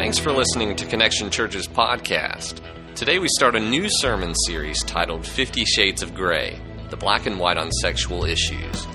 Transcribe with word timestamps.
Thanks 0.00 0.18
for 0.18 0.32
listening 0.32 0.76
to 0.76 0.86
Connection 0.86 1.28
Church's 1.28 1.68
podcast. 1.68 2.62
Today 2.94 3.18
we 3.18 3.28
start 3.28 3.54
a 3.54 3.60
new 3.60 3.86
sermon 3.86 4.34
series 4.46 4.82
titled 4.84 5.26
Fifty 5.26 5.66
Shades 5.66 6.02
of 6.02 6.14
Grey 6.14 6.58
The 6.88 6.96
Black 6.96 7.26
and 7.26 7.38
White 7.38 7.58
on 7.58 7.70
Sexual 7.70 8.24
Issues. 8.24 8.86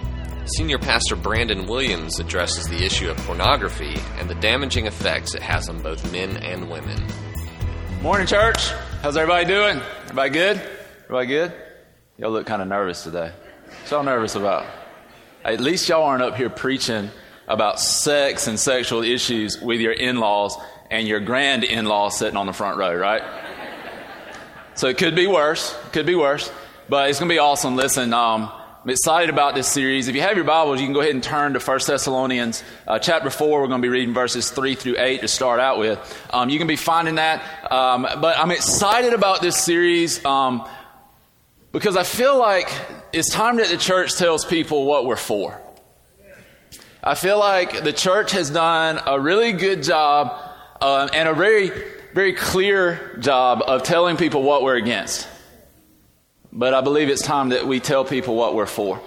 Senior 0.57 0.79
Pastor 0.79 1.15
Brandon 1.15 1.67
Williams 1.67 2.19
addresses 2.19 2.65
the 2.65 2.83
issue 2.83 3.07
of 3.07 3.17
pornography 3.17 3.93
and 4.17 4.27
the 4.27 4.33
damaging 4.33 4.87
effects 4.87 5.35
it 5.35 5.43
has 5.43 5.69
on 5.69 5.79
both 5.83 6.11
men 6.11 6.37
and 6.37 6.71
women. 6.71 6.99
Morning, 8.01 8.25
church. 8.25 8.71
How's 9.03 9.15
everybody 9.15 9.45
doing? 9.45 9.79
Everybody 10.05 10.31
good? 10.31 10.61
Everybody 11.03 11.27
good? 11.27 11.53
Y'all 12.17 12.31
look 12.31 12.47
kind 12.47 12.63
of 12.63 12.67
nervous 12.67 13.03
today. 13.03 13.31
What's 13.67 13.91
y'all 13.91 14.01
nervous 14.01 14.33
about? 14.33 14.65
At 15.43 15.59
least 15.59 15.87
y'all 15.87 16.01
aren't 16.01 16.23
up 16.23 16.35
here 16.35 16.49
preaching 16.49 17.11
about 17.47 17.79
sex 17.79 18.47
and 18.47 18.59
sexual 18.59 19.03
issues 19.03 19.61
with 19.61 19.79
your 19.79 19.93
in 19.93 20.17
laws 20.17 20.57
and 20.89 21.07
your 21.07 21.19
grand 21.19 21.63
in 21.63 21.85
laws 21.85 22.17
sitting 22.17 22.37
on 22.37 22.45
the 22.45 22.53
front 22.53 22.77
row, 22.77 22.95
right? 22.95 23.23
So 24.75 24.87
it 24.87 24.97
could 24.97 25.15
be 25.15 25.27
worse. 25.27 25.75
Could 25.91 26.05
be 26.05 26.15
worse. 26.15 26.51
But 26.89 27.09
it's 27.09 27.19
going 27.19 27.29
to 27.29 27.33
be 27.33 27.39
awesome. 27.39 27.75
Listen, 27.75 28.13
um, 28.13 28.51
I'm 28.83 28.89
excited 28.89 29.29
about 29.29 29.55
this 29.55 29.67
series. 29.67 30.07
If 30.07 30.15
you 30.15 30.21
have 30.21 30.35
your 30.35 30.45
Bibles, 30.45 30.79
you 30.79 30.85
can 30.85 30.93
go 30.93 30.99
ahead 30.99 31.13
and 31.13 31.23
turn 31.23 31.53
to 31.53 31.59
1 31.59 31.79
Thessalonians 31.87 32.63
uh, 32.87 32.99
chapter 32.99 33.29
4. 33.29 33.61
We're 33.61 33.67
going 33.67 33.81
to 33.81 33.85
be 33.85 33.89
reading 33.89 34.13
verses 34.13 34.51
3 34.51 34.75
through 34.75 34.95
8 34.99 35.21
to 35.21 35.27
start 35.27 35.59
out 35.59 35.79
with. 35.79 36.27
Um, 36.31 36.49
you 36.49 36.59
can 36.59 36.67
be 36.67 36.75
finding 36.75 37.15
that. 37.15 37.71
Um, 37.71 38.03
but 38.21 38.37
I'm 38.37 38.51
excited 38.51 39.13
about 39.13 39.41
this 39.41 39.57
series 39.57 40.23
um, 40.23 40.67
because 41.71 41.97
I 41.97 42.03
feel 42.03 42.37
like 42.37 42.69
it's 43.11 43.31
time 43.31 43.55
that 43.57 43.69
the 43.69 43.77
church 43.77 44.17
tells 44.17 44.45
people 44.45 44.85
what 44.85 45.05
we're 45.05 45.15
for. 45.15 45.59
I 47.01 47.15
feel 47.15 47.39
like 47.39 47.83
the 47.83 47.93
church 47.93 48.33
has 48.33 48.49
done 48.49 48.99
a 49.05 49.19
really 49.19 49.53
good 49.53 49.83
job 49.83 50.44
uh, 50.85 51.09
and 51.11 51.27
a 51.27 51.33
very, 51.33 51.71
very 52.13 52.33
clear 52.33 53.17
job 53.19 53.63
of 53.65 53.81
telling 53.81 54.17
people 54.17 54.43
what 54.43 54.61
we're 54.61 54.75
against. 54.75 55.27
But 56.53 56.75
I 56.75 56.81
believe 56.81 57.09
it's 57.09 57.23
time 57.23 57.49
that 57.49 57.65
we 57.65 57.79
tell 57.79 58.05
people 58.05 58.35
what 58.35 58.53
we're 58.53 58.67
for. 58.67 59.01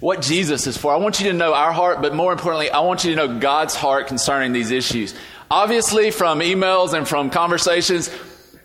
What 0.00 0.22
Jesus 0.22 0.66
is 0.66 0.78
for. 0.78 0.90
I 0.90 0.96
want 0.96 1.20
you 1.20 1.26
to 1.30 1.34
know 1.34 1.52
our 1.52 1.70
heart, 1.70 2.00
but 2.00 2.14
more 2.14 2.32
importantly, 2.32 2.70
I 2.70 2.80
want 2.80 3.04
you 3.04 3.14
to 3.14 3.16
know 3.16 3.38
God's 3.38 3.74
heart 3.74 4.06
concerning 4.06 4.54
these 4.54 4.70
issues. 4.70 5.14
Obviously, 5.50 6.12
from 6.12 6.40
emails 6.40 6.94
and 6.94 7.06
from 7.06 7.28
conversations, 7.28 8.08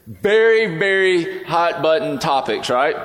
very, 0.08 0.78
very 0.78 1.44
hot 1.44 1.82
button 1.82 2.18
topics, 2.18 2.70
right? 2.70 2.96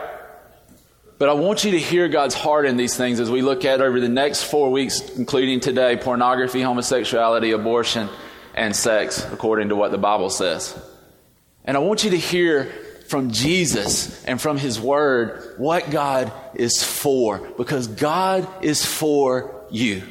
But 1.18 1.30
I 1.30 1.32
want 1.32 1.64
you 1.64 1.72
to 1.72 1.80
hear 1.80 2.08
God's 2.08 2.34
heart 2.34 2.64
in 2.64 2.76
these 2.76 2.96
things 2.96 3.18
as 3.18 3.28
we 3.28 3.42
look 3.42 3.64
at 3.64 3.80
over 3.80 3.98
the 3.98 4.08
next 4.08 4.44
four 4.44 4.70
weeks, 4.70 5.00
including 5.16 5.58
today 5.58 5.96
pornography, 5.96 6.60
homosexuality, 6.60 7.50
abortion, 7.50 8.08
and 8.54 8.74
sex, 8.74 9.24
according 9.32 9.68
to 9.70 9.76
what 9.76 9.90
the 9.90 9.98
Bible 9.98 10.30
says. 10.30 10.78
And 11.64 11.76
I 11.76 11.80
want 11.80 12.04
you 12.04 12.10
to 12.10 12.18
hear 12.18 12.64
from 13.08 13.30
Jesus 13.30 14.24
and 14.24 14.40
from 14.40 14.58
His 14.58 14.80
Word 14.80 15.54
what 15.58 15.90
God 15.90 16.32
is 16.54 16.82
for, 16.82 17.38
because 17.56 17.86
God 17.86 18.46
is 18.62 18.84
for 18.84 19.64
you. 19.70 20.02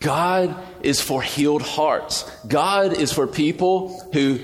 God 0.00 0.54
is 0.82 1.00
for 1.00 1.22
healed 1.22 1.62
hearts. 1.62 2.30
God 2.46 2.92
is 2.98 3.12
for 3.12 3.26
people 3.26 4.10
who 4.12 4.38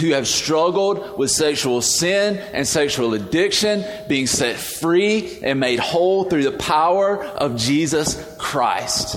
who 0.00 0.10
have 0.10 0.26
struggled 0.26 1.18
with 1.18 1.30
sexual 1.30 1.80
sin 1.80 2.36
and 2.52 2.66
sexual 2.66 3.14
addiction 3.14 3.84
being 4.08 4.26
set 4.26 4.56
free 4.56 5.38
and 5.42 5.60
made 5.60 5.78
whole 5.78 6.24
through 6.24 6.42
the 6.42 6.58
power 6.58 7.22
of 7.22 7.56
Jesus 7.56 8.36
Christ. 8.38 9.16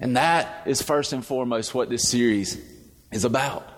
And 0.00 0.16
that 0.16 0.66
is 0.66 0.80
first 0.80 1.12
and 1.12 1.24
foremost 1.24 1.74
what 1.74 1.90
this 1.90 2.08
series 2.08 2.58
is 3.12 3.24
about. 3.24 3.68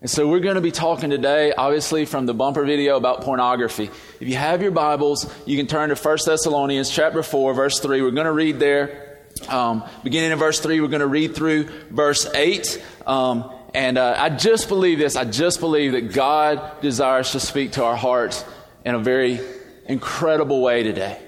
And 0.00 0.10
so 0.10 0.26
we're 0.26 0.40
going 0.40 0.56
to 0.56 0.60
be 0.60 0.72
talking 0.72 1.10
today, 1.10 1.52
obviously, 1.52 2.06
from 2.06 2.26
the 2.26 2.34
bumper 2.34 2.64
video 2.64 2.96
about 2.96 3.20
pornography. 3.20 3.88
If 4.18 4.26
you 4.26 4.34
have 4.34 4.60
your 4.60 4.72
Bibles, 4.72 5.32
you 5.46 5.56
can 5.56 5.68
turn 5.68 5.90
to 5.90 5.94
1 5.94 6.18
Thessalonians 6.26 6.90
chapter 6.90 7.22
4, 7.22 7.54
verse 7.54 7.78
3. 7.78 8.02
We're 8.02 8.10
going 8.10 8.26
to 8.26 8.32
read 8.32 8.58
there. 8.58 9.20
Um, 9.48 9.84
beginning 10.02 10.32
in 10.32 10.38
verse 10.38 10.58
3, 10.58 10.80
we're 10.80 10.88
going 10.88 11.00
to 11.00 11.06
read 11.06 11.36
through 11.36 11.68
verse 11.88 12.26
8. 12.34 12.84
Um, 13.06 13.52
and 13.74 13.96
uh, 13.96 14.16
I 14.18 14.28
just 14.30 14.68
believe 14.68 14.98
this. 14.98 15.14
I 15.14 15.24
just 15.24 15.60
believe 15.60 15.92
that 15.92 16.12
God 16.12 16.80
desires 16.80 17.30
to 17.32 17.40
speak 17.40 17.72
to 17.72 17.84
our 17.84 17.96
hearts 17.96 18.44
in 18.84 18.96
a 18.96 18.98
very 18.98 19.38
incredible 19.86 20.62
way 20.62 20.82
today. 20.82 21.21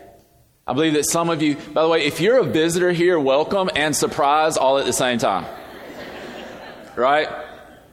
I 0.67 0.73
believe 0.73 0.95
that 0.95 1.05
some 1.05 1.29
of 1.29 1.43
you, 1.43 1.57
by 1.57 1.83
the 1.83 1.89
way, 1.89 2.07
if 2.07 2.21
you're 2.21 2.39
a 2.39 2.45
visitor 2.45 2.91
here, 2.91 3.21
welcome 3.21 3.69
and 3.77 3.95
surprise 3.95 4.57
all 4.57 4.79
at 4.79 4.87
the 4.87 4.95
same 4.95 5.19
time. 5.19 5.45
Right? 6.97 7.29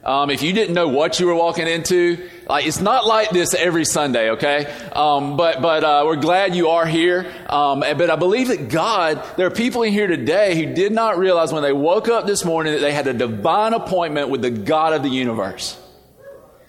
Um, 0.02 0.30
if 0.30 0.42
you 0.42 0.54
didn't 0.54 0.74
know 0.74 0.88
what 0.88 1.20
you 1.20 1.26
were 1.26 1.34
walking 1.34 1.66
into, 1.66 2.30
like 2.48 2.66
it's 2.66 2.80
not 2.80 3.06
like 3.06 3.28
this 3.28 3.52
every 3.52 3.84
Sunday, 3.84 4.30
okay? 4.30 4.64
Um, 4.92 5.36
but 5.36 5.60
but 5.60 5.84
uh, 5.84 6.04
we're 6.06 6.16
glad 6.16 6.56
you 6.56 6.68
are 6.68 6.86
here. 6.86 7.30
Um, 7.46 7.80
but 7.80 8.08
I 8.08 8.16
believe 8.16 8.48
that 8.48 8.70
God, 8.70 9.22
there 9.36 9.46
are 9.46 9.50
people 9.50 9.82
in 9.82 9.92
here 9.92 10.06
today 10.06 10.56
who 10.56 10.74
did 10.74 10.92
not 10.92 11.18
realize 11.18 11.52
when 11.52 11.62
they 11.62 11.74
woke 11.74 12.08
up 12.08 12.26
this 12.26 12.42
morning 12.42 12.72
that 12.72 12.80
they 12.80 12.92
had 12.92 13.06
a 13.06 13.12
divine 13.12 13.74
appointment 13.74 14.30
with 14.30 14.40
the 14.40 14.50
God 14.50 14.94
of 14.94 15.02
the 15.02 15.10
universe. 15.10 15.78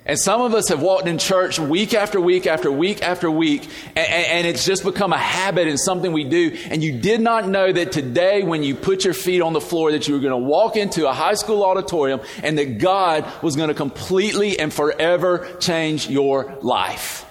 And 0.05 0.19
some 0.19 0.41
of 0.41 0.53
us 0.53 0.67
have 0.67 0.81
walked 0.81 1.07
in 1.07 1.17
church 1.17 1.59
week 1.59 1.93
after 1.93 2.19
week 2.19 2.45
after 2.45 2.69
week 2.69 3.01
after 3.01 3.31
week, 3.31 3.69
and, 3.95 4.07
and, 4.07 4.47
it's 4.47 4.65
just 4.65 4.83
become 4.83 5.13
a 5.13 5.17
habit 5.17 5.69
and 5.69 5.79
something 5.79 6.11
we 6.11 6.25
do. 6.25 6.57
And 6.69 6.83
you 6.83 6.99
did 6.99 7.21
not 7.21 7.47
know 7.47 7.71
that 7.71 7.93
today, 7.93 8.43
when 8.43 8.63
you 8.63 8.75
put 8.75 9.05
your 9.05 9.13
feet 9.13 9.41
on 9.41 9.53
the 9.53 9.61
floor, 9.61 9.93
that 9.93 10.05
you 10.07 10.13
were 10.13 10.19
going 10.19 10.31
to 10.31 10.45
walk 10.45 10.75
into 10.75 11.07
a 11.07 11.13
high 11.13 11.35
school 11.35 11.63
auditorium 11.63 12.19
and 12.43 12.57
that 12.57 12.79
God 12.79 13.25
was 13.41 13.55
going 13.55 13.69
to 13.69 13.73
completely 13.73 14.59
and 14.59 14.73
forever 14.73 15.47
change 15.61 16.09
your 16.09 16.57
life. 16.61 17.25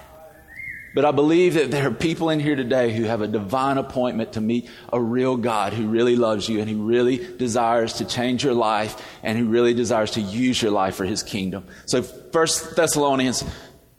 But 0.95 1.05
I 1.05 1.11
believe 1.11 1.55
that 1.55 1.71
there 1.71 1.87
are 1.87 1.91
people 1.91 2.29
in 2.29 2.39
here 2.39 2.55
today 2.55 2.93
who 2.93 3.03
have 3.03 3.21
a 3.21 3.27
divine 3.27 3.77
appointment 3.77 4.33
to 4.33 4.41
meet 4.41 4.69
a 4.91 5.01
real 5.01 5.37
God 5.37 5.73
who 5.73 5.87
really 5.87 6.15
loves 6.15 6.47
you 6.47 6.59
and 6.59 6.69
who 6.69 6.83
really 6.83 7.17
desires 7.37 7.93
to 7.93 8.05
change 8.05 8.43
your 8.43 8.53
life 8.53 8.95
and 9.23 9.37
who 9.37 9.45
really 9.45 9.73
desires 9.73 10.11
to 10.11 10.21
use 10.21 10.61
your 10.61 10.71
life 10.71 10.95
for 10.95 11.05
his 11.05 11.23
kingdom. 11.23 11.65
So, 11.85 12.05
First 12.33 12.75
Thessalonians 12.75 13.43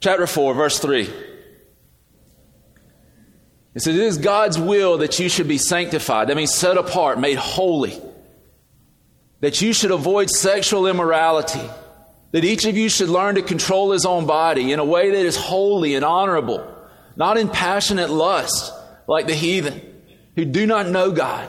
chapter 0.00 0.26
4, 0.26 0.54
verse 0.54 0.78
3. 0.78 1.02
It 3.74 3.80
says, 3.80 3.96
It 3.96 4.02
is 4.02 4.18
God's 4.18 4.58
will 4.58 4.98
that 4.98 5.18
you 5.18 5.28
should 5.30 5.48
be 5.48 5.58
sanctified. 5.58 6.28
That 6.28 6.36
means 6.36 6.52
set 6.52 6.76
apart, 6.76 7.18
made 7.18 7.38
holy. 7.38 7.98
That 9.40 9.62
you 9.62 9.72
should 9.72 9.90
avoid 9.90 10.28
sexual 10.28 10.86
immorality. 10.86 11.66
That 12.32 12.44
each 12.44 12.66
of 12.66 12.76
you 12.76 12.88
should 12.88 13.08
learn 13.08 13.36
to 13.36 13.42
control 13.42 13.92
his 13.92 14.04
own 14.04 14.26
body 14.26 14.72
in 14.72 14.80
a 14.80 14.84
way 14.84 15.10
that 15.10 15.24
is 15.24 15.36
holy 15.36 15.94
and 15.94 16.04
honorable 16.04 16.74
not 17.16 17.36
in 17.36 17.48
passionate 17.48 18.10
lust 18.10 18.72
like 19.06 19.26
the 19.26 19.34
heathen 19.34 19.80
who 20.36 20.44
do 20.44 20.66
not 20.66 20.88
know 20.88 21.12
God. 21.12 21.48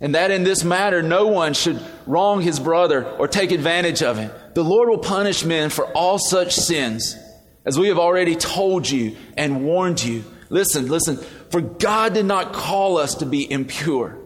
And 0.00 0.14
that 0.14 0.30
in 0.30 0.44
this 0.44 0.62
matter, 0.62 1.02
no 1.02 1.26
one 1.26 1.54
should 1.54 1.80
wrong 2.06 2.40
his 2.40 2.60
brother 2.60 3.04
or 3.04 3.26
take 3.26 3.50
advantage 3.50 4.02
of 4.02 4.16
him. 4.16 4.30
The 4.58 4.64
Lord 4.64 4.88
will 4.88 4.98
punish 4.98 5.44
men 5.44 5.70
for 5.70 5.84
all 5.92 6.18
such 6.18 6.52
sins, 6.52 7.16
as 7.64 7.78
we 7.78 7.86
have 7.86 7.98
already 8.00 8.34
told 8.34 8.90
you 8.90 9.16
and 9.36 9.64
warned 9.64 10.02
you. 10.02 10.24
Listen, 10.48 10.88
listen, 10.88 11.18
for 11.50 11.60
God 11.60 12.14
did 12.14 12.26
not 12.26 12.52
call 12.52 12.98
us 12.98 13.14
to 13.14 13.24
be 13.24 13.48
impure, 13.48 14.18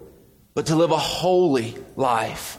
but 0.54 0.68
to 0.68 0.74
live 0.74 0.90
a 0.90 0.96
holy 0.96 1.76
life. 1.96 2.56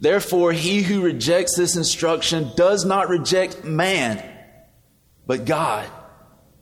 Therefore, 0.00 0.52
he 0.52 0.80
who 0.80 1.02
rejects 1.02 1.58
this 1.58 1.76
instruction 1.76 2.52
does 2.56 2.86
not 2.86 3.10
reject 3.10 3.64
man, 3.64 4.26
but 5.26 5.44
God 5.44 5.86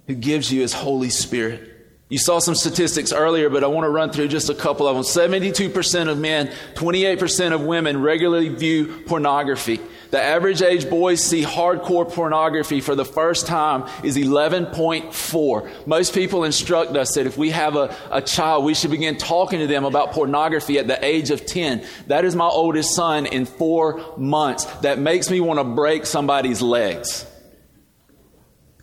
who 0.08 0.16
gives 0.16 0.52
you 0.52 0.62
his 0.62 0.72
Holy 0.72 1.11
Spirit. 1.11 1.69
You 2.08 2.19
saw 2.19 2.40
some 2.40 2.56
statistics 2.56 3.12
earlier, 3.12 3.49
but 3.49 3.62
I 3.62 3.69
want 3.69 3.84
to 3.84 3.90
run 3.90 4.11
through 4.11 4.26
just 4.26 4.50
a 4.50 4.55
couple 4.56 4.88
of 4.88 4.96
them. 4.96 5.05
72% 5.05 6.08
of 6.08 6.19
men, 6.19 6.52
28% 6.75 7.55
of 7.55 7.62
women 7.62 8.02
regularly 8.02 8.49
view 8.49 9.05
pornography. 9.06 9.81
The 10.12 10.20
average 10.20 10.61
age 10.61 10.91
boys 10.91 11.25
see 11.25 11.43
hardcore 11.43 12.06
pornography 12.06 12.82
for 12.82 12.94
the 12.94 13.05
first 13.05 13.47
time 13.47 13.88
is 14.05 14.19
11.4. 14.19 15.87
Most 15.87 16.12
people 16.14 16.44
instruct 16.44 16.94
us 16.97 17.14
that 17.14 17.26
if 17.26 17.38
we 17.38 17.49
have 17.49 17.76
a, 17.76 17.97
a 18.11 18.20
child, 18.20 18.67
we 18.67 18.75
should 18.75 18.91
begin 18.91 19.17
talking 19.17 19.61
to 19.61 19.67
them 19.67 19.87
about 19.87 20.12
pornography 20.12 20.79
at 20.79 20.87
the 20.87 21.03
age 21.03 21.31
of 21.31 21.47
10. 21.47 21.82
That 22.09 22.26
is 22.26 22.37
my 22.37 22.47
oldest 22.47 22.94
son 22.94 23.25
in 23.25 23.47
four 23.47 24.05
months. 24.19 24.67
That 24.81 24.99
makes 24.99 25.31
me 25.31 25.41
want 25.41 25.61
to 25.61 25.64
break 25.64 26.05
somebody's 26.05 26.61
legs. 26.61 27.25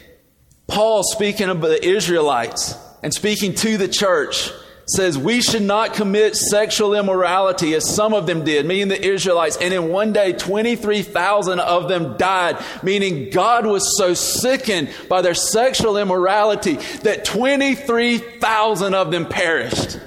Paul 0.68 1.04
speaking 1.04 1.50
of 1.50 1.62
the 1.62 1.86
Israelites 1.86 2.76
and 3.04 3.14
speaking 3.14 3.54
to 3.56 3.78
the 3.78 3.88
church 3.88 4.52
says 4.88 5.18
we 5.18 5.42
should 5.42 5.62
not 5.62 5.94
commit 5.94 6.36
sexual 6.36 6.94
immorality 6.94 7.74
as 7.74 7.90
some 7.90 8.14
of 8.14 8.28
them 8.28 8.44
did, 8.44 8.66
meaning 8.66 8.88
the 8.88 9.04
Israelites. 9.04 9.58
And 9.58 9.74
in 9.74 9.90
one 9.90 10.14
day, 10.14 10.34
23,000 10.34 11.60
of 11.60 11.88
them 11.88 12.18
died, 12.18 12.64
meaning 12.84 13.30
God 13.30 13.66
was 13.66 13.98
so 13.98 14.14
sickened 14.14 14.90
by 15.10 15.22
their 15.22 15.34
sexual 15.34 15.98
immorality 15.98 16.76
that 17.04 17.26
23,000 17.26 18.94
of 18.94 19.12
them 19.12 19.26
perished. 19.26 20.00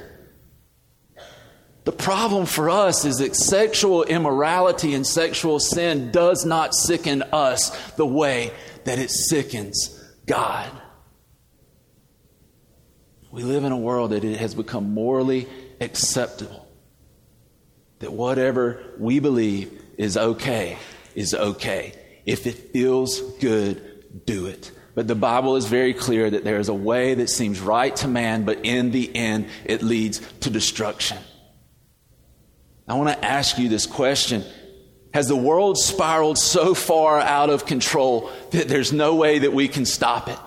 The 1.89 1.93
problem 1.93 2.45
for 2.45 2.69
us 2.69 3.07
is 3.07 3.17
that 3.17 3.35
sexual 3.35 4.03
immorality 4.03 4.93
and 4.93 5.07
sexual 5.07 5.59
sin 5.59 6.11
does 6.11 6.45
not 6.45 6.75
sicken 6.75 7.23
us 7.23 7.71
the 7.93 8.05
way 8.05 8.53
that 8.85 8.99
it 8.99 9.11
sickens 9.11 9.99
God. 10.27 10.71
We 13.31 13.43
live 13.43 13.65
in 13.65 13.73
a 13.73 13.79
world 13.79 14.11
that 14.11 14.23
it 14.23 14.37
has 14.37 14.55
become 14.55 14.93
morally 14.93 15.49
acceptable. 15.81 16.69
That 18.01 18.13
whatever 18.13 18.83
we 18.99 19.19
believe 19.19 19.73
is 19.97 20.19
okay 20.19 20.77
is 21.15 21.33
okay. 21.33 21.95
If 22.27 22.47
it 22.47 22.71
feels 22.71 23.23
good, 23.39 24.27
do 24.27 24.45
it. 24.45 24.73
But 24.95 25.09
the 25.09 25.15
Bible 25.15 25.57
is 25.57 25.65
very 25.65 25.95
clear 25.95 26.29
that 26.29 26.45
there 26.45 26.61
is 26.61 26.69
a 26.69 26.75
way 26.75 27.15
that 27.15 27.31
seems 27.31 27.61
right 27.61 27.97
to 27.97 28.09
man, 28.09 28.45
but 28.45 28.67
in 28.67 28.91
the 28.91 29.11
end, 29.17 29.47
it 29.65 29.83
leads 29.83 30.21
to 30.41 30.51
destruction. 30.51 31.17
I 32.89 32.95
want 32.95 33.11
to 33.11 33.25
ask 33.25 33.59
you 33.59 33.69
this 33.69 33.87
question 33.87 34.45
Has 35.13 35.29
the 35.29 35.37
world 35.37 35.79
spiraled 35.79 36.39
so 36.39 36.75
far 36.75 37.21
out 37.21 37.51
of 37.51 37.67
control 37.67 38.31
that 38.51 38.69
there's 38.69 38.93
no 38.93 39.15
way 39.15 39.41
that 39.41 39.53
we 39.53 39.69
can 39.69 39.85
stop 39.85 40.29
it? 40.29 40.39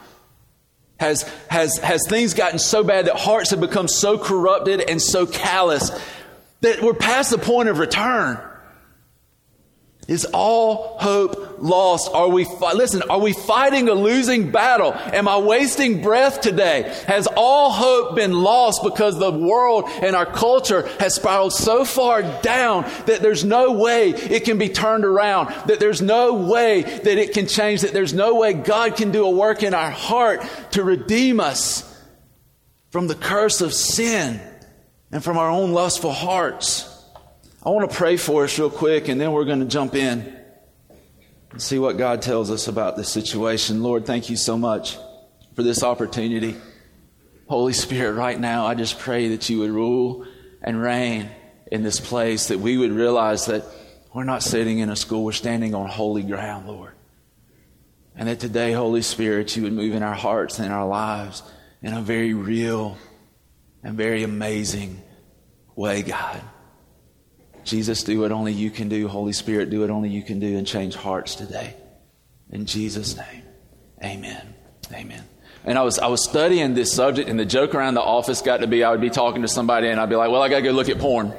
Has, 0.99 1.23
has, 1.49 1.77
has 1.79 2.07
things 2.07 2.35
gotten 2.35 2.59
so 2.59 2.83
bad 2.83 3.05
that 3.07 3.15
hearts 3.15 3.49
have 3.49 3.59
become 3.59 3.87
so 3.87 4.19
corrupted 4.19 4.81
and 4.81 5.01
so 5.01 5.25
callous 5.25 5.89
that 6.61 6.81
we're 6.83 6.93
past 6.93 7.31
the 7.31 7.39
point 7.39 7.69
of 7.69 7.79
return? 7.79 8.39
Is 10.07 10.25
all 10.25 10.97
hope 10.99 11.57
lost? 11.59 12.09
Are 12.13 12.27
we, 12.27 12.43
fi- 12.43 12.73
listen, 12.73 13.03
are 13.03 13.19
we 13.19 13.33
fighting 13.33 13.87
a 13.87 13.93
losing 13.93 14.51
battle? 14.51 14.93
Am 14.93 15.27
I 15.27 15.37
wasting 15.37 16.01
breath 16.01 16.41
today? 16.41 16.93
Has 17.07 17.27
all 17.37 17.71
hope 17.71 18.15
been 18.15 18.33
lost 18.33 18.81
because 18.83 19.17
the 19.17 19.31
world 19.31 19.85
and 20.01 20.15
our 20.15 20.25
culture 20.25 20.87
has 20.99 21.15
spiraled 21.15 21.53
so 21.53 21.85
far 21.85 22.23
down 22.41 22.83
that 23.05 23.21
there's 23.21 23.45
no 23.45 23.73
way 23.73 24.09
it 24.09 24.43
can 24.43 24.57
be 24.57 24.69
turned 24.69 25.05
around, 25.05 25.47
that 25.67 25.79
there's 25.79 26.01
no 26.01 26.33
way 26.33 26.81
that 26.81 27.17
it 27.17 27.33
can 27.33 27.45
change, 27.47 27.81
that 27.81 27.93
there's 27.93 28.13
no 28.13 28.35
way 28.35 28.53
God 28.53 28.95
can 28.97 29.11
do 29.11 29.23
a 29.25 29.29
work 29.29 29.61
in 29.61 29.75
our 29.75 29.91
heart 29.91 30.43
to 30.71 30.83
redeem 30.83 31.39
us 31.39 31.87
from 32.89 33.07
the 33.07 33.15
curse 33.15 33.61
of 33.61 33.71
sin 33.71 34.41
and 35.11 35.23
from 35.23 35.37
our 35.37 35.49
own 35.49 35.73
lustful 35.73 36.11
hearts? 36.11 36.90
I 37.63 37.69
want 37.69 37.91
to 37.91 37.95
pray 37.95 38.17
for 38.17 38.45
us 38.45 38.57
real 38.57 38.71
quick, 38.71 39.07
and 39.07 39.21
then 39.21 39.33
we're 39.33 39.45
going 39.45 39.59
to 39.59 39.67
jump 39.67 39.93
in 39.93 40.35
and 41.51 41.61
see 41.61 41.77
what 41.77 41.95
God 41.95 42.23
tells 42.23 42.49
us 42.49 42.67
about 42.67 42.97
this 42.97 43.09
situation. 43.09 43.83
Lord, 43.83 44.07
thank 44.07 44.31
you 44.31 44.35
so 44.35 44.57
much 44.57 44.97
for 45.55 45.61
this 45.61 45.83
opportunity. 45.83 46.55
Holy 47.47 47.73
Spirit, 47.73 48.13
right 48.13 48.39
now, 48.39 48.65
I 48.65 48.73
just 48.73 48.97
pray 48.97 49.27
that 49.29 49.47
you 49.47 49.59
would 49.59 49.69
rule 49.69 50.25
and 50.63 50.81
reign 50.81 51.29
in 51.71 51.83
this 51.83 51.99
place, 51.99 52.47
that 52.47 52.59
we 52.59 52.79
would 52.79 52.91
realize 52.91 53.45
that 53.45 53.63
we're 54.11 54.23
not 54.23 54.41
sitting 54.41 54.79
in 54.79 54.89
a 54.89 54.95
school, 54.95 55.23
we're 55.23 55.31
standing 55.31 55.75
on 55.75 55.87
holy 55.87 56.23
ground, 56.23 56.67
Lord. 56.67 56.93
And 58.15 58.27
that 58.27 58.39
today, 58.39 58.71
Holy 58.71 59.03
Spirit, 59.03 59.55
you 59.55 59.61
would 59.63 59.73
move 59.73 59.93
in 59.93 60.01
our 60.01 60.15
hearts 60.15 60.57
and 60.57 60.65
in 60.65 60.71
our 60.71 60.87
lives 60.87 61.43
in 61.83 61.93
a 61.93 62.01
very 62.01 62.33
real 62.33 62.97
and 63.83 63.95
very 63.95 64.23
amazing 64.23 64.99
way, 65.75 66.01
God. 66.01 66.41
Jesus, 67.63 68.03
do 68.03 68.19
what 68.19 68.31
only 68.31 68.53
you 68.53 68.69
can 68.69 68.89
do. 68.89 69.07
Holy 69.07 69.33
Spirit, 69.33 69.69
do 69.69 69.81
what 69.81 69.89
only 69.89 70.09
you 70.09 70.23
can 70.23 70.39
do 70.39 70.57
and 70.57 70.65
change 70.65 70.95
hearts 70.95 71.35
today. 71.35 71.75
In 72.49 72.65
Jesus' 72.65 73.15
name, 73.15 73.43
amen. 74.03 74.55
Amen. 74.93 75.23
And 75.63 75.77
I 75.77 75.83
was, 75.83 75.99
I 75.99 76.07
was 76.07 76.23
studying 76.23 76.73
this 76.73 76.91
subject, 76.91 77.29
and 77.29 77.39
the 77.39 77.45
joke 77.45 77.75
around 77.75 77.93
the 77.93 78.01
office 78.01 78.41
got 78.41 78.57
to 78.57 78.67
be 78.67 78.83
I 78.83 78.91
would 78.91 79.01
be 79.01 79.09
talking 79.11 79.43
to 79.43 79.47
somebody, 79.47 79.87
and 79.87 79.99
I'd 79.99 80.09
be 80.09 80.15
like, 80.15 80.31
well, 80.31 80.41
I 80.41 80.49
got 80.49 80.57
to 80.57 80.63
go 80.63 80.71
look 80.71 80.89
at 80.89 80.99
porn. 80.99 81.33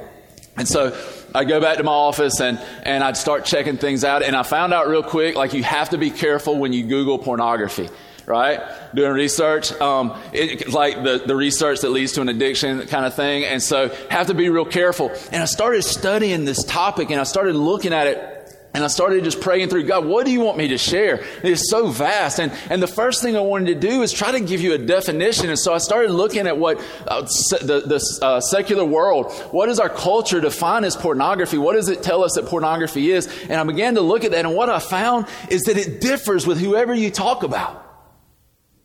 And 0.55 0.67
so 0.67 0.97
I'd 1.35 1.47
go 1.47 1.59
back 1.59 1.77
to 1.77 1.83
my 1.83 1.91
office 1.91 2.39
and, 2.39 2.59
and 2.83 3.03
I'd 3.03 3.17
start 3.17 3.43
checking 3.43 3.77
things 3.77 4.03
out. 4.03 4.21
And 4.21 4.35
I 4.35 4.43
found 4.43 4.71
out 4.71 4.87
real 4.87 5.01
quick, 5.01 5.35
like, 5.35 5.53
you 5.53 5.63
have 5.63 5.89
to 5.89 5.97
be 5.97 6.11
careful 6.11 6.59
when 6.59 6.73
you 6.73 6.83
Google 6.83 7.17
pornography 7.17 7.89
right? 8.25 8.61
Doing 8.93 9.13
research, 9.13 9.71
um, 9.73 10.19
it, 10.31 10.69
like 10.69 11.03
the, 11.03 11.23
the 11.25 11.35
research 11.35 11.81
that 11.81 11.89
leads 11.89 12.13
to 12.13 12.21
an 12.21 12.29
addiction 12.29 12.87
kind 12.87 13.05
of 13.05 13.13
thing. 13.15 13.43
And 13.43 13.61
so 13.61 13.89
have 14.09 14.27
to 14.27 14.33
be 14.33 14.49
real 14.49 14.65
careful. 14.65 15.11
And 15.31 15.41
I 15.41 15.45
started 15.45 15.83
studying 15.83 16.45
this 16.45 16.63
topic 16.63 17.09
and 17.09 17.19
I 17.19 17.23
started 17.23 17.55
looking 17.55 17.93
at 17.93 18.07
it 18.07 18.33
and 18.75 18.83
I 18.83 18.87
started 18.87 19.23
just 19.23 19.39
praying 19.39 19.69
through, 19.69 19.83
God, 19.83 20.05
what 20.05 20.25
do 20.25 20.31
you 20.31 20.39
want 20.39 20.57
me 20.57 20.69
to 20.69 20.79
share? 20.79 21.23
It's 21.43 21.69
so 21.69 21.91
vast. 21.91 22.39
And, 22.39 22.51
and 22.71 22.81
the 22.81 22.87
first 22.87 23.21
thing 23.21 23.37
I 23.37 23.41
wanted 23.41 23.79
to 23.79 23.87
do 23.87 24.01
is 24.01 24.11
try 24.11 24.31
to 24.31 24.39
give 24.39 24.61
you 24.61 24.73
a 24.73 24.79
definition. 24.79 25.49
And 25.49 25.59
so 25.59 25.75
I 25.75 25.77
started 25.77 26.09
looking 26.09 26.47
at 26.47 26.57
what 26.57 26.83
uh, 27.07 27.23
se- 27.27 27.67
the, 27.67 27.81
the 27.81 28.25
uh, 28.25 28.41
secular 28.41 28.83
world, 28.83 29.31
what 29.51 29.67
does 29.67 29.79
our 29.79 29.89
culture 29.89 30.41
define 30.41 30.85
as 30.85 30.95
pornography? 30.95 31.59
What 31.59 31.75
does 31.75 31.87
it 31.87 32.01
tell 32.01 32.23
us 32.23 32.33
that 32.33 32.47
pornography 32.47 33.11
is? 33.11 33.27
And 33.43 33.53
I 33.53 33.63
began 33.63 33.93
to 33.93 34.01
look 34.01 34.23
at 34.23 34.31
that. 34.31 34.43
And 34.43 34.55
what 34.55 34.69
I 34.69 34.79
found 34.79 35.27
is 35.49 35.61
that 35.63 35.77
it 35.77 36.01
differs 36.01 36.47
with 36.47 36.59
whoever 36.59 36.95
you 36.95 37.11
talk 37.11 37.43
about 37.43 37.82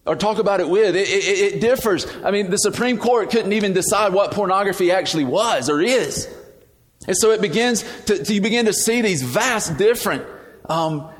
or 0.08 0.16
talk 0.16 0.38
about 0.38 0.60
it 0.60 0.68
with. 0.68 0.96
It, 0.96 1.08
it, 1.08 1.54
it, 1.54 1.60
differs. 1.60 2.06
I 2.24 2.30
mean, 2.30 2.50
the 2.50 2.56
Supreme 2.56 2.98
Court 2.98 3.30
couldn't 3.30 3.52
even 3.52 3.74
decide 3.74 4.12
what 4.12 4.32
pornography 4.32 4.90
actually 4.90 5.24
was 5.24 5.68
or 5.68 5.80
is. 5.80 6.28
And 7.06 7.16
so 7.16 7.30
it 7.30 7.40
begins 7.40 7.84
to, 8.06 8.24
to 8.24 8.34
you 8.34 8.40
begin 8.40 8.66
to 8.66 8.72
see 8.72 9.02
these 9.02 9.22
vast 9.22 9.78
different 9.78 10.24
um, 10.68 11.10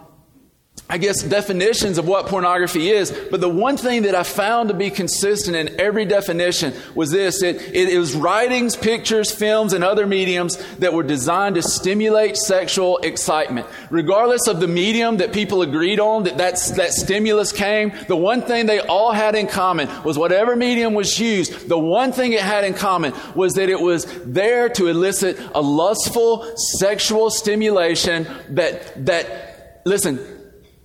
I 0.90 0.96
guess, 0.96 1.22
definitions 1.22 1.98
of 1.98 2.08
what 2.08 2.28
pornography 2.28 2.88
is. 2.88 3.10
But 3.30 3.42
the 3.42 3.48
one 3.48 3.76
thing 3.76 4.02
that 4.02 4.14
I 4.14 4.22
found 4.22 4.70
to 4.70 4.74
be 4.74 4.88
consistent 4.88 5.54
in 5.54 5.78
every 5.78 6.06
definition 6.06 6.72
was 6.94 7.10
this 7.10 7.42
it, 7.42 7.56
it, 7.74 7.90
it, 7.90 7.98
was 7.98 8.14
writings, 8.14 8.74
pictures, 8.74 9.30
films, 9.30 9.74
and 9.74 9.84
other 9.84 10.06
mediums 10.06 10.56
that 10.76 10.94
were 10.94 11.02
designed 11.02 11.56
to 11.56 11.62
stimulate 11.62 12.38
sexual 12.38 12.96
excitement. 12.98 13.66
Regardless 13.90 14.46
of 14.46 14.60
the 14.60 14.68
medium 14.68 15.18
that 15.18 15.34
people 15.34 15.60
agreed 15.60 16.00
on, 16.00 16.22
that 16.22 16.38
that's, 16.38 16.70
that 16.70 16.92
stimulus 16.92 17.52
came, 17.52 17.92
the 18.06 18.16
one 18.16 18.40
thing 18.40 18.64
they 18.64 18.80
all 18.80 19.12
had 19.12 19.34
in 19.34 19.46
common 19.46 19.90
was 20.04 20.16
whatever 20.16 20.56
medium 20.56 20.94
was 20.94 21.20
used, 21.20 21.68
the 21.68 21.78
one 21.78 22.12
thing 22.12 22.32
it 22.32 22.40
had 22.40 22.64
in 22.64 22.72
common 22.72 23.12
was 23.34 23.52
that 23.54 23.68
it 23.68 23.78
was 23.78 24.06
there 24.24 24.70
to 24.70 24.86
elicit 24.86 25.38
a 25.54 25.60
lustful 25.60 26.50
sexual 26.56 27.28
stimulation 27.28 28.26
that, 28.48 29.04
that, 29.04 29.82
listen, 29.84 30.37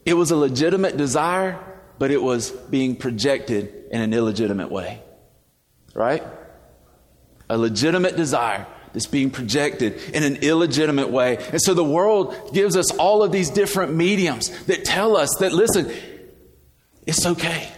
it 0.06 0.14
was 0.16 0.32
a 0.32 0.36
legitimate 0.36 0.98
desire, 0.98 1.60
but 2.00 2.12
it 2.12 2.22
was 2.22 2.52
being 2.52 2.96
projected 2.96 3.74
in 3.92 4.02
an 4.02 4.14
illegitimate 4.14 4.72
way. 4.72 5.02
Right? 5.94 6.24
A 7.50 7.58
legitimate 7.58 8.16
desire 8.16 8.66
that's 8.94 9.08
being 9.08 9.32
projected 9.32 10.00
in 10.14 10.24
an 10.24 10.38
illegitimate 10.38 11.10
way. 11.10 11.38
And 11.52 11.62
so 11.62 11.74
the 11.74 11.84
world 11.84 12.54
gives 12.54 12.78
us 12.78 12.92
all 12.92 13.24
of 13.24 13.32
these 13.32 13.50
different 13.50 13.94
mediums 13.94 14.50
that 14.66 14.86
tell 14.86 15.18
us 15.18 15.30
that, 15.40 15.52
listen, 15.52 15.92
it's 17.06 17.26
okay. 17.26 17.70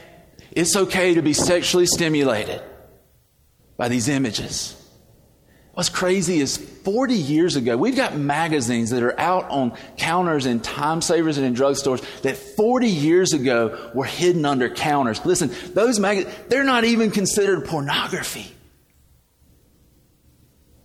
It's 0.51 0.75
okay 0.75 1.15
to 1.15 1.21
be 1.21 1.33
sexually 1.33 1.85
stimulated 1.85 2.61
by 3.77 3.87
these 3.87 4.07
images. 4.07 4.81
What's 5.75 5.89
crazy 5.89 6.39
is 6.39 6.55
40 6.55 7.15
years 7.15 7.57
ago, 7.57 7.75
we've 7.75 7.97
got 7.97 8.15
magazines 8.15 8.91
that 8.91 9.03
are 9.03 9.19
out 9.19 9.49
on 9.49 9.73
counters 9.97 10.45
in 10.45 10.61
time 10.61 11.01
savers 11.01 11.37
and 11.37 11.45
in 11.45 11.53
drugstores 11.53 12.01
that 12.21 12.37
40 12.37 12.87
years 12.87 13.33
ago 13.33 13.91
were 13.93 14.05
hidden 14.05 14.45
under 14.45 14.69
counters. 14.69 15.25
Listen, 15.25 15.51
those 15.73 15.99
magazines, 15.99 16.33
they're 16.47 16.63
not 16.63 16.85
even 16.85 17.11
considered 17.11 17.65
pornography. 17.65 18.49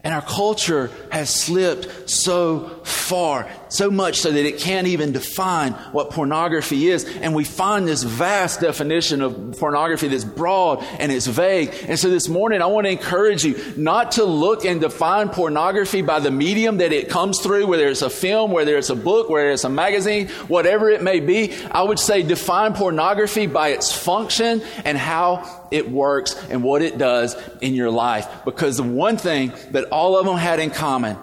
And 0.02 0.12
our 0.12 0.22
culture 0.22 0.90
has 1.12 1.30
slipped 1.32 2.10
so 2.10 2.80
far, 2.82 3.48
so 3.70 3.90
much 3.90 4.20
so 4.20 4.30
that 4.30 4.44
it 4.44 4.58
can't 4.58 4.86
even 4.86 5.12
define 5.12 5.72
what 5.92 6.10
pornography 6.10 6.88
is. 6.88 7.04
And 7.04 7.34
we 7.34 7.44
find 7.44 7.88
this 7.88 8.02
vast 8.02 8.60
definition 8.60 9.22
of 9.22 9.56
pornography 9.58 10.08
that's 10.08 10.24
broad 10.24 10.84
and 10.98 11.10
it's 11.10 11.26
vague. 11.26 11.74
And 11.88 11.98
so 11.98 12.10
this 12.10 12.28
morning, 12.28 12.62
I 12.62 12.66
want 12.66 12.86
to 12.86 12.90
encourage 12.90 13.44
you 13.44 13.58
not 13.76 14.12
to 14.12 14.24
look 14.24 14.64
and 14.64 14.80
define 14.80 15.28
pornography 15.28 16.02
by 16.02 16.20
the 16.20 16.30
medium 16.30 16.78
that 16.78 16.92
it 16.92 17.08
comes 17.08 17.40
through, 17.40 17.66
whether 17.66 17.88
it's 17.88 18.02
a 18.02 18.10
film, 18.10 18.50
whether 18.50 18.76
it's 18.76 18.90
a 18.90 18.96
book, 18.96 19.30
whether 19.30 19.50
it's 19.50 19.64
a 19.64 19.70
magazine, 19.70 20.28
whatever 20.48 20.90
it 20.90 21.02
may 21.02 21.20
be. 21.20 21.54
I 21.70 21.82
would 21.82 21.98
say 21.98 22.22
define 22.22 22.74
pornography 22.74 23.46
by 23.46 23.68
its 23.68 23.92
function 23.92 24.62
and 24.84 24.98
how 24.98 25.68
it 25.70 25.90
works 25.90 26.34
and 26.50 26.62
what 26.62 26.82
it 26.82 26.98
does 26.98 27.36
in 27.60 27.74
your 27.74 27.90
life. 27.90 28.28
Because 28.44 28.76
the 28.76 28.82
one 28.82 29.16
thing 29.16 29.52
that 29.70 29.84
all 29.84 30.18
of 30.18 30.26
them 30.26 30.36
had 30.36 30.58
in 30.58 30.70
common 30.70 31.16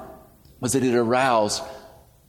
was 0.60 0.74
that 0.74 0.84
it 0.84 0.96
aroused 0.96 1.62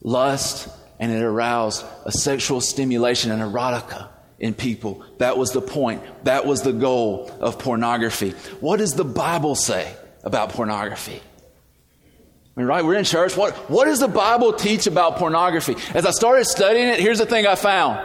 lust 0.08 0.68
and 0.98 1.12
it 1.12 1.22
aroused 1.22 1.84
a 2.04 2.12
sexual 2.12 2.60
stimulation 2.60 3.30
and 3.30 3.42
erotica 3.42 4.08
in 4.38 4.54
people. 4.54 5.04
That 5.18 5.36
was 5.36 5.52
the 5.52 5.60
point. 5.60 6.02
That 6.24 6.46
was 6.46 6.62
the 6.62 6.72
goal 6.72 7.30
of 7.40 7.58
pornography. 7.58 8.30
What 8.60 8.78
does 8.78 8.94
the 8.94 9.04
Bible 9.04 9.54
say 9.54 9.94
about 10.24 10.50
pornography? 10.50 11.20
I 11.20 12.60
mean, 12.60 12.66
right? 12.66 12.84
We're 12.84 12.96
in 12.96 13.04
church. 13.04 13.36
What, 13.36 13.54
what 13.70 13.84
does 13.84 14.00
the 14.00 14.08
Bible 14.08 14.52
teach 14.52 14.86
about 14.86 15.16
pornography? 15.16 15.76
As 15.94 16.04
I 16.04 16.10
started 16.10 16.44
studying 16.46 16.88
it, 16.88 16.98
here's 16.98 17.18
the 17.18 17.26
thing 17.26 17.46
I 17.46 17.54
found. 17.54 18.00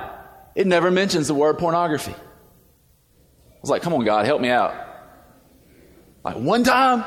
It 0.54 0.68
never 0.68 0.92
mentions 0.92 1.28
the 1.28 1.34
word 1.34 1.58
pornography 1.58 2.14
I 2.14 3.60
was 3.64 3.70
like, 3.70 3.82
come 3.82 3.94
on, 3.94 4.04
God, 4.04 4.26
help 4.26 4.42
me 4.42 4.50
out. 4.50 4.76
Like 6.24 6.36
one 6.36 6.66
time, 6.66 7.04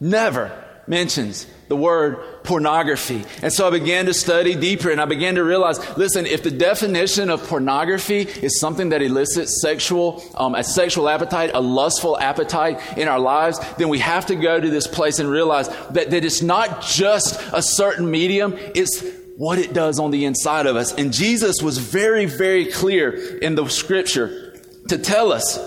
never 0.00 0.50
mentions 0.88 1.46
the 1.68 1.76
word 1.76 2.44
pornography. 2.44 3.24
And 3.42 3.52
so 3.52 3.66
I 3.66 3.70
began 3.70 4.06
to 4.06 4.14
study 4.14 4.54
deeper 4.54 4.90
and 4.90 5.00
I 5.00 5.06
began 5.06 5.36
to 5.36 5.44
realize, 5.44 5.78
listen, 5.96 6.26
if 6.26 6.42
the 6.42 6.50
definition 6.50 7.30
of 7.30 7.42
pornography 7.46 8.20
is 8.20 8.60
something 8.60 8.90
that 8.90 9.02
elicits 9.02 9.60
sexual, 9.60 10.22
um, 10.34 10.54
a 10.54 10.62
sexual 10.62 11.08
appetite, 11.08 11.50
a 11.54 11.60
lustful 11.60 12.18
appetite 12.18 12.80
in 12.98 13.08
our 13.08 13.18
lives, 13.18 13.58
then 13.76 13.88
we 13.88 13.98
have 14.00 14.26
to 14.26 14.36
go 14.36 14.60
to 14.60 14.70
this 14.70 14.86
place 14.86 15.18
and 15.18 15.30
realize 15.30 15.68
that, 15.90 16.10
that 16.10 16.24
it's 16.24 16.42
not 16.42 16.82
just 16.82 17.40
a 17.52 17.62
certain 17.62 18.10
medium, 18.10 18.54
it's 18.74 19.02
what 19.36 19.58
it 19.58 19.72
does 19.72 19.98
on 19.98 20.10
the 20.10 20.24
inside 20.24 20.66
of 20.66 20.76
us. 20.76 20.92
And 20.94 21.12
Jesus 21.12 21.62
was 21.62 21.78
very, 21.78 22.26
very 22.26 22.66
clear 22.66 23.10
in 23.38 23.54
the 23.54 23.66
scripture 23.68 24.60
to 24.88 24.98
tell 24.98 25.32
us 25.32 25.58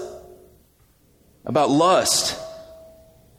about 1.46 1.70
lust 1.70 2.40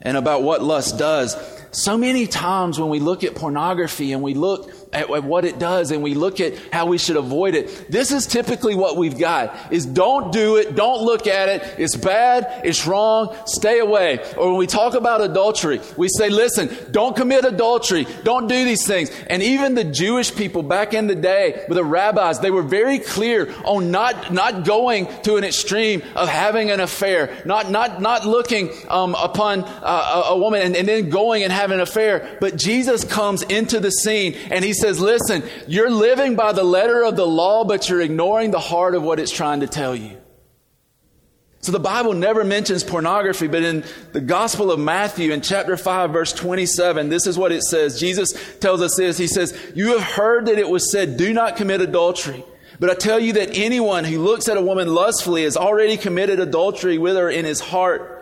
and 0.01 0.17
about 0.17 0.43
what 0.43 0.63
lust 0.63 0.97
does. 0.97 1.35
So 1.71 1.97
many 1.97 2.25
times 2.25 2.79
when 2.79 2.89
we 2.89 2.99
look 2.99 3.23
at 3.23 3.35
pornography 3.35 4.11
and 4.13 4.23
we 4.23 4.33
look 4.33 4.71
at, 4.91 5.09
at 5.09 5.23
what 5.23 5.45
it 5.45 5.59
does 5.59 5.91
and 5.91 6.01
we 6.01 6.15
look 6.15 6.39
at 6.39 6.55
how 6.73 6.87
we 6.87 6.97
should 6.97 7.15
avoid 7.15 7.55
it. 7.55 7.91
This 7.91 8.11
is 8.11 8.25
typically 8.25 8.75
what 8.75 8.97
we've 8.97 9.17
got 9.17 9.71
is 9.71 9.85
don't 9.85 10.31
do 10.31 10.57
it. 10.57 10.75
Don't 10.75 11.03
look 11.03 11.27
at 11.27 11.49
it. 11.49 11.75
It's 11.77 11.95
bad. 11.95 12.61
It's 12.65 12.87
wrong. 12.87 13.35
Stay 13.45 13.79
away. 13.79 14.19
Or 14.37 14.49
when 14.49 14.57
we 14.57 14.67
talk 14.67 14.95
about 14.95 15.21
adultery, 15.21 15.79
we 15.97 16.09
say, 16.09 16.29
listen, 16.29 16.69
don't 16.91 17.15
commit 17.15 17.45
adultery. 17.45 18.07
Don't 18.23 18.47
do 18.47 18.65
these 18.65 18.85
things. 18.85 19.11
And 19.27 19.43
even 19.43 19.75
the 19.75 19.83
Jewish 19.83 20.33
people 20.35 20.63
back 20.63 20.93
in 20.93 21.07
the 21.07 21.15
day 21.15 21.65
with 21.67 21.75
the 21.75 21.85
rabbis, 21.85 22.39
they 22.39 22.51
were 22.51 22.63
very 22.63 22.99
clear 22.99 23.53
on 23.65 23.91
not, 23.91 24.33
not 24.33 24.65
going 24.65 25.07
to 25.23 25.35
an 25.35 25.43
extreme 25.43 26.01
of 26.15 26.29
having 26.29 26.71
an 26.71 26.79
affair, 26.79 27.41
not, 27.45 27.69
not, 27.69 28.01
not 28.01 28.25
looking 28.25 28.71
um, 28.89 29.15
upon 29.15 29.63
uh, 29.63 30.23
a, 30.25 30.33
a 30.33 30.37
woman 30.37 30.61
and, 30.61 30.75
and 30.75 30.87
then 30.87 31.09
going 31.09 31.43
and 31.43 31.51
having 31.51 31.75
an 31.75 31.81
affair. 31.81 32.37
But 32.39 32.55
Jesus 32.55 33.03
comes 33.03 33.43
into 33.43 33.79
the 33.79 33.91
scene 33.91 34.35
and 34.49 34.65
he 34.65 34.73
says, 34.79 34.99
listen, 34.99 35.43
you're 35.67 35.89
living 35.89 36.35
by 36.35 36.53
the 36.53 36.63
letter 36.63 37.03
of 37.03 37.15
the 37.15 37.27
law, 37.27 37.63
but 37.63 37.89
you're 37.89 38.01
ignoring 38.01 38.51
the 38.51 38.59
heart 38.59 38.95
of 38.95 39.03
what 39.03 39.19
it's 39.19 39.31
trying 39.31 39.59
to 39.59 39.67
tell 39.67 39.95
you. 39.95 40.17
So 41.61 41.73
the 41.73 41.79
Bible 41.79 42.13
never 42.13 42.43
mentions 42.45 42.85
pornography, 42.85 43.47
but 43.47 43.63
in 43.63 43.83
the 44.13 44.21
Gospel 44.21 44.71
of 44.71 44.79
Matthew 44.79 45.33
in 45.33 45.41
chapter 45.41 45.75
5 45.75 46.11
verse 46.11 46.31
27, 46.31 47.09
this 47.09 47.27
is 47.27 47.37
what 47.37 47.51
it 47.51 47.63
says. 47.63 47.99
Jesus 47.99 48.33
tells 48.59 48.81
us 48.81 48.95
this. 48.95 49.17
He 49.17 49.27
says, 49.27 49.57
you 49.75 49.97
have 49.97 50.03
heard 50.03 50.45
that 50.45 50.57
it 50.57 50.69
was 50.69 50.89
said, 50.89 51.17
do 51.17 51.33
not 51.33 51.57
commit 51.57 51.81
adultery. 51.81 52.45
But 52.79 52.89
I 52.89 52.93
tell 52.93 53.19
you 53.19 53.33
that 53.33 53.57
anyone 53.57 54.05
who 54.05 54.19
looks 54.19 54.47
at 54.47 54.55
a 54.55 54.61
woman 54.61 54.87
lustfully 54.87 55.43
has 55.43 55.57
already 55.57 55.97
committed 55.97 56.39
adultery 56.39 56.97
with 56.97 57.17
her 57.17 57.29
in 57.29 57.43
his 57.43 57.59
heart. 57.59 58.18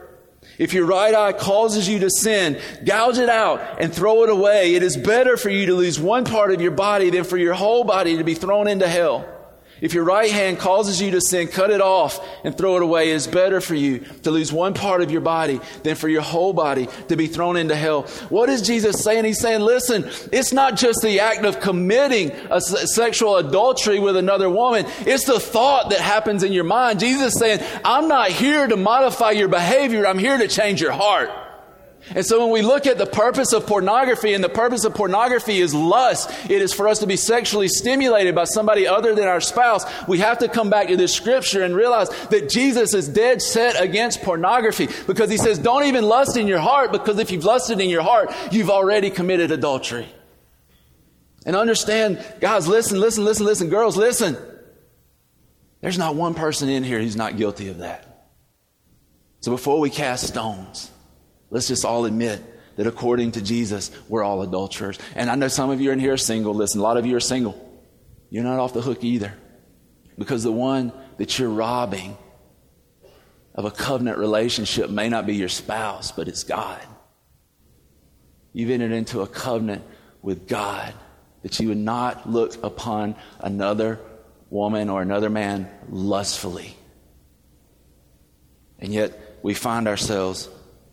If 0.57 0.73
your 0.73 0.85
right 0.85 1.13
eye 1.13 1.33
causes 1.33 1.87
you 1.87 1.99
to 1.99 2.09
sin, 2.09 2.59
gouge 2.83 3.19
it 3.19 3.29
out 3.29 3.79
and 3.79 3.93
throw 3.93 4.23
it 4.23 4.29
away. 4.29 4.73
It 4.73 4.83
is 4.83 4.97
better 4.97 5.37
for 5.37 5.49
you 5.49 5.67
to 5.67 5.75
lose 5.75 5.99
one 5.99 6.25
part 6.25 6.51
of 6.51 6.61
your 6.61 6.71
body 6.71 7.09
than 7.11 7.23
for 7.23 7.37
your 7.37 7.53
whole 7.53 7.83
body 7.83 8.17
to 8.17 8.23
be 8.23 8.33
thrown 8.33 8.67
into 8.67 8.87
hell. 8.87 9.36
If 9.81 9.93
your 9.93 10.03
right 10.03 10.31
hand 10.31 10.59
causes 10.59 11.01
you 11.01 11.11
to 11.11 11.21
sin, 11.21 11.47
cut 11.47 11.69
it 11.69 11.81
off 11.81 12.19
and 12.43 12.57
throw 12.57 12.77
it 12.77 12.83
away. 12.83 13.11
It 13.11 13.15
is 13.15 13.27
better 13.27 13.61
for 13.61 13.75
you 13.75 13.99
to 14.23 14.31
lose 14.31 14.51
one 14.51 14.73
part 14.73 15.01
of 15.01 15.11
your 15.11 15.21
body 15.21 15.59
than 15.83 15.95
for 15.95 16.09
your 16.09 16.21
whole 16.21 16.53
body 16.53 16.87
to 17.09 17.15
be 17.15 17.27
thrown 17.27 17.57
into 17.57 17.75
hell. 17.75 18.03
What 18.29 18.49
is 18.49 18.61
Jesus 18.61 19.03
saying? 19.03 19.25
He's 19.25 19.39
saying, 19.39 19.61
listen, 19.61 20.05
it's 20.31 20.51
not 20.51 20.75
just 20.75 21.01
the 21.01 21.19
act 21.19 21.45
of 21.45 21.59
committing 21.59 22.31
a 22.49 22.59
sexual 22.59 23.37
adultery 23.37 23.99
with 23.99 24.17
another 24.17 24.49
woman. 24.49 24.85
It's 25.01 25.25
the 25.25 25.39
thought 25.39 25.91
that 25.91 25.99
happens 25.99 26.43
in 26.43 26.53
your 26.53 26.63
mind. 26.63 26.99
Jesus 26.99 27.33
is 27.33 27.39
saying, 27.39 27.59
I'm 27.85 28.07
not 28.07 28.31
here 28.31 28.67
to 28.67 28.77
modify 28.77 29.31
your 29.31 29.47
behavior. 29.47 30.07
I'm 30.07 30.19
here 30.19 30.37
to 30.37 30.47
change 30.47 30.81
your 30.81 30.91
heart. 30.91 31.29
And 32.15 32.25
so 32.25 32.39
when 32.39 32.51
we 32.51 32.61
look 32.61 32.87
at 32.87 32.97
the 32.97 33.05
purpose 33.05 33.53
of 33.53 33.67
pornography, 33.67 34.33
and 34.33 34.43
the 34.43 34.49
purpose 34.49 34.85
of 34.85 34.93
pornography 34.93 35.59
is 35.59 35.73
lust, 35.73 36.31
it 36.49 36.61
is 36.61 36.73
for 36.73 36.87
us 36.87 36.99
to 36.99 37.07
be 37.07 37.17
sexually 37.17 37.67
stimulated 37.67 38.33
by 38.33 38.45
somebody 38.45 38.87
other 38.87 39.13
than 39.13 39.27
our 39.27 39.41
spouse, 39.41 39.85
we 40.07 40.19
have 40.19 40.37
to 40.39 40.47
come 40.47 40.69
back 40.69 40.87
to 40.87 40.97
this 40.97 41.13
scripture 41.13 41.63
and 41.63 41.75
realize 41.75 42.09
that 42.27 42.49
Jesus 42.49 42.93
is 42.93 43.09
dead 43.09 43.41
set 43.41 43.81
against 43.81 44.21
pornography 44.21 44.87
because 45.05 45.29
he 45.29 45.37
says, 45.37 45.59
don't 45.59 45.83
even 45.85 46.05
lust 46.05 46.37
in 46.37 46.47
your 46.47 46.59
heart 46.59 46.91
because 46.91 47.19
if 47.19 47.31
you've 47.31 47.45
lusted 47.45 47.81
in 47.81 47.89
your 47.89 48.03
heart, 48.03 48.33
you've 48.51 48.69
already 48.69 49.09
committed 49.09 49.51
adultery. 49.51 50.07
And 51.45 51.55
understand, 51.55 52.23
guys, 52.39 52.67
listen, 52.67 52.99
listen, 52.99 53.23
listen, 53.25 53.45
listen, 53.45 53.69
girls, 53.69 53.97
listen. 53.97 54.37
There's 55.81 55.97
not 55.97 56.15
one 56.15 56.33
person 56.33 56.69
in 56.69 56.83
here 56.83 56.99
who's 56.99 57.15
not 57.15 57.37
guilty 57.37 57.69
of 57.69 57.79
that. 57.79 58.27
So 59.41 59.51
before 59.51 59.79
we 59.79 59.89
cast 59.89 60.27
stones, 60.27 60.91
Let's 61.49 61.67
just 61.67 61.85
all 61.85 62.05
admit 62.05 62.41
that 62.75 62.87
according 62.87 63.33
to 63.33 63.41
Jesus, 63.41 63.91
we're 64.07 64.23
all 64.23 64.41
adulterers. 64.41 64.99
And 65.15 65.29
I 65.29 65.35
know 65.35 65.47
some 65.47 65.69
of 65.69 65.81
you 65.81 65.91
in 65.91 65.99
here 65.99 66.13
are 66.13 66.17
single. 66.17 66.53
Listen, 66.53 66.79
a 66.79 66.83
lot 66.83 66.97
of 66.97 67.05
you 67.05 67.15
are 67.15 67.21
single. 67.21 67.63
You're 68.29 68.43
not 68.43 68.59
off 68.59 68.73
the 68.73 68.81
hook 68.81 69.03
either. 69.03 69.33
Because 70.17 70.43
the 70.43 70.51
one 70.51 70.91
that 71.17 71.37
you're 71.37 71.49
robbing 71.49 72.17
of 73.55 73.65
a 73.65 73.71
covenant 73.71 74.17
relationship 74.17 74.89
may 74.89 75.09
not 75.09 75.25
be 75.25 75.35
your 75.35 75.49
spouse, 75.49 76.11
but 76.11 76.27
it's 76.27 76.43
God. 76.43 76.81
You've 78.53 78.69
entered 78.69 78.91
into 78.91 79.21
a 79.21 79.27
covenant 79.27 79.83
with 80.21 80.47
God 80.47 80.93
that 81.41 81.59
you 81.59 81.69
would 81.69 81.77
not 81.77 82.29
look 82.29 82.63
upon 82.63 83.15
another 83.39 83.99
woman 84.49 84.89
or 84.89 85.01
another 85.01 85.29
man 85.29 85.69
lustfully. 85.89 86.75
And 88.79 88.93
yet 88.93 89.39
we 89.41 89.53
find 89.53 89.87
ourselves 89.87 90.49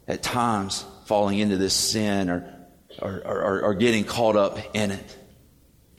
at 0.06 0.22
times 0.22 0.84
falling 1.06 1.38
into 1.38 1.56
this 1.56 1.74
sin 1.74 2.30
or, 2.30 2.66
or, 3.00 3.22
or, 3.24 3.62
or 3.62 3.74
getting 3.74 4.04
caught 4.04 4.36
up 4.36 4.58
in 4.74 4.90
it. 4.90 5.18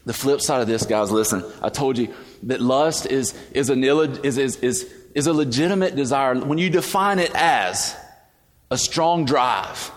The 0.05 0.13
flip 0.13 0.41
side 0.41 0.61
of 0.61 0.67
this, 0.67 0.85
guys, 0.85 1.11
listen, 1.11 1.43
I 1.61 1.69
told 1.69 1.97
you 1.97 2.13
that 2.43 2.61
lust 2.61 3.07
is, 3.07 3.33
is, 3.51 3.69
an 3.69 3.83
is, 3.83 4.37
is, 4.37 4.57
is, 4.57 4.93
is 5.15 5.27
a 5.27 5.33
legitimate 5.33 5.95
desire 5.95 6.35
when 6.35 6.59
you 6.59 6.69
define 6.69 7.19
it 7.19 7.31
as 7.33 7.95
a 8.69 8.77
strong 8.77 9.25
drive 9.25 9.91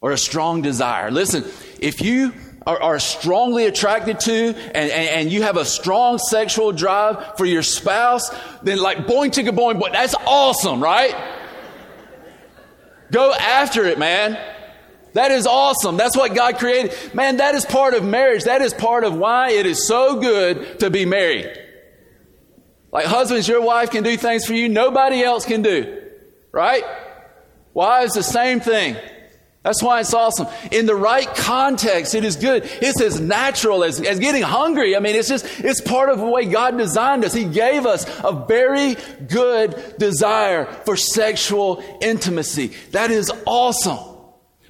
or 0.00 0.12
a 0.12 0.18
strong 0.18 0.62
desire. 0.62 1.10
Listen, 1.10 1.44
if 1.80 2.00
you 2.00 2.32
are, 2.66 2.80
are 2.80 2.98
strongly 2.98 3.66
attracted 3.66 4.20
to 4.20 4.32
and, 4.32 4.56
and, 4.90 4.92
and, 4.92 5.32
you 5.32 5.42
have 5.42 5.56
a 5.56 5.64
strong 5.64 6.18
sexual 6.18 6.72
drive 6.72 7.36
for 7.36 7.44
your 7.44 7.62
spouse, 7.62 8.30
then 8.62 8.78
like 8.78 8.98
boing 8.98 9.30
chicka 9.30 9.50
boing 9.50 9.80
boing, 9.80 9.92
that's 9.92 10.14
awesome, 10.26 10.82
right? 10.82 11.14
Go 13.10 13.32
after 13.32 13.84
it, 13.84 13.98
man. 13.98 14.38
That 15.14 15.30
is 15.30 15.46
awesome. 15.46 15.96
That's 15.96 16.16
what 16.16 16.34
God 16.34 16.58
created. 16.58 17.14
Man, 17.14 17.36
that 17.36 17.54
is 17.54 17.64
part 17.64 17.94
of 17.94 18.04
marriage. 18.04 18.44
That 18.44 18.62
is 18.62 18.74
part 18.74 19.04
of 19.04 19.14
why 19.16 19.50
it 19.50 19.64
is 19.64 19.86
so 19.86 20.20
good 20.20 20.80
to 20.80 20.90
be 20.90 21.06
married. 21.06 21.56
Like 22.90 23.06
husbands, 23.06 23.46
your 23.46 23.60
wife 23.60 23.90
can 23.90 24.02
do 24.02 24.16
things 24.16 24.44
for 24.46 24.54
you 24.54 24.68
nobody 24.68 25.22
else 25.22 25.44
can 25.44 25.62
do. 25.62 26.02
Right? 26.52 26.84
Wives, 27.74 28.14
the 28.14 28.22
same 28.22 28.60
thing. 28.60 28.96
That's 29.64 29.82
why 29.82 30.00
it's 30.00 30.12
awesome. 30.12 30.46
In 30.70 30.84
the 30.84 30.94
right 30.94 31.26
context, 31.26 32.14
it 32.14 32.22
is 32.22 32.36
good. 32.36 32.64
It's 32.82 33.00
as 33.00 33.18
natural 33.18 33.82
as, 33.82 33.98
as 33.98 34.18
getting 34.18 34.42
hungry. 34.42 34.94
I 34.94 35.00
mean, 35.00 35.16
it's 35.16 35.28
just, 35.28 35.46
it's 35.60 35.80
part 35.80 36.10
of 36.10 36.18
the 36.18 36.26
way 36.26 36.44
God 36.44 36.76
designed 36.76 37.24
us. 37.24 37.32
He 37.32 37.46
gave 37.46 37.86
us 37.86 38.04
a 38.22 38.44
very 38.46 38.94
good 39.26 39.96
desire 39.98 40.66
for 40.84 40.98
sexual 40.98 41.82
intimacy. 42.02 42.72
That 42.90 43.10
is 43.10 43.32
awesome. 43.46 43.98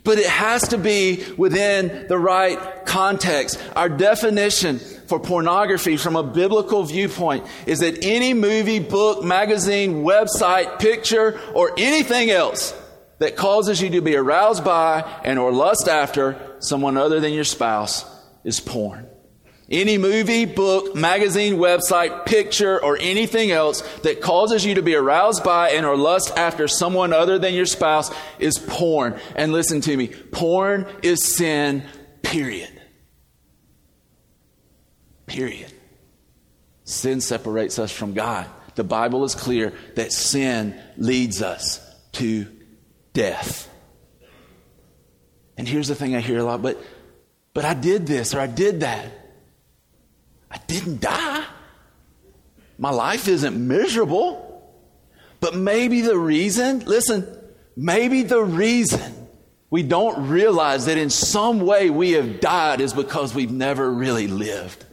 But 0.04 0.18
it 0.18 0.26
has 0.26 0.68
to 0.68 0.78
be 0.78 1.24
within 1.36 2.06
the 2.06 2.18
right 2.18 2.86
context. 2.86 3.60
Our 3.74 3.88
definition 3.88 4.78
for 4.78 5.18
pornography 5.18 5.96
from 5.96 6.14
a 6.14 6.22
biblical 6.22 6.84
viewpoint 6.84 7.44
is 7.66 7.80
that 7.80 8.04
any 8.04 8.32
movie, 8.32 8.78
book, 8.78 9.24
magazine, 9.24 10.04
website, 10.04 10.78
picture, 10.78 11.40
or 11.52 11.72
anything 11.76 12.30
else 12.30 12.80
that 13.18 13.36
causes 13.36 13.80
you 13.80 13.90
to 13.90 14.00
be 14.00 14.16
aroused 14.16 14.64
by 14.64 15.00
and 15.24 15.38
or 15.38 15.52
lust 15.52 15.88
after 15.88 16.56
someone 16.58 16.96
other 16.96 17.20
than 17.20 17.32
your 17.32 17.44
spouse 17.44 18.04
is 18.44 18.60
porn. 18.60 19.08
Any 19.70 19.96
movie, 19.96 20.44
book, 20.44 20.94
magazine, 20.94 21.54
website, 21.54 22.26
picture, 22.26 22.82
or 22.82 22.98
anything 23.00 23.50
else 23.50 23.80
that 24.02 24.20
causes 24.20 24.64
you 24.64 24.74
to 24.74 24.82
be 24.82 24.94
aroused 24.94 25.42
by 25.42 25.70
and 25.70 25.86
or 25.86 25.96
lust 25.96 26.36
after 26.36 26.68
someone 26.68 27.14
other 27.14 27.38
than 27.38 27.54
your 27.54 27.64
spouse 27.64 28.14
is 28.38 28.58
porn. 28.58 29.18
And 29.34 29.52
listen 29.52 29.80
to 29.82 29.96
me, 29.96 30.08
porn 30.08 30.86
is 31.02 31.24
sin, 31.24 31.82
period. 32.22 32.70
Period. 35.24 35.72
Sin 36.84 37.22
separates 37.22 37.78
us 37.78 37.90
from 37.90 38.12
God. 38.12 38.46
The 38.74 38.84
Bible 38.84 39.24
is 39.24 39.34
clear 39.34 39.72
that 39.94 40.12
sin 40.12 40.78
leads 40.98 41.40
us 41.40 41.80
to 42.12 42.46
death. 43.14 43.70
And 45.56 45.66
here's 45.66 45.88
the 45.88 45.94
thing 45.94 46.14
I 46.14 46.20
hear 46.20 46.38
a 46.38 46.44
lot, 46.44 46.60
but 46.60 46.78
but 47.54 47.64
I 47.64 47.72
did 47.72 48.06
this 48.06 48.34
or 48.34 48.40
I 48.40 48.46
did 48.46 48.80
that. 48.80 49.10
I 50.50 50.58
didn't 50.66 51.00
die. 51.00 51.44
My 52.76 52.90
life 52.90 53.28
isn't 53.28 53.56
miserable. 53.56 54.50
But 55.40 55.54
maybe 55.54 56.00
the 56.00 56.18
reason, 56.18 56.80
listen, 56.80 57.26
maybe 57.76 58.22
the 58.22 58.42
reason 58.42 59.28
we 59.70 59.82
don't 59.82 60.28
realize 60.28 60.86
that 60.86 60.98
in 60.98 61.10
some 61.10 61.60
way 61.60 61.90
we 61.90 62.12
have 62.12 62.40
died 62.40 62.80
is 62.80 62.92
because 62.92 63.34
we've 63.34 63.50
never 63.50 63.90
really 63.90 64.26
lived. 64.26 64.84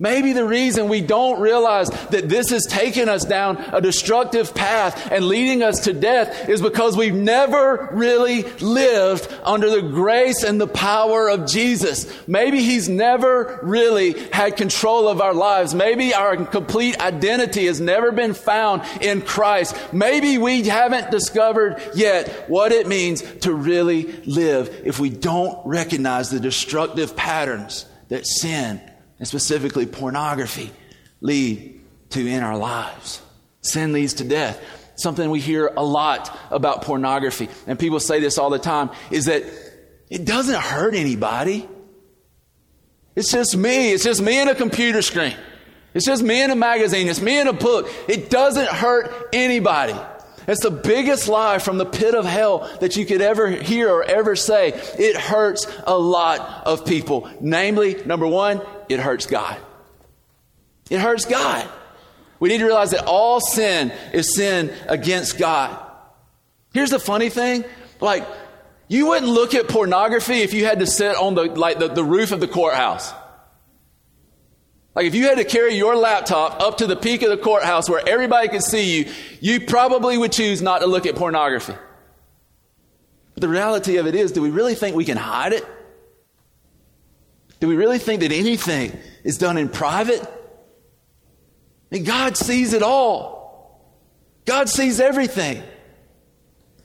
Maybe 0.00 0.32
the 0.32 0.44
reason 0.44 0.88
we 0.88 1.00
don't 1.00 1.40
realize 1.40 1.88
that 2.10 2.28
this 2.28 2.50
has 2.50 2.66
taken 2.66 3.08
us 3.08 3.24
down 3.24 3.56
a 3.72 3.80
destructive 3.80 4.54
path 4.54 5.10
and 5.10 5.24
leading 5.24 5.64
us 5.64 5.80
to 5.84 5.92
death 5.92 6.48
is 6.48 6.62
because 6.62 6.96
we've 6.96 7.14
never 7.14 7.88
really 7.90 8.44
lived 8.60 9.28
under 9.42 9.68
the 9.68 9.82
grace 9.82 10.44
and 10.44 10.60
the 10.60 10.68
power 10.68 11.28
of 11.28 11.46
Jesus. 11.46 12.06
Maybe 12.28 12.62
He's 12.62 12.88
never 12.88 13.58
really 13.64 14.12
had 14.30 14.56
control 14.56 15.08
of 15.08 15.20
our 15.20 15.34
lives. 15.34 15.74
Maybe 15.74 16.14
our 16.14 16.36
complete 16.46 17.00
identity 17.00 17.66
has 17.66 17.80
never 17.80 18.12
been 18.12 18.34
found 18.34 18.82
in 19.00 19.20
Christ. 19.20 19.76
Maybe 19.92 20.38
we 20.38 20.62
haven't 20.68 21.10
discovered 21.10 21.82
yet 21.96 22.48
what 22.48 22.70
it 22.70 22.86
means 22.86 23.22
to 23.40 23.52
really 23.52 24.04
live 24.26 24.82
if 24.84 25.00
we 25.00 25.10
don't 25.10 25.58
recognize 25.66 26.30
the 26.30 26.38
destructive 26.38 27.16
patterns 27.16 27.84
that 28.10 28.28
sin 28.28 28.80
and 29.18 29.26
specifically 29.26 29.86
pornography, 29.86 30.70
lead 31.20 31.80
to 32.10 32.26
in 32.26 32.42
our 32.42 32.56
lives. 32.56 33.20
Sin 33.60 33.92
leads 33.92 34.14
to 34.14 34.24
death. 34.24 34.60
Something 34.96 35.30
we 35.30 35.40
hear 35.40 35.70
a 35.76 35.84
lot 35.84 36.36
about 36.50 36.82
pornography, 36.82 37.48
and 37.66 37.78
people 37.78 38.00
say 38.00 38.20
this 38.20 38.38
all 38.38 38.50
the 38.50 38.58
time, 38.58 38.90
is 39.10 39.26
that 39.26 39.44
it 40.10 40.24
doesn't 40.24 40.60
hurt 40.60 40.94
anybody. 40.94 41.68
It's 43.14 43.30
just 43.30 43.56
me. 43.56 43.92
It's 43.92 44.04
just 44.04 44.22
me 44.22 44.38
and 44.38 44.50
a 44.50 44.54
computer 44.54 45.02
screen. 45.02 45.34
It's 45.94 46.06
just 46.06 46.22
me 46.22 46.42
and 46.42 46.52
a 46.52 46.56
magazine. 46.56 47.08
It's 47.08 47.20
me 47.20 47.38
and 47.38 47.48
a 47.48 47.52
book. 47.52 47.90
It 48.08 48.30
doesn't 48.30 48.68
hurt 48.68 49.30
anybody. 49.32 49.94
It's 50.46 50.62
the 50.62 50.70
biggest 50.70 51.28
lie 51.28 51.58
from 51.58 51.76
the 51.76 51.84
pit 51.84 52.14
of 52.14 52.24
hell 52.24 52.70
that 52.80 52.96
you 52.96 53.04
could 53.04 53.20
ever 53.20 53.48
hear 53.50 53.90
or 53.90 54.02
ever 54.02 54.34
say. 54.34 54.68
It 54.98 55.16
hurts 55.16 55.66
a 55.86 55.98
lot 55.98 56.66
of 56.66 56.86
people. 56.86 57.28
Namely, 57.40 58.02
number 58.06 58.26
one, 58.26 58.62
it 58.88 59.00
hurts 59.00 59.26
God. 59.26 59.56
It 60.90 61.00
hurts 61.00 61.24
God. 61.24 61.68
We 62.40 62.48
need 62.48 62.58
to 62.58 62.64
realize 62.64 62.92
that 62.92 63.04
all 63.06 63.40
sin 63.40 63.92
is 64.12 64.34
sin 64.34 64.72
against 64.86 65.38
God. 65.38 65.78
Here's 66.72 66.90
the 66.90 67.00
funny 67.00 67.30
thing 67.30 67.64
like, 68.00 68.26
you 68.86 69.08
wouldn't 69.08 69.30
look 69.30 69.54
at 69.54 69.68
pornography 69.68 70.40
if 70.40 70.54
you 70.54 70.64
had 70.64 70.78
to 70.78 70.86
sit 70.86 71.14
on 71.16 71.34
the, 71.34 71.44
like 71.44 71.78
the, 71.78 71.88
the 71.88 72.04
roof 72.04 72.32
of 72.32 72.40
the 72.40 72.48
courthouse. 72.48 73.12
Like 74.94 75.06
if 75.06 75.14
you 75.14 75.24
had 75.24 75.38
to 75.38 75.44
carry 75.44 75.74
your 75.74 75.94
laptop 75.94 76.60
up 76.60 76.78
to 76.78 76.86
the 76.86 76.96
peak 76.96 77.22
of 77.22 77.30
the 77.30 77.36
courthouse 77.36 77.88
where 77.90 78.02
everybody 78.08 78.48
could 78.48 78.62
see 78.62 78.96
you, 78.96 79.12
you 79.40 79.60
probably 79.60 80.16
would 80.16 80.32
choose 80.32 80.62
not 80.62 80.80
to 80.80 80.86
look 80.86 81.06
at 81.06 81.16
pornography. 81.16 81.74
But 83.34 83.42
the 83.42 83.48
reality 83.48 83.98
of 83.98 84.06
it 84.06 84.14
is, 84.14 84.32
do 84.32 84.42
we 84.42 84.50
really 84.50 84.74
think 84.74 84.96
we 84.96 85.04
can 85.04 85.16
hide 85.16 85.52
it? 85.52 85.64
Do 87.60 87.68
we 87.68 87.76
really 87.76 87.98
think 87.98 88.20
that 88.20 88.32
anything 88.32 88.96
is 89.24 89.38
done 89.38 89.58
in 89.58 89.68
private? 89.68 90.26
And 91.90 92.04
God 92.06 92.36
sees 92.36 92.72
it 92.72 92.82
all. 92.82 93.38
God 94.44 94.68
sees 94.68 95.00
everything. 95.00 95.62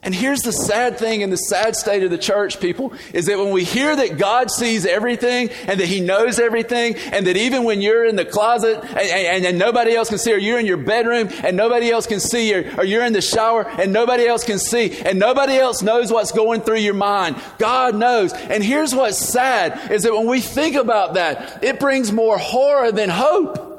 And 0.03 0.13
here's 0.13 0.41
the 0.41 0.51
sad 0.51 0.97
thing 0.97 1.23
and 1.23 1.31
the 1.31 1.37
sad 1.37 1.77
state 1.77 2.03
of 2.03 2.11
the 2.11 2.17
church, 2.17 2.59
people, 2.59 2.93
is 3.13 3.27
that 3.27 3.37
when 3.37 3.51
we 3.51 3.63
hear 3.63 3.95
that 3.95 4.17
God 4.17 4.51
sees 4.51 4.85
everything 4.85 5.49
and 5.49 5.79
that 5.79 5.87
He 5.87 6.01
knows 6.01 6.39
everything, 6.39 6.95
and 7.13 7.25
that 7.25 7.37
even 7.37 7.63
when 7.63 7.81
you're 7.81 8.05
in 8.05 8.17
the 8.17 8.25
closet 8.25 8.83
and, 8.83 8.97
and, 8.97 9.45
and 9.45 9.57
nobody 9.57 9.95
else 9.95 10.09
can 10.09 10.17
see, 10.17 10.33
or 10.33 10.37
you're 10.37 10.59
in 10.59 10.65
your 10.65 10.77
bedroom 10.77 11.29
and 11.43 11.55
nobody 11.55 11.89
else 11.89 12.05
can 12.05 12.19
see, 12.19 12.53
or, 12.53 12.79
or 12.79 12.83
you're 12.83 13.05
in 13.05 13.13
the 13.13 13.21
shower 13.21 13.65
and 13.65 13.93
nobody 13.93 14.27
else 14.27 14.43
can 14.43 14.59
see, 14.59 14.99
and 14.99 15.19
nobody 15.19 15.55
else 15.55 15.81
knows 15.81 16.11
what's 16.11 16.33
going 16.33 16.61
through 16.61 16.79
your 16.79 16.93
mind, 16.93 17.37
God 17.57 17.95
knows. 17.95 18.33
And 18.33 18.61
here's 18.61 18.93
what's 18.93 19.17
sad 19.17 19.89
is 19.89 20.03
that 20.03 20.13
when 20.13 20.27
we 20.27 20.41
think 20.41 20.75
about 20.75 21.13
that, 21.13 21.63
it 21.63 21.79
brings 21.79 22.11
more 22.11 22.37
horror 22.37 22.91
than 22.91 23.09
hope. 23.09 23.69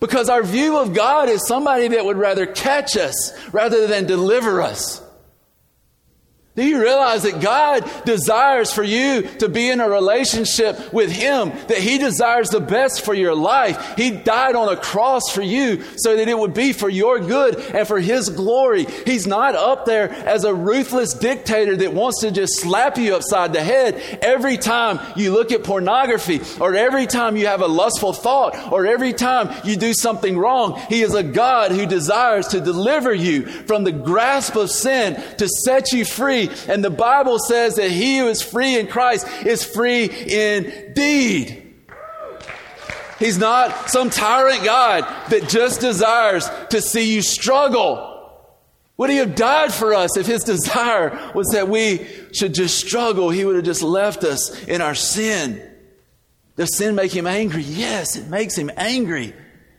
Because 0.00 0.28
our 0.28 0.42
view 0.42 0.78
of 0.78 0.94
God 0.94 1.28
is 1.28 1.46
somebody 1.46 1.88
that 1.88 2.04
would 2.04 2.16
rather 2.16 2.46
catch 2.46 2.96
us 2.96 3.32
rather 3.52 3.86
than 3.86 4.06
deliver 4.06 4.62
us. 4.62 5.02
Do 6.58 6.64
you 6.64 6.80
realize 6.80 7.22
that 7.22 7.40
God 7.40 7.88
desires 8.04 8.72
for 8.72 8.82
you 8.82 9.22
to 9.38 9.48
be 9.48 9.70
in 9.70 9.78
a 9.78 9.88
relationship 9.88 10.92
with 10.92 11.12
Him? 11.12 11.50
That 11.68 11.78
He 11.78 11.98
desires 11.98 12.48
the 12.48 12.58
best 12.58 13.04
for 13.04 13.14
your 13.14 13.36
life. 13.36 13.94
He 13.96 14.10
died 14.10 14.56
on 14.56 14.68
a 14.68 14.76
cross 14.76 15.30
for 15.30 15.40
you 15.40 15.84
so 15.98 16.16
that 16.16 16.26
it 16.26 16.36
would 16.36 16.54
be 16.54 16.72
for 16.72 16.88
your 16.88 17.20
good 17.20 17.60
and 17.60 17.86
for 17.86 18.00
His 18.00 18.28
glory. 18.30 18.86
He's 19.06 19.24
not 19.24 19.54
up 19.54 19.84
there 19.84 20.10
as 20.10 20.42
a 20.42 20.52
ruthless 20.52 21.14
dictator 21.14 21.76
that 21.76 21.92
wants 21.92 22.22
to 22.22 22.32
just 22.32 22.58
slap 22.58 22.98
you 22.98 23.14
upside 23.14 23.52
the 23.52 23.62
head 23.62 23.94
every 24.20 24.56
time 24.56 24.98
you 25.14 25.32
look 25.32 25.52
at 25.52 25.62
pornography 25.62 26.40
or 26.60 26.74
every 26.74 27.06
time 27.06 27.36
you 27.36 27.46
have 27.46 27.62
a 27.62 27.68
lustful 27.68 28.12
thought 28.12 28.72
or 28.72 28.84
every 28.84 29.12
time 29.12 29.54
you 29.62 29.76
do 29.76 29.94
something 29.94 30.36
wrong. 30.36 30.80
He 30.88 31.02
is 31.02 31.14
a 31.14 31.22
God 31.22 31.70
who 31.70 31.86
desires 31.86 32.48
to 32.48 32.60
deliver 32.60 33.14
you 33.14 33.46
from 33.46 33.84
the 33.84 33.92
grasp 33.92 34.56
of 34.56 34.72
sin, 34.72 35.14
to 35.36 35.46
set 35.46 35.92
you 35.92 36.04
and 36.68 36.84
the 36.84 36.90
Bible 36.90 37.38
says 37.38 37.76
that 37.76 37.90
he 37.90 38.18
who 38.18 38.28
is 38.28 38.42
free 38.42 38.78
in 38.78 38.86
Christ 38.86 39.26
is 39.44 39.64
free 39.64 40.04
indeed. 40.04 41.64
He's 43.18 43.38
not 43.38 43.90
some 43.90 44.10
tyrant 44.10 44.64
God 44.64 45.04
that 45.30 45.48
just 45.48 45.80
desires 45.80 46.48
to 46.70 46.80
see 46.80 47.14
you 47.14 47.22
struggle. 47.22 48.14
Would 48.96 49.10
he 49.10 49.16
have 49.16 49.34
died 49.34 49.72
for 49.72 49.94
us 49.94 50.16
if 50.16 50.26
his 50.26 50.44
desire 50.44 51.32
was 51.34 51.48
that 51.48 51.68
we 51.68 52.06
should 52.32 52.54
just 52.54 52.78
struggle? 52.78 53.30
He 53.30 53.44
would 53.44 53.56
have 53.56 53.64
just 53.64 53.82
left 53.82 54.24
us 54.24 54.62
in 54.64 54.80
our 54.80 54.94
sin. 54.94 55.62
Does 56.56 56.76
sin 56.76 56.94
make 56.94 57.12
him 57.12 57.26
angry? 57.26 57.62
Yes, 57.62 58.16
it 58.16 58.28
makes 58.28 58.56
him 58.56 58.70
angry. 58.76 59.32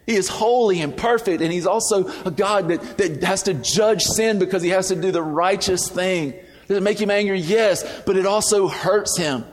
He 0.06 0.16
is 0.16 0.28
holy 0.28 0.82
and 0.82 0.96
perfect, 0.96 1.42
and 1.42 1.52
he's 1.52 1.68
also 1.68 2.08
a 2.24 2.32
God 2.32 2.70
that, 2.70 2.98
that 2.98 3.24
has 3.24 3.44
to 3.44 3.54
judge 3.54 4.02
sin 4.02 4.40
because 4.40 4.64
he 4.64 4.70
has 4.70 4.88
to 4.88 4.96
do 4.96 5.12
the 5.12 5.22
righteous 5.22 5.88
thing. 5.88 6.34
Does 6.70 6.78
it 6.78 6.84
make 6.84 7.02
him 7.02 7.10
angry? 7.10 7.40
Yes, 7.40 7.84
but 8.06 8.16
it 8.16 8.28
also 8.28 8.68
hurts 8.68 9.18
him. 9.18 9.44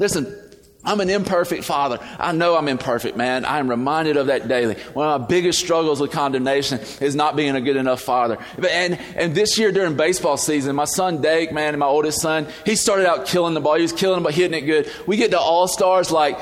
Listen, 0.00 0.36
I'm 0.84 1.00
an 1.00 1.08
imperfect 1.08 1.62
father. 1.62 2.00
I 2.18 2.32
know 2.32 2.56
I'm 2.56 2.66
imperfect, 2.66 3.16
man. 3.16 3.44
I 3.44 3.60
am 3.60 3.70
reminded 3.70 4.16
of 4.16 4.26
that 4.26 4.48
daily. 4.48 4.74
One 4.92 5.08
of 5.08 5.20
my 5.20 5.26
biggest 5.28 5.60
struggles 5.60 6.00
with 6.00 6.10
condemnation 6.10 6.80
is 7.00 7.14
not 7.14 7.36
being 7.36 7.54
a 7.54 7.60
good 7.60 7.76
enough 7.76 8.00
father. 8.00 8.38
And, 8.68 8.98
and 9.14 9.36
this 9.36 9.56
year 9.56 9.70
during 9.70 9.96
baseball 9.96 10.36
season, 10.36 10.74
my 10.74 10.84
son 10.84 11.22
Dake, 11.22 11.52
man, 11.52 11.68
and 11.68 11.78
my 11.78 11.86
oldest 11.86 12.20
son, 12.20 12.48
he 12.66 12.74
started 12.74 13.06
out 13.06 13.26
killing 13.26 13.54
the 13.54 13.60
ball. 13.60 13.76
He 13.76 13.82
was 13.82 13.92
killing 13.92 14.24
ball, 14.24 14.32
hitting 14.32 14.58
it 14.58 14.66
good. 14.66 14.90
We 15.06 15.16
get 15.16 15.30
to 15.30 15.38
all 15.38 15.68
stars, 15.68 16.10
like, 16.10 16.40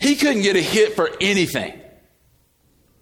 he 0.00 0.16
couldn't 0.16 0.42
get 0.42 0.56
a 0.56 0.60
hit 0.60 0.94
for 0.94 1.10
anything. 1.20 1.80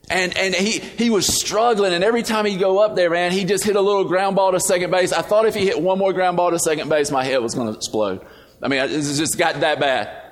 And, 0.08 0.36
and 0.36 0.54
he, 0.54 0.78
he 0.78 1.10
was 1.10 1.26
struggling, 1.26 1.92
and 1.92 2.04
every 2.04 2.22
time 2.22 2.44
he'd 2.46 2.60
go 2.60 2.78
up 2.78 2.94
there, 2.94 3.10
man, 3.10 3.32
he 3.32 3.44
just 3.44 3.64
hit 3.64 3.74
a 3.74 3.80
little 3.80 4.04
ground 4.04 4.36
ball 4.36 4.52
to 4.52 4.60
second 4.60 4.90
base. 4.90 5.12
I 5.12 5.22
thought 5.22 5.46
if 5.46 5.54
he 5.54 5.64
hit 5.64 5.80
one 5.80 5.98
more 5.98 6.12
ground 6.12 6.36
ball 6.36 6.52
to 6.52 6.58
second 6.60 6.88
base, 6.88 7.10
my 7.10 7.24
head 7.24 7.38
was 7.38 7.54
going 7.54 7.66
to 7.66 7.74
explode. 7.74 8.24
I 8.62 8.68
mean, 8.68 8.80
it 8.80 8.88
just 8.88 9.36
got 9.36 9.60
that 9.60 9.80
bad. 9.80 10.22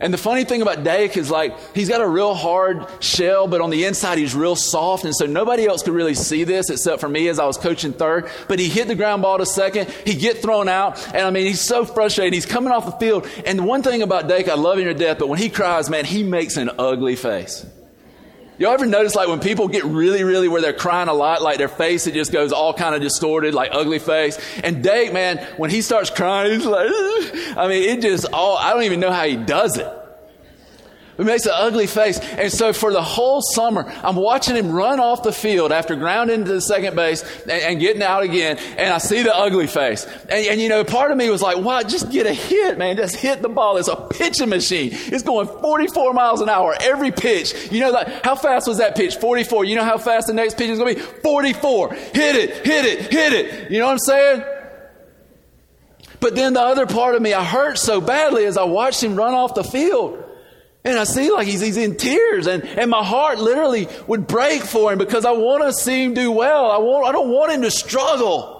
And 0.00 0.12
the 0.12 0.18
funny 0.18 0.44
thing 0.44 0.60
about 0.60 0.82
Dake 0.82 1.16
is 1.16 1.30
like, 1.30 1.56
he's 1.74 1.88
got 1.88 2.00
a 2.00 2.08
real 2.08 2.34
hard 2.34 2.86
shell, 3.00 3.46
but 3.46 3.60
on 3.60 3.70
the 3.70 3.84
inside 3.84 4.18
he's 4.18 4.34
real 4.34 4.56
soft. 4.56 5.04
And 5.04 5.14
so 5.14 5.24
nobody 5.26 5.66
else 5.66 5.82
could 5.84 5.94
really 5.94 6.14
see 6.14 6.42
this 6.42 6.68
except 6.68 7.00
for 7.00 7.08
me 7.08 7.28
as 7.28 7.38
I 7.38 7.46
was 7.46 7.56
coaching 7.56 7.92
third. 7.92 8.28
But 8.48 8.58
he 8.58 8.68
hit 8.68 8.88
the 8.88 8.96
ground 8.96 9.22
ball 9.22 9.38
to 9.38 9.46
second. 9.46 9.88
He 10.04 10.14
get 10.14 10.38
thrown 10.38 10.68
out. 10.68 11.06
And 11.14 11.24
I 11.24 11.30
mean, 11.30 11.46
he's 11.46 11.60
so 11.60 11.84
frustrated. 11.84 12.34
He's 12.34 12.44
coming 12.44 12.72
off 12.72 12.86
the 12.86 12.92
field. 12.92 13.28
And 13.46 13.60
the 13.60 13.62
one 13.62 13.82
thing 13.82 14.02
about 14.02 14.26
Dake, 14.26 14.48
I 14.48 14.54
love 14.54 14.78
him 14.78 14.86
to 14.86 14.94
death, 14.94 15.18
but 15.18 15.28
when 15.28 15.38
he 15.38 15.48
cries, 15.48 15.88
man, 15.88 16.04
he 16.04 16.24
makes 16.24 16.56
an 16.56 16.70
ugly 16.76 17.14
face. 17.14 17.64
Y'all 18.56 18.72
ever 18.72 18.86
notice 18.86 19.16
like 19.16 19.28
when 19.28 19.40
people 19.40 19.66
get 19.66 19.84
really, 19.84 20.22
really 20.22 20.46
where 20.48 20.60
they're 20.60 20.72
crying 20.72 21.08
a 21.08 21.12
lot, 21.12 21.42
like 21.42 21.58
their 21.58 21.68
face, 21.68 22.06
it 22.06 22.14
just 22.14 22.30
goes 22.32 22.52
all 22.52 22.72
kind 22.72 22.94
of 22.94 23.00
distorted, 23.00 23.52
like 23.52 23.70
ugly 23.72 23.98
face. 23.98 24.38
And 24.62 24.82
Dave, 24.82 25.12
man, 25.12 25.38
when 25.56 25.70
he 25.70 25.82
starts 25.82 26.10
crying, 26.10 26.52
he's 26.52 26.66
like, 26.66 26.88
I 27.56 27.66
mean, 27.68 27.82
it 27.88 28.00
just 28.00 28.26
all, 28.32 28.56
I 28.56 28.72
don't 28.72 28.84
even 28.84 29.00
know 29.00 29.10
how 29.10 29.24
he 29.24 29.36
does 29.36 29.76
it. 29.76 30.03
He 31.16 31.22
makes 31.22 31.46
an 31.46 31.52
ugly 31.54 31.86
face. 31.86 32.18
And 32.18 32.52
so 32.52 32.72
for 32.72 32.92
the 32.92 33.02
whole 33.02 33.40
summer, 33.40 33.90
I'm 34.02 34.16
watching 34.16 34.56
him 34.56 34.72
run 34.72 34.98
off 34.98 35.22
the 35.22 35.32
field 35.32 35.70
after 35.70 35.94
grounding 35.94 36.40
into 36.40 36.52
the 36.52 36.60
second 36.60 36.96
base 36.96 37.22
and, 37.42 37.52
and 37.52 37.80
getting 37.80 38.02
out 38.02 38.22
again. 38.22 38.58
And 38.76 38.92
I 38.92 38.98
see 38.98 39.22
the 39.22 39.34
ugly 39.34 39.66
face. 39.66 40.06
And, 40.28 40.46
and, 40.46 40.60
you 40.60 40.68
know, 40.68 40.82
part 40.84 41.10
of 41.10 41.16
me 41.16 41.30
was 41.30 41.42
like, 41.42 41.58
wow, 41.58 41.82
just 41.82 42.10
get 42.10 42.26
a 42.26 42.32
hit, 42.32 42.78
man. 42.78 42.96
Just 42.96 43.16
hit 43.16 43.42
the 43.42 43.48
ball. 43.48 43.76
It's 43.76 43.88
a 43.88 43.96
pitching 43.96 44.48
machine. 44.48 44.90
It's 44.92 45.22
going 45.22 45.46
44 45.46 46.12
miles 46.14 46.40
an 46.40 46.48
hour 46.48 46.74
every 46.80 47.12
pitch. 47.12 47.70
You 47.70 47.80
know, 47.80 47.90
like, 47.90 48.24
how 48.24 48.34
fast 48.34 48.66
was 48.66 48.78
that 48.78 48.96
pitch? 48.96 49.16
44. 49.16 49.64
You 49.64 49.76
know 49.76 49.84
how 49.84 49.98
fast 49.98 50.26
the 50.26 50.34
next 50.34 50.56
pitch 50.56 50.70
is 50.70 50.78
going 50.78 50.96
to 50.96 51.00
be? 51.00 51.06
44. 51.22 51.94
Hit 51.94 52.36
it, 52.36 52.66
hit 52.66 52.84
it, 52.84 53.12
hit 53.12 53.32
it. 53.32 53.70
You 53.70 53.78
know 53.78 53.86
what 53.86 53.92
I'm 53.92 53.98
saying? 53.98 54.44
But 56.18 56.34
then 56.34 56.54
the 56.54 56.60
other 56.62 56.86
part 56.86 57.14
of 57.14 57.22
me, 57.22 57.34
I 57.34 57.44
hurt 57.44 57.78
so 57.78 58.00
badly 58.00 58.46
as 58.46 58.56
I 58.56 58.64
watched 58.64 59.02
him 59.02 59.14
run 59.14 59.34
off 59.34 59.54
the 59.54 59.62
field. 59.62 60.23
And 60.84 60.98
I 60.98 61.04
see 61.04 61.30
like 61.30 61.46
he's, 61.46 61.60
he's 61.60 61.78
in 61.78 61.96
tears 61.96 62.46
and, 62.46 62.62
and 62.62 62.90
my 62.90 63.02
heart 63.02 63.38
literally 63.38 63.88
would 64.06 64.26
break 64.26 64.62
for 64.62 64.92
him 64.92 64.98
because 64.98 65.24
I 65.24 65.32
want 65.32 65.64
to 65.64 65.72
see 65.72 66.04
him 66.04 66.12
do 66.12 66.30
well. 66.30 66.70
I 66.70 66.78
want, 66.78 67.06
I 67.06 67.12
don't 67.12 67.30
want 67.30 67.52
him 67.52 67.62
to 67.62 67.70
struggle. 67.70 68.53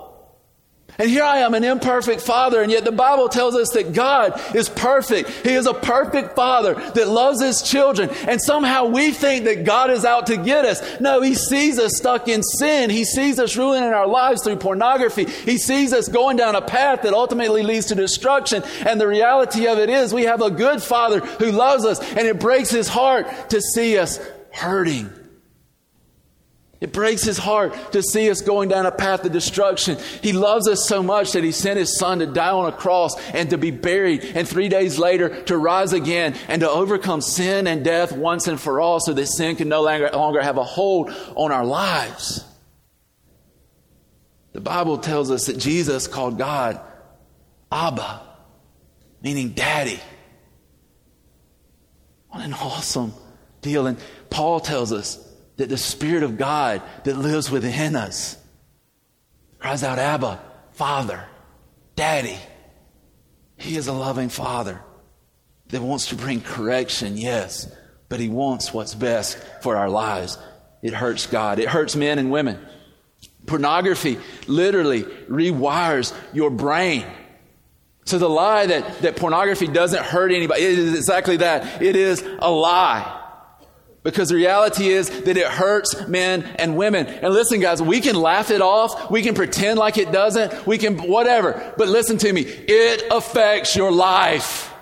And 0.96 1.10
here 1.10 1.24
I 1.24 1.38
am, 1.38 1.54
an 1.54 1.64
imperfect 1.64 2.20
father, 2.20 2.62
and 2.62 2.70
yet 2.70 2.84
the 2.84 2.92
Bible 2.92 3.28
tells 3.28 3.56
us 3.56 3.70
that 3.70 3.92
God 3.92 4.40
is 4.54 4.68
perfect. 4.68 5.28
He 5.28 5.52
is 5.52 5.66
a 5.66 5.74
perfect 5.74 6.36
father 6.36 6.74
that 6.74 7.08
loves 7.08 7.42
his 7.42 7.62
children. 7.62 8.10
And 8.28 8.40
somehow 8.40 8.86
we 8.86 9.10
think 9.10 9.44
that 9.46 9.64
God 9.64 9.90
is 9.90 10.04
out 10.04 10.28
to 10.28 10.36
get 10.36 10.64
us. 10.64 11.00
No, 11.00 11.20
he 11.20 11.34
sees 11.34 11.80
us 11.80 11.96
stuck 11.96 12.28
in 12.28 12.44
sin. 12.44 12.90
He 12.90 13.04
sees 13.04 13.40
us 13.40 13.56
ruining 13.56 13.92
our 13.92 14.06
lives 14.06 14.44
through 14.44 14.56
pornography. 14.56 15.24
He 15.24 15.58
sees 15.58 15.92
us 15.92 16.08
going 16.08 16.36
down 16.36 16.54
a 16.54 16.62
path 16.62 17.02
that 17.02 17.12
ultimately 17.12 17.62
leads 17.62 17.86
to 17.86 17.96
destruction. 17.96 18.62
And 18.86 19.00
the 19.00 19.08
reality 19.08 19.66
of 19.66 19.78
it 19.78 19.90
is 19.90 20.14
we 20.14 20.24
have 20.24 20.42
a 20.42 20.50
good 20.50 20.80
father 20.80 21.20
who 21.20 21.50
loves 21.50 21.84
us, 21.84 21.98
and 22.12 22.28
it 22.28 22.38
breaks 22.38 22.70
his 22.70 22.86
heart 22.86 23.50
to 23.50 23.60
see 23.60 23.98
us 23.98 24.20
hurting. 24.52 25.10
It 26.84 26.92
breaks 26.92 27.22
his 27.22 27.38
heart 27.38 27.92
to 27.92 28.02
see 28.02 28.30
us 28.30 28.42
going 28.42 28.68
down 28.68 28.84
a 28.84 28.92
path 28.92 29.24
of 29.24 29.32
destruction. 29.32 29.96
He 30.20 30.34
loves 30.34 30.68
us 30.68 30.86
so 30.86 31.02
much 31.02 31.32
that 31.32 31.42
he 31.42 31.50
sent 31.50 31.78
his 31.78 31.96
son 31.96 32.18
to 32.18 32.26
die 32.26 32.50
on 32.50 32.70
a 32.70 32.76
cross 32.76 33.18
and 33.30 33.48
to 33.48 33.56
be 33.56 33.70
buried, 33.70 34.22
and 34.22 34.46
three 34.46 34.68
days 34.68 34.98
later 34.98 35.44
to 35.44 35.56
rise 35.56 35.94
again 35.94 36.36
and 36.46 36.60
to 36.60 36.68
overcome 36.68 37.22
sin 37.22 37.66
and 37.66 37.86
death 37.86 38.12
once 38.12 38.48
and 38.48 38.60
for 38.60 38.80
all 38.80 39.00
so 39.00 39.14
that 39.14 39.24
sin 39.28 39.56
can 39.56 39.70
no 39.70 39.80
longer, 39.80 40.42
have 40.42 40.58
a 40.58 40.62
hold 40.62 41.10
on 41.36 41.52
our 41.52 41.64
lives. 41.64 42.44
The 44.52 44.60
Bible 44.60 44.98
tells 44.98 45.30
us 45.30 45.46
that 45.46 45.56
Jesus 45.56 46.06
called 46.06 46.36
God 46.36 46.82
Abba, 47.72 48.20
meaning 49.22 49.52
daddy. 49.52 50.00
What 52.28 52.44
an 52.44 52.52
awesome 52.52 53.14
deal. 53.62 53.86
And 53.86 53.96
Paul 54.28 54.60
tells 54.60 54.92
us 54.92 55.23
that 55.56 55.68
the 55.68 55.76
Spirit 55.76 56.22
of 56.22 56.36
God 56.36 56.82
that 57.04 57.16
lives 57.16 57.50
within 57.50 57.96
us 57.96 58.36
cries 59.58 59.82
out, 59.82 59.98
Abba, 59.98 60.40
Father, 60.72 61.24
Daddy. 61.96 62.38
He 63.56 63.76
is 63.76 63.86
a 63.86 63.92
loving 63.92 64.28
Father 64.28 64.80
that 65.68 65.80
wants 65.80 66.08
to 66.08 66.16
bring 66.16 66.40
correction, 66.40 67.16
yes, 67.16 67.72
but 68.08 68.20
He 68.20 68.28
wants 68.28 68.74
what's 68.74 68.94
best 68.94 69.38
for 69.62 69.76
our 69.76 69.88
lives. 69.88 70.38
It 70.82 70.92
hurts 70.92 71.26
God, 71.26 71.58
it 71.58 71.68
hurts 71.68 71.96
men 71.96 72.18
and 72.18 72.30
women. 72.30 72.58
Pornography 73.46 74.18
literally 74.46 75.02
rewires 75.02 76.14
your 76.32 76.50
brain. 76.50 77.04
So 78.06 78.18
the 78.18 78.28
lie 78.28 78.66
that, 78.66 79.00
that 79.00 79.16
pornography 79.16 79.66
doesn't 79.66 80.02
hurt 80.02 80.30
anybody, 80.30 80.62
it 80.62 80.78
is 80.78 80.94
exactly 80.94 81.38
that. 81.38 81.82
It 81.82 81.96
is 81.96 82.22
a 82.38 82.50
lie. 82.50 83.23
Because 84.04 84.28
the 84.28 84.34
reality 84.34 84.88
is 84.88 85.08
that 85.22 85.36
it 85.36 85.46
hurts 85.46 86.06
men 86.06 86.44
and 86.58 86.76
women. 86.76 87.06
And 87.06 87.32
listen, 87.32 87.58
guys, 87.58 87.80
we 87.80 88.00
can 88.00 88.14
laugh 88.14 88.50
it 88.50 88.60
off. 88.60 89.10
We 89.10 89.22
can 89.22 89.34
pretend 89.34 89.78
like 89.78 89.96
it 89.96 90.12
doesn't. 90.12 90.66
We 90.66 90.76
can 90.76 90.98
whatever. 91.08 91.74
But 91.78 91.88
listen 91.88 92.18
to 92.18 92.32
me. 92.32 92.42
It 92.42 93.02
affects 93.10 93.74
your 93.74 93.90
life. 93.90 94.72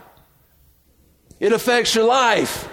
It 1.38 1.52
affects 1.52 1.94
your 1.94 2.04
life. 2.04 2.68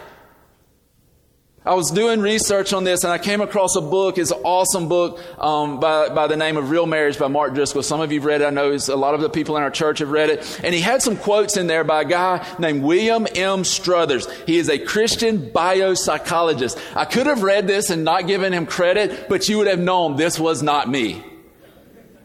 I 1.66 1.74
was 1.74 1.92
doing 1.92 2.22
research 2.22 2.72
on 2.72 2.86
this 2.86 3.04
and 3.04 3.12
I 3.12 3.18
came 3.18 3.42
across 3.42 3.76
a 3.76 3.82
book. 3.82 4.18
It's 4.18 4.32
an 4.32 4.40
awesome 4.44 4.88
book 4.88 5.20
um, 5.38 5.82
by, 5.82 6.08
by 6.08 6.28
the 6.28 6.38
name 6.38 6.56
of 6.56 6.70
Real 6.70 6.86
Marriage 6.86 7.20
by 7.20 7.28
Mark 7.28 7.54
Driscoll. 7.54 7.84
Some 7.84 8.00
of 8.00 8.14
you 8.14 8.22
have 8.22 8.26
read 8.26 8.42
it. 8.42 8.46
I 8.46 8.50
know 8.50 8.72
a 8.72 8.96
lot 8.96 9.14
of 9.14 9.20
the 9.20 9.30
people 9.30 9.58
in 9.58 9.64
our 9.64 9.70
church 9.70 10.00
have 10.00 10.10
read 10.10 10.30
it. 10.30 10.62
And 10.64 10.74
he 10.74 10.80
had 10.80 11.02
some 11.02 11.18
quotes 11.18 11.58
in 11.58 11.68
there 11.68 11.84
by 11.84 12.04
a 12.04 12.06
guy 12.06 12.48
named 12.60 12.84
William 12.84 13.28
M. 13.36 13.66
Struthers. 13.66 14.32
He 14.46 14.58
is 14.58 14.70
a 14.70 14.80
Christian 14.80 15.52
biopsychologist. 15.52 16.82
I 16.96 17.04
could 17.04 17.28
have 17.28 17.44
read 17.44 17.68
this 17.68 17.90
and 17.90 18.06
not 18.06 18.26
given 18.26 18.54
him 18.54 18.66
credit, 18.66 19.28
but 19.28 19.50
you 19.50 19.58
would 19.58 19.68
have 19.68 19.80
known 19.80 20.16
this 20.16 20.40
was 20.40 20.64
not 20.64 20.88
me. 20.88 21.24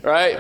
Right? 0.02 0.38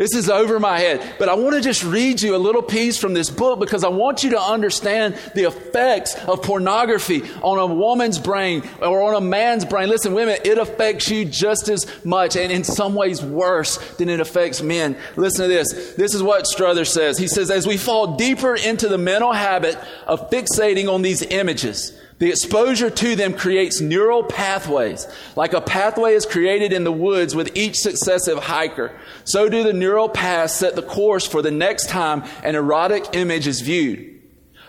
This 0.00 0.14
is 0.14 0.30
over 0.30 0.58
my 0.58 0.78
head. 0.78 1.16
But 1.18 1.28
I 1.28 1.34
want 1.34 1.56
to 1.56 1.60
just 1.60 1.84
read 1.84 2.22
you 2.22 2.34
a 2.34 2.38
little 2.38 2.62
piece 2.62 2.96
from 2.96 3.12
this 3.12 3.28
book 3.28 3.60
because 3.60 3.84
I 3.84 3.88
want 3.88 4.24
you 4.24 4.30
to 4.30 4.40
understand 4.40 5.14
the 5.34 5.46
effects 5.46 6.14
of 6.26 6.40
pornography 6.40 7.20
on 7.42 7.58
a 7.58 7.66
woman's 7.66 8.18
brain 8.18 8.66
or 8.80 9.02
on 9.02 9.14
a 9.14 9.20
man's 9.20 9.66
brain. 9.66 9.90
Listen, 9.90 10.14
women, 10.14 10.38
it 10.42 10.56
affects 10.56 11.10
you 11.10 11.26
just 11.26 11.68
as 11.68 11.86
much 12.02 12.34
and 12.34 12.50
in 12.50 12.64
some 12.64 12.94
ways 12.94 13.22
worse 13.22 13.76
than 13.96 14.08
it 14.08 14.20
affects 14.20 14.62
men. 14.62 14.96
Listen 15.16 15.42
to 15.42 15.48
this. 15.48 15.92
This 15.96 16.14
is 16.14 16.22
what 16.22 16.46
Struthers 16.46 16.90
says. 16.90 17.18
He 17.18 17.28
says, 17.28 17.50
as 17.50 17.66
we 17.66 17.76
fall 17.76 18.16
deeper 18.16 18.54
into 18.54 18.88
the 18.88 18.96
mental 18.96 19.34
habit 19.34 19.76
of 20.06 20.30
fixating 20.30 20.90
on 20.90 21.02
these 21.02 21.20
images, 21.20 21.92
the 22.20 22.28
exposure 22.28 22.90
to 22.90 23.16
them 23.16 23.32
creates 23.32 23.80
neural 23.80 24.22
pathways. 24.22 25.08
Like 25.36 25.54
a 25.54 25.60
pathway 25.60 26.12
is 26.12 26.26
created 26.26 26.70
in 26.70 26.84
the 26.84 26.92
woods 26.92 27.34
with 27.34 27.56
each 27.56 27.78
successive 27.78 28.38
hiker, 28.38 28.92
so 29.24 29.48
do 29.48 29.64
the 29.64 29.72
neural 29.72 30.08
paths 30.08 30.54
set 30.54 30.76
the 30.76 30.82
course 30.82 31.26
for 31.26 31.40
the 31.40 31.50
next 31.50 31.88
time 31.88 32.22
an 32.44 32.54
erotic 32.54 33.06
image 33.14 33.46
is 33.46 33.62
viewed. 33.62 34.18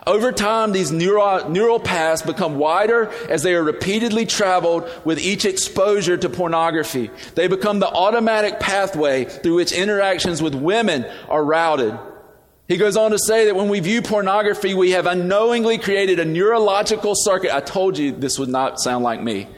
Over 0.08 0.32
time, 0.32 0.72
these 0.72 0.92
neural, 0.92 1.50
neural 1.50 1.80
paths 1.80 2.24
become 2.24 2.58
wider 2.58 3.12
as 3.30 3.44
they 3.44 3.54
are 3.54 3.64
repeatedly 3.64 4.26
traveled 4.26 4.90
with 5.06 5.20
each 5.20 5.46
exposure 5.46 6.18
to 6.18 6.30
pornography. 6.30 7.12
They 7.36 7.48
become 7.48 7.80
the 7.80 7.90
automatic 7.90 8.60
pathway 8.60 9.26
through 9.26 9.56
which 9.56 9.74
interactions 9.74 10.42
with 10.42 10.56
women 10.56 11.06
are 11.30 11.44
routed. 11.44 12.00
He 12.71 12.77
goes 12.77 12.95
on 12.95 13.12
to 13.12 13.19
say 13.19 13.47
that 13.47 13.55
when 13.57 13.67
we 13.67 13.81
view 13.81 14.01
pornography, 14.01 14.73
we 14.73 14.91
have 14.91 15.05
unknowingly 15.05 15.77
created 15.77 16.19
a 16.19 16.23
neurological 16.23 17.15
circuit. 17.17 17.53
I 17.53 17.60
told 17.60 17.97
you 17.97 18.13
this 18.13 18.39
would 18.39 18.47
not 18.47 18.79
sound 18.79 19.03
like 19.03 19.21
me. 19.21 19.49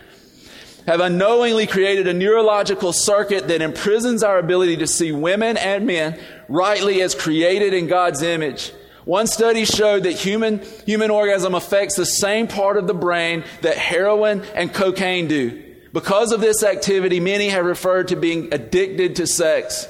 Have 0.87 0.99
unknowingly 0.99 1.67
created 1.67 2.07
a 2.07 2.13
neurological 2.13 2.91
circuit 2.91 3.49
that 3.49 3.61
imprisons 3.61 4.23
our 4.23 4.39
ability 4.39 4.77
to 4.77 4.87
see 4.87 5.11
women 5.11 5.57
and 5.57 5.85
men 5.85 6.19
rightly 6.49 7.03
as 7.03 7.13
created 7.13 7.75
in 7.75 7.85
God's 7.85 8.23
image. 8.23 8.71
One 9.05 9.27
study 9.27 9.65
showed 9.65 10.05
that 10.05 10.13
human, 10.13 10.63
human 10.87 11.11
orgasm 11.11 11.53
affects 11.53 11.95
the 11.95 12.07
same 12.07 12.47
part 12.47 12.77
of 12.77 12.87
the 12.87 12.95
brain 12.95 13.43
that 13.61 13.77
heroin 13.77 14.41
and 14.55 14.73
cocaine 14.73 15.27
do. 15.27 15.63
Because 15.93 16.31
of 16.31 16.41
this 16.41 16.63
activity, 16.63 17.19
many 17.19 17.49
have 17.49 17.63
referred 17.63 18.07
to 18.07 18.15
being 18.15 18.51
addicted 18.51 19.17
to 19.17 19.27
sex. 19.27 19.87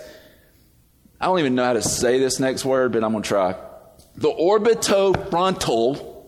I 1.24 1.28
don't 1.28 1.40
even 1.40 1.56
know 1.56 1.64
how 1.64 1.72
to 1.72 1.82
say 1.82 2.20
this 2.20 2.38
next 2.42 2.66
word, 2.66 2.92
but 2.92 3.02
I'm 3.02 3.14
going 3.14 3.24
to 3.24 3.30
try. 3.30 3.56
The 4.16 4.30
orbitofrontal 4.30 6.26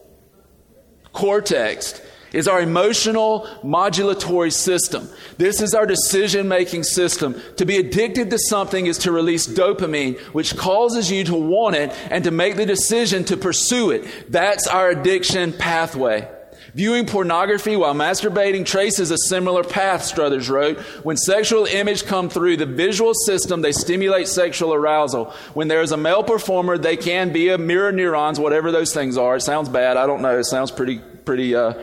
cortex 1.12 2.02
is 2.32 2.48
our 2.48 2.62
emotional 2.62 3.46
modulatory 3.62 4.54
system. 4.54 5.10
This 5.38 5.62
is 5.62 5.74
our 5.74 5.86
decision 5.86 6.48
making 6.48 6.84
system. 6.84 7.36
To 7.58 7.66
be 7.66 7.76
addicted 7.76 8.30
to 8.30 8.40
something 8.40 8.86
is 8.86 9.00
to 9.00 9.12
release 9.12 9.46
dopamine, 9.48 10.18
which 10.32 10.56
causes 10.56 11.12
you 11.12 11.26
to 11.26 11.36
want 11.36 11.76
it 11.76 11.92
and 12.10 12.24
to 12.24 12.32
make 12.32 12.56
the 12.56 12.66
decision 12.66 13.26
to 13.26 13.36
pursue 13.36 13.92
it. 13.92 14.32
That's 14.32 14.66
our 14.66 14.92
addiction 14.92 15.52
pathway. 15.52 16.32
Viewing 16.74 17.06
pornography 17.06 17.76
while 17.76 17.94
masturbating 17.94 18.66
traces 18.66 19.12
a 19.12 19.18
similar 19.18 19.64
path, 19.64 20.04
Struthers 20.04 20.50
wrote. 20.50 20.80
When 21.04 21.18
sexual 21.18 21.66
images 21.66 22.02
come 22.02 22.30
through 22.30 22.58
the 22.58 22.66
visual 22.66 23.14
system, 23.14 23.62
they 23.62 23.72
stimulate 23.72 24.28
sexual 24.28 24.74
arousal. 24.74 25.34
When 25.54 25.68
there 25.68 25.82
is 25.82 25.92
a 25.92 25.98
male 25.98 26.24
performer, 26.24 26.78
they 26.78 26.98
can 26.98 27.32
be 27.32 27.50
a 27.50 27.58
mirror 27.58 27.92
neurons, 27.92 28.40
whatever 28.40 28.72
those 28.72 28.94
things 28.94 29.18
are. 29.18 29.36
It 29.36 29.42
sounds 29.42 29.70
bad. 29.70 29.98
I 29.98 30.08
don't 30.08 30.22
know. 30.22 30.38
It 30.38 30.46
sounds 30.46 30.72
pretty, 30.72 31.00
pretty, 31.00 31.56
uh, 31.56 31.74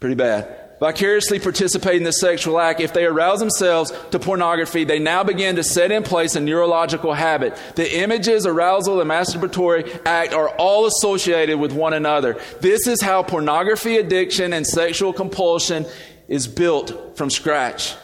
pretty 0.00 0.16
bad 0.16 0.63
vicariously 0.84 1.38
participate 1.38 1.96
in 1.96 2.02
the 2.02 2.12
sexual 2.12 2.60
act, 2.60 2.78
if 2.78 2.92
they 2.92 3.06
arouse 3.06 3.38
themselves 3.38 3.90
to 4.10 4.18
pornography, 4.18 4.84
they 4.84 4.98
now 4.98 5.24
begin 5.24 5.56
to 5.56 5.64
set 5.64 5.90
in 5.90 6.02
place 6.02 6.36
a 6.36 6.40
neurological 6.40 7.14
habit. 7.14 7.58
The 7.74 8.00
images, 8.00 8.44
arousal, 8.44 9.00
and 9.00 9.10
masturbatory 9.10 10.02
act 10.04 10.34
are 10.34 10.50
all 10.50 10.84
associated 10.84 11.58
with 11.58 11.72
one 11.72 11.94
another. 11.94 12.38
This 12.60 12.86
is 12.86 13.00
how 13.00 13.22
pornography 13.22 13.96
addiction 13.96 14.52
and 14.52 14.66
sexual 14.66 15.14
compulsion 15.14 15.86
is 16.28 16.46
built 16.46 17.16
from 17.16 17.30
scratch. 17.30 17.94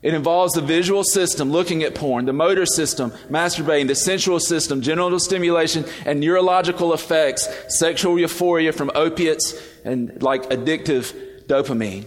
It 0.00 0.14
involves 0.14 0.52
the 0.52 0.60
visual 0.60 1.02
system, 1.02 1.50
looking 1.50 1.82
at 1.82 1.96
porn, 1.96 2.26
the 2.26 2.32
motor 2.32 2.66
system, 2.66 3.10
masturbating, 3.28 3.88
the 3.88 3.96
sensual 3.96 4.38
system, 4.38 4.80
genital 4.80 5.18
stimulation, 5.18 5.84
and 6.06 6.20
neurological 6.20 6.94
effects, 6.94 7.48
sexual 7.80 8.16
euphoria 8.16 8.72
from 8.72 8.92
opiates 8.94 9.60
and 9.84 10.22
like 10.22 10.44
addictive 10.50 11.12
dopamine. 11.48 12.06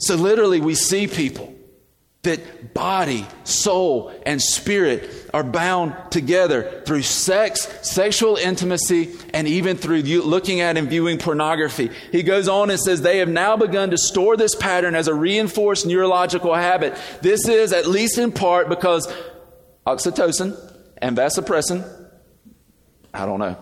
So 0.00 0.16
literally, 0.16 0.60
we 0.60 0.74
see 0.74 1.06
people 1.06 1.54
that 2.22 2.74
body, 2.74 3.26
soul, 3.44 4.12
and 4.26 4.42
spirit 4.42 5.10
are 5.32 5.42
bound 5.42 5.94
together 6.10 6.82
through 6.84 7.02
sex, 7.02 7.66
sexual 7.82 8.36
intimacy, 8.36 9.10
and 9.32 9.48
even 9.48 9.78
through 9.78 10.02
looking 10.02 10.60
at 10.60 10.76
and 10.76 10.88
viewing 10.88 11.16
pornography. 11.16 11.90
He 12.12 12.22
goes 12.22 12.46
on 12.46 12.68
and 12.68 12.78
says 12.78 13.00
they 13.00 13.18
have 13.18 13.28
now 13.28 13.56
begun 13.56 13.90
to 13.90 13.98
store 13.98 14.36
this 14.36 14.54
pattern 14.54 14.94
as 14.94 15.08
a 15.08 15.14
reinforced 15.14 15.86
neurological 15.86 16.54
habit. 16.54 16.94
This 17.22 17.48
is, 17.48 17.72
at 17.72 17.86
least 17.86 18.18
in 18.18 18.32
part, 18.32 18.68
because 18.68 19.10
oxytocin 19.86 20.58
and 20.98 21.16
vasopressin, 21.16 22.10
I 23.14 23.24
don't 23.24 23.38
know, 23.38 23.56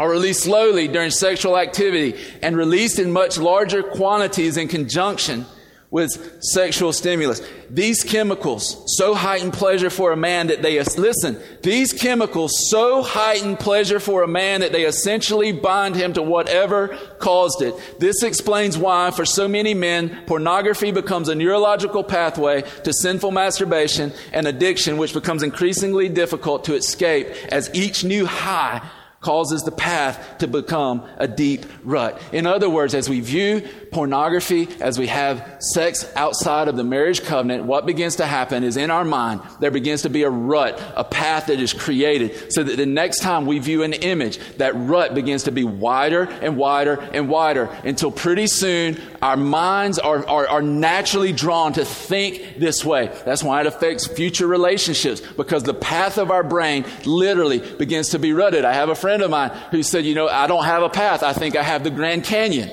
are 0.00 0.08
released 0.08 0.44
slowly 0.44 0.88
during 0.88 1.10
sexual 1.10 1.58
activity 1.58 2.18
and 2.40 2.56
released 2.56 2.98
in 2.98 3.12
much 3.12 3.36
larger 3.36 3.82
quantities 3.82 4.56
in 4.56 4.66
conjunction 4.66 5.44
with 5.90 6.42
sexual 6.42 6.90
stimulus. 6.92 7.42
These 7.68 8.04
chemicals 8.04 8.82
so 8.96 9.12
heighten 9.12 9.50
pleasure 9.50 9.90
for 9.90 10.12
a 10.12 10.16
man 10.16 10.46
that 10.46 10.62
they, 10.62 10.82
listen, 10.82 11.38
these 11.62 11.92
chemicals 11.92 12.70
so 12.70 13.02
heighten 13.02 13.58
pleasure 13.58 14.00
for 14.00 14.22
a 14.22 14.28
man 14.28 14.60
that 14.60 14.72
they 14.72 14.84
essentially 14.86 15.52
bind 15.52 15.96
him 15.96 16.14
to 16.14 16.22
whatever 16.22 16.96
caused 17.18 17.60
it. 17.60 17.74
This 18.00 18.22
explains 18.22 18.78
why, 18.78 19.10
for 19.10 19.26
so 19.26 19.48
many 19.48 19.74
men, 19.74 20.22
pornography 20.26 20.92
becomes 20.92 21.28
a 21.28 21.34
neurological 21.34 22.04
pathway 22.04 22.62
to 22.84 22.92
sinful 22.94 23.32
masturbation 23.32 24.12
and 24.32 24.46
addiction, 24.46 24.96
which 24.96 25.12
becomes 25.12 25.42
increasingly 25.42 26.08
difficult 26.08 26.64
to 26.64 26.74
escape 26.74 27.26
as 27.52 27.68
each 27.74 28.02
new 28.02 28.24
high 28.24 28.80
causes 29.20 29.62
the 29.64 29.70
path 29.70 30.38
to 30.38 30.48
become 30.48 31.06
a 31.18 31.28
deep 31.28 31.66
rut. 31.84 32.20
In 32.32 32.46
other 32.46 32.70
words, 32.70 32.94
as 32.94 33.06
we 33.06 33.20
view 33.20 33.60
pornography, 33.92 34.66
as 34.80 34.98
we 34.98 35.08
have 35.08 35.58
sex 35.60 36.10
outside 36.16 36.68
of 36.68 36.76
the 36.76 36.84
marriage 36.84 37.22
covenant, 37.22 37.64
what 37.64 37.84
begins 37.84 38.16
to 38.16 38.24
happen 38.24 38.64
is 38.64 38.78
in 38.78 38.90
our 38.90 39.04
mind, 39.04 39.42
there 39.60 39.70
begins 39.70 40.02
to 40.02 40.08
be 40.08 40.22
a 40.22 40.30
rut, 40.30 40.80
a 40.96 41.04
path 41.04 41.48
that 41.48 41.60
is 41.60 41.74
created 41.74 42.50
so 42.50 42.62
that 42.62 42.76
the 42.76 42.86
next 42.86 43.20
time 43.20 43.44
we 43.44 43.58
view 43.58 43.82
an 43.82 43.92
image, 43.92 44.38
that 44.56 44.74
rut 44.74 45.14
begins 45.14 45.42
to 45.42 45.52
be 45.52 45.64
wider 45.64 46.22
and 46.22 46.56
wider 46.56 46.94
and 47.12 47.28
wider 47.28 47.64
until 47.84 48.10
pretty 48.10 48.46
soon 48.46 48.98
our 49.20 49.36
minds 49.36 49.98
are, 49.98 50.26
are, 50.26 50.48
are 50.48 50.62
naturally 50.62 51.32
drawn 51.32 51.74
to 51.74 51.84
think 51.84 52.56
this 52.56 52.86
way. 52.86 53.08
That's 53.26 53.42
why 53.42 53.60
it 53.60 53.66
affects 53.66 54.06
future 54.06 54.46
relationships 54.46 55.20
because 55.20 55.62
the 55.62 55.74
path 55.74 56.16
of 56.16 56.30
our 56.30 56.42
brain 56.42 56.86
literally 57.04 57.58
begins 57.58 58.10
to 58.10 58.18
be 58.18 58.32
rutted. 58.32 58.64
I 58.64 58.72
have 58.72 58.88
a 58.88 58.94
friend 58.94 59.09
of 59.22 59.30
mine 59.30 59.50
who 59.70 59.82
said, 59.82 60.04
you 60.04 60.14
know, 60.14 60.28
I 60.28 60.46
don't 60.46 60.64
have 60.64 60.82
a 60.82 60.88
path. 60.88 61.22
I 61.22 61.32
think 61.32 61.56
I 61.56 61.62
have 61.62 61.84
the 61.84 61.90
Grand 61.90 62.24
Canyon. 62.24 62.70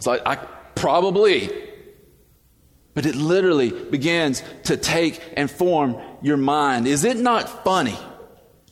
So 0.00 0.12
I, 0.12 0.32
I 0.32 0.36
probably, 0.74 1.50
but 2.94 3.06
it 3.06 3.14
literally 3.14 3.70
begins 3.70 4.42
to 4.64 4.76
take 4.76 5.20
and 5.36 5.50
form 5.50 6.00
your 6.22 6.36
mind. 6.36 6.86
Is 6.86 7.04
it 7.04 7.16
not 7.16 7.64
funny 7.64 7.98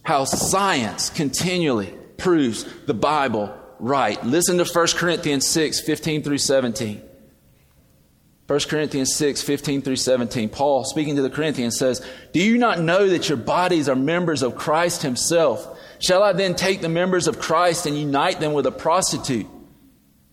how 0.03 0.25
science 0.25 1.11
continually 1.11 1.95
proves 2.17 2.65
the 2.87 2.95
Bible 2.95 3.55
right? 3.79 4.23
Listen 4.25 4.59
to 4.59 4.65
1 4.65 4.87
Corinthians 4.97 5.47
6 5.47 5.81
15 5.81 6.23
through 6.23 6.39
17. 6.39 7.03
1 8.53 8.61
Corinthians 8.69 9.15
6, 9.15 9.41
15 9.41 9.81
through 9.81 9.97
17. 9.97 10.51
Paul, 10.51 10.85
speaking 10.85 11.17
to 11.17 11.23
the 11.23 11.31
Corinthians, 11.31 11.79
says, 11.79 12.07
Do 12.35 12.43
you 12.43 12.59
not 12.59 12.81
know 12.81 13.09
that 13.09 13.29
your 13.31 13.39
bodies 13.39 13.89
are 13.89 13.97
members 13.97 14.43
of 14.43 14.57
Christ 14.57 15.01
Himself? 15.01 15.79
Shall 16.03 16.23
I 16.23 16.33
then 16.33 16.57
take 16.57 16.81
the 16.81 16.89
members 16.89 17.29
of 17.29 17.39
Christ 17.39 17.87
and 17.87 17.97
unite 17.97 18.41
them 18.41 18.53
with 18.53 18.67
a 18.67 18.73
prostitute? 18.73 19.47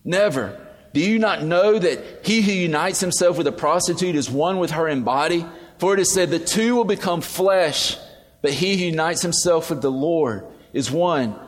Never. 0.04 0.60
Do 0.94 1.00
you 1.00 1.20
not 1.20 1.44
know 1.44 1.78
that 1.78 2.26
he 2.26 2.42
who 2.42 2.52
unites 2.52 3.00
himself 3.00 3.38
with 3.38 3.46
a 3.46 3.52
prostitute 3.52 4.16
is 4.16 4.30
one 4.30 4.58
with 4.58 4.72
her 4.72 4.88
in 4.88 5.04
body? 5.04 5.46
For 5.78 5.94
it 5.94 6.00
is 6.00 6.12
said, 6.12 6.32
The 6.32 6.40
two 6.40 6.76
will 6.76 6.86
become 6.86 7.22
flesh, 7.22 7.98
but 8.42 8.52
he 8.52 8.78
who 8.78 8.86
unites 8.86 9.22
himself 9.22 9.70
with 9.70 9.84
the 9.84 9.92
Lord 9.92 10.48
is 10.74 10.90
one 10.90 11.40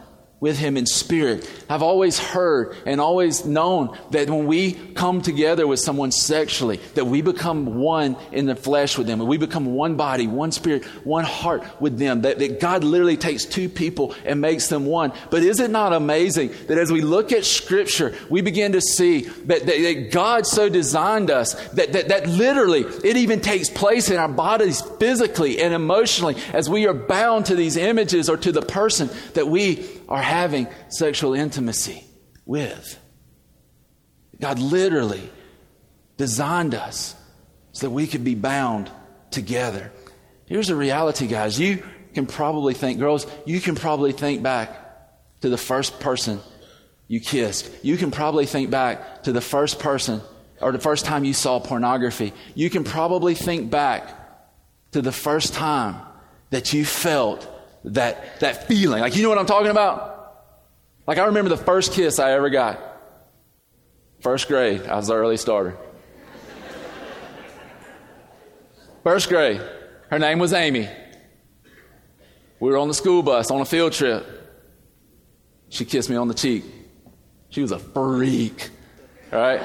with 0.41 0.57
him 0.57 0.75
in 0.75 0.87
spirit. 0.87 1.47
I've 1.69 1.83
always 1.83 2.17
heard 2.17 2.75
and 2.87 2.99
always 2.99 3.45
known 3.45 3.95
that 4.09 4.27
when 4.27 4.47
we 4.47 4.73
come 4.73 5.21
together 5.21 5.67
with 5.67 5.79
someone 5.79 6.11
sexually, 6.11 6.77
that 6.95 7.05
we 7.05 7.21
become 7.21 7.75
one 7.75 8.17
in 8.31 8.47
the 8.47 8.55
flesh 8.55 8.97
with 8.97 9.05
them, 9.05 9.21
and 9.21 9.29
we 9.29 9.37
become 9.37 9.67
one 9.67 9.95
body, 9.95 10.25
one 10.25 10.51
spirit, 10.51 10.83
one 11.05 11.25
heart 11.25 11.63
with 11.79 11.99
them, 11.99 12.23
that, 12.23 12.39
that 12.39 12.59
God 12.59 12.83
literally 12.83 13.17
takes 13.17 13.45
two 13.45 13.69
people 13.69 14.15
and 14.25 14.41
makes 14.41 14.67
them 14.67 14.87
one. 14.87 15.13
But 15.29 15.43
is 15.43 15.59
it 15.59 15.69
not 15.69 15.93
amazing 15.93 16.51
that 16.67 16.79
as 16.79 16.91
we 16.91 17.01
look 17.01 17.31
at 17.31 17.45
scripture, 17.45 18.15
we 18.27 18.41
begin 18.41 18.71
to 18.71 18.81
see 18.81 19.21
that, 19.21 19.67
that, 19.67 19.77
that 19.77 20.09
God 20.11 20.47
so 20.47 20.69
designed 20.69 21.29
us 21.29 21.53
that, 21.69 21.93
that, 21.93 22.07
that 22.07 22.27
literally 22.27 22.81
it 22.81 23.15
even 23.15 23.41
takes 23.41 23.69
place 23.69 24.09
in 24.09 24.17
our 24.17 24.27
bodies 24.27 24.81
physically 24.99 25.61
and 25.61 25.71
emotionally 25.71 26.35
as 26.51 26.67
we 26.67 26.87
are 26.87 26.95
bound 26.95 27.45
to 27.45 27.55
these 27.55 27.77
images 27.77 28.27
or 28.27 28.37
to 28.37 28.51
the 28.51 28.63
person 28.63 29.07
that 29.35 29.47
we 29.47 29.87
are 30.11 30.21
having 30.21 30.67
sexual 30.89 31.33
intimacy 31.33 32.03
with. 32.45 32.99
God 34.41 34.59
literally 34.59 35.29
designed 36.17 36.75
us 36.75 37.15
so 37.71 37.87
that 37.87 37.91
we 37.91 38.07
could 38.07 38.25
be 38.25 38.35
bound 38.35 38.91
together. 39.29 39.89
Here's 40.47 40.67
the 40.67 40.75
reality, 40.75 41.27
guys. 41.27 41.57
You 41.57 41.81
can 42.13 42.25
probably 42.25 42.73
think, 42.73 42.99
girls, 42.99 43.25
you 43.45 43.61
can 43.61 43.75
probably 43.75 44.11
think 44.11 44.43
back 44.43 44.77
to 45.39 45.49
the 45.49 45.57
first 45.57 46.01
person 46.01 46.41
you 47.07 47.21
kissed. 47.21 47.71
You 47.81 47.95
can 47.95 48.11
probably 48.11 48.45
think 48.45 48.69
back 48.69 49.23
to 49.23 49.31
the 49.31 49.39
first 49.39 49.79
person 49.79 50.19
or 50.59 50.73
the 50.73 50.79
first 50.79 51.05
time 51.05 51.23
you 51.23 51.33
saw 51.33 51.59
pornography. 51.61 52.33
You 52.53 52.69
can 52.69 52.83
probably 52.83 53.33
think 53.33 53.71
back 53.71 54.13
to 54.91 55.01
the 55.01 55.13
first 55.13 55.53
time 55.53 55.95
that 56.49 56.73
you 56.73 56.83
felt 56.83 57.47
that, 57.83 58.39
that 58.39 58.67
feeling. 58.67 59.01
Like, 59.01 59.15
you 59.15 59.23
know 59.23 59.29
what 59.29 59.37
I'm 59.37 59.45
talking 59.45 59.71
about? 59.71 60.17
Like, 61.07 61.17
I 61.17 61.25
remember 61.25 61.49
the 61.49 61.57
first 61.57 61.93
kiss 61.93 62.19
I 62.19 62.31
ever 62.31 62.49
got. 62.49 62.79
First 64.21 64.47
grade, 64.47 64.85
I 64.85 64.95
was 64.97 65.07
the 65.07 65.15
early 65.15 65.37
starter. 65.37 65.77
First 69.03 69.29
grade, 69.29 69.61
her 70.09 70.19
name 70.19 70.37
was 70.37 70.53
Amy. 70.53 70.87
We 72.59 72.69
were 72.69 72.77
on 72.77 72.87
the 72.87 72.93
school 72.93 73.23
bus 73.23 73.49
on 73.49 73.59
a 73.61 73.65
field 73.65 73.93
trip. 73.93 74.25
She 75.69 75.85
kissed 75.85 76.09
me 76.09 76.15
on 76.15 76.27
the 76.27 76.35
cheek. 76.35 76.63
She 77.49 77.61
was 77.61 77.71
a 77.71 77.79
freak, 77.79 78.69
right? 79.31 79.61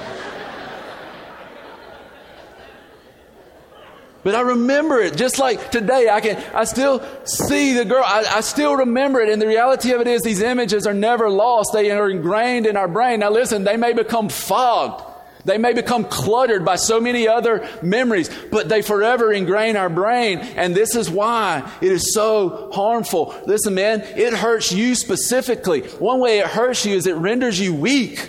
But 4.27 4.35
I 4.35 4.41
remember 4.41 4.99
it 4.99 5.17
just 5.17 5.39
like 5.39 5.71
today. 5.71 6.09
I 6.11 6.21
can, 6.21 6.43
I 6.53 6.65
still 6.65 7.01
see 7.25 7.75
the 7.75 7.85
girl. 7.85 8.03
I, 8.05 8.25
I, 8.29 8.41
still 8.41 8.75
remember 8.75 9.21
it. 9.21 9.29
And 9.29 9.41
the 9.41 9.47
reality 9.47 9.93
of 9.93 10.01
it 10.01 10.09
is 10.09 10.23
these 10.23 10.43
images 10.43 10.85
are 10.85 10.93
never 10.93 11.31
lost. 11.31 11.71
They 11.73 11.93
are 11.93 12.11
ingrained 12.11 12.67
in 12.67 12.77
our 12.77 12.89
brain. 12.89 13.21
Now 13.21 13.31
listen, 13.31 13.63
they 13.63 13.77
may 13.77 13.93
become 13.93 14.29
fogged. 14.29 15.05
They 15.45 15.59
may 15.59 15.75
become 15.75 16.07
cluttered 16.07 16.65
by 16.65 16.75
so 16.75 17.01
many 17.01 17.29
other 17.29 17.69
memories, 17.85 18.29
but 18.51 18.69
they 18.69 18.83
forever 18.83 19.33
ingrain 19.33 19.77
our 19.77 19.89
brain. 19.89 20.41
And 20.41 20.75
this 20.75 20.97
is 20.97 21.09
why 21.09 21.71
it 21.81 21.93
is 21.93 22.13
so 22.13 22.73
harmful. 22.73 23.33
Listen, 23.47 23.75
man, 23.75 24.01
it 24.01 24.33
hurts 24.33 24.73
you 24.73 24.97
specifically. 24.97 25.83
One 25.83 26.19
way 26.19 26.41
it 26.41 26.49
hurts 26.49 26.85
you 26.85 26.97
is 26.97 27.07
it 27.07 27.15
renders 27.15 27.61
you 27.61 27.73
weak. 27.73 28.29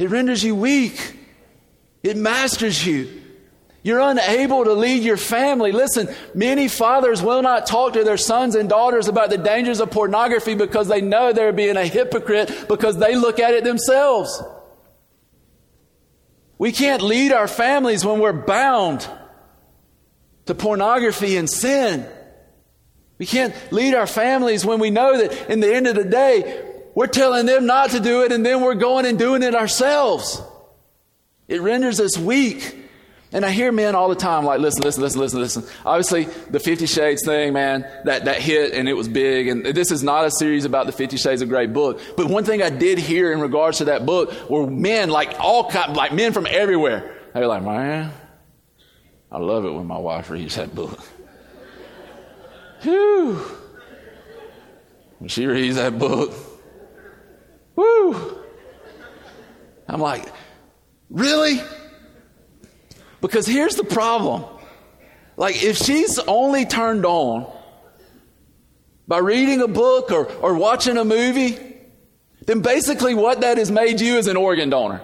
It 0.00 0.10
renders 0.10 0.42
you 0.42 0.56
weak. 0.56 1.18
It 2.02 2.16
masters 2.16 2.84
you. 2.84 3.21
You're 3.84 4.00
unable 4.00 4.64
to 4.64 4.74
lead 4.74 5.02
your 5.02 5.16
family. 5.16 5.72
Listen, 5.72 6.08
many 6.34 6.68
fathers 6.68 7.20
will 7.20 7.42
not 7.42 7.66
talk 7.66 7.94
to 7.94 8.04
their 8.04 8.16
sons 8.16 8.54
and 8.54 8.68
daughters 8.68 9.08
about 9.08 9.30
the 9.30 9.38
dangers 9.38 9.80
of 9.80 9.90
pornography 9.90 10.54
because 10.54 10.86
they 10.86 11.00
know 11.00 11.32
they're 11.32 11.52
being 11.52 11.76
a 11.76 11.84
hypocrite 11.84 12.66
because 12.68 12.96
they 12.98 13.16
look 13.16 13.40
at 13.40 13.54
it 13.54 13.64
themselves. 13.64 14.40
We 16.58 16.70
can't 16.70 17.02
lead 17.02 17.32
our 17.32 17.48
families 17.48 18.04
when 18.04 18.20
we're 18.20 18.32
bound 18.32 19.08
to 20.46 20.54
pornography 20.54 21.36
and 21.36 21.50
sin. 21.50 22.06
We 23.18 23.26
can't 23.26 23.54
lead 23.72 23.94
our 23.94 24.06
families 24.06 24.64
when 24.64 24.78
we 24.78 24.90
know 24.90 25.18
that 25.18 25.50
in 25.50 25.58
the 25.58 25.74
end 25.74 25.88
of 25.88 25.96
the 25.96 26.04
day, 26.04 26.68
we're 26.94 27.08
telling 27.08 27.46
them 27.46 27.66
not 27.66 27.90
to 27.90 28.00
do 28.00 28.22
it 28.22 28.30
and 28.30 28.46
then 28.46 28.60
we're 28.60 28.74
going 28.74 29.06
and 29.06 29.18
doing 29.18 29.42
it 29.42 29.56
ourselves. 29.56 30.40
It 31.48 31.60
renders 31.60 31.98
us 31.98 32.16
weak. 32.16 32.76
And 33.34 33.46
I 33.46 33.50
hear 33.50 33.72
men 33.72 33.94
all 33.94 34.10
the 34.10 34.14
time 34.14 34.44
like, 34.44 34.60
listen, 34.60 34.82
listen, 34.82 35.02
listen, 35.02 35.20
listen, 35.20 35.40
listen. 35.40 35.64
Obviously, 35.86 36.24
the 36.24 36.60
Fifty 36.60 36.86
Shades 36.86 37.24
thing, 37.24 37.54
man, 37.54 37.86
that, 38.04 38.26
that 38.26 38.40
hit 38.40 38.74
and 38.74 38.88
it 38.88 38.92
was 38.92 39.08
big. 39.08 39.48
And 39.48 39.64
this 39.64 39.90
is 39.90 40.02
not 40.02 40.26
a 40.26 40.30
series 40.30 40.66
about 40.66 40.84
the 40.84 40.92
Fifty 40.92 41.16
Shades 41.16 41.40
of 41.40 41.48
Grey 41.48 41.66
book. 41.66 42.00
But 42.16 42.26
one 42.26 42.44
thing 42.44 42.62
I 42.62 42.68
did 42.68 42.98
hear 42.98 43.32
in 43.32 43.40
regards 43.40 43.78
to 43.78 43.86
that 43.86 44.04
book 44.04 44.50
were 44.50 44.66
men, 44.66 45.08
like 45.08 45.34
all 45.40 45.70
like 45.94 46.12
men 46.12 46.32
from 46.32 46.46
everywhere. 46.46 47.16
They 47.32 47.40
were 47.40 47.46
like, 47.46 47.62
man, 47.62 48.12
I 49.30 49.38
love 49.38 49.64
it 49.64 49.72
when 49.72 49.86
my 49.86 49.98
wife 49.98 50.28
reads 50.28 50.56
that 50.56 50.74
book. 50.74 51.00
Whew. 52.82 53.40
When 55.18 55.28
she 55.28 55.46
reads 55.46 55.76
that 55.76 55.98
book, 55.98 56.32
whoo. 57.76 58.38
I'm 59.88 60.00
like, 60.00 60.26
really? 61.08 61.60
Because 63.22 63.46
here's 63.46 63.76
the 63.76 63.84
problem. 63.84 64.44
Like, 65.36 65.62
if 65.62 65.78
she's 65.78 66.18
only 66.18 66.66
turned 66.66 67.06
on 67.06 67.50
by 69.08 69.18
reading 69.18 69.62
a 69.62 69.68
book 69.68 70.10
or, 70.10 70.26
or 70.26 70.54
watching 70.54 70.98
a 70.98 71.04
movie, 71.04 71.56
then 72.46 72.60
basically 72.60 73.14
what 73.14 73.40
that 73.40 73.56
has 73.56 73.70
made 73.70 74.00
you 74.00 74.16
is 74.16 74.26
an 74.26 74.36
organ 74.36 74.68
donor. 74.70 75.00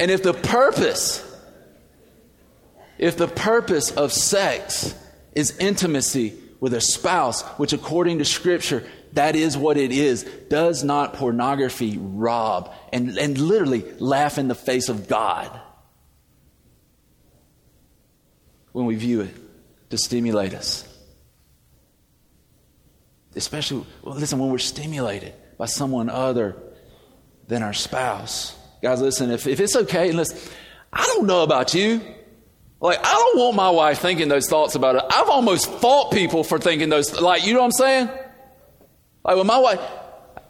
And 0.00 0.10
if 0.10 0.22
the 0.22 0.32
purpose, 0.32 1.22
if 2.98 3.18
the 3.18 3.28
purpose 3.28 3.90
of 3.92 4.12
sex 4.12 4.94
is 5.34 5.56
intimacy 5.58 6.41
with 6.62 6.74
a 6.74 6.80
spouse, 6.80 7.42
which 7.58 7.72
according 7.72 8.20
to 8.20 8.24
Scripture, 8.24 8.84
that 9.14 9.34
is 9.34 9.56
what 9.56 9.76
it 9.76 9.90
is, 9.90 10.22
does 10.48 10.84
not 10.84 11.14
pornography 11.14 11.98
rob 12.00 12.72
and, 12.92 13.18
and 13.18 13.36
literally 13.36 13.82
laugh 13.98 14.38
in 14.38 14.46
the 14.46 14.54
face 14.54 14.88
of 14.88 15.08
God 15.08 15.60
when 18.70 18.86
we 18.86 18.94
view 18.94 19.22
it 19.22 19.34
to 19.90 19.98
stimulate 19.98 20.54
us? 20.54 20.88
Especially, 23.34 23.84
well, 24.04 24.14
listen, 24.14 24.38
when 24.38 24.50
we're 24.50 24.58
stimulated 24.58 25.34
by 25.58 25.66
someone 25.66 26.08
other 26.08 26.54
than 27.48 27.64
our 27.64 27.72
spouse. 27.72 28.56
Guys, 28.80 29.00
listen, 29.02 29.32
if, 29.32 29.48
if 29.48 29.58
it's 29.58 29.74
okay, 29.74 30.12
listen, 30.12 30.38
I 30.92 31.04
don't 31.06 31.26
know 31.26 31.42
about 31.42 31.74
you. 31.74 32.00
Like, 32.82 32.98
I 32.98 33.12
don't 33.12 33.38
want 33.38 33.54
my 33.54 33.70
wife 33.70 34.00
thinking 34.00 34.26
those 34.26 34.48
thoughts 34.48 34.74
about 34.74 34.96
it. 34.96 35.04
I've 35.08 35.28
almost 35.28 35.70
fought 35.70 36.10
people 36.10 36.42
for 36.42 36.58
thinking 36.58 36.88
those, 36.88 37.20
like, 37.20 37.46
you 37.46 37.54
know 37.54 37.60
what 37.60 37.66
I'm 37.66 37.72
saying? 37.72 38.08
Like, 39.24 39.36
when 39.36 39.46
my 39.46 39.58
wife, 39.58 39.80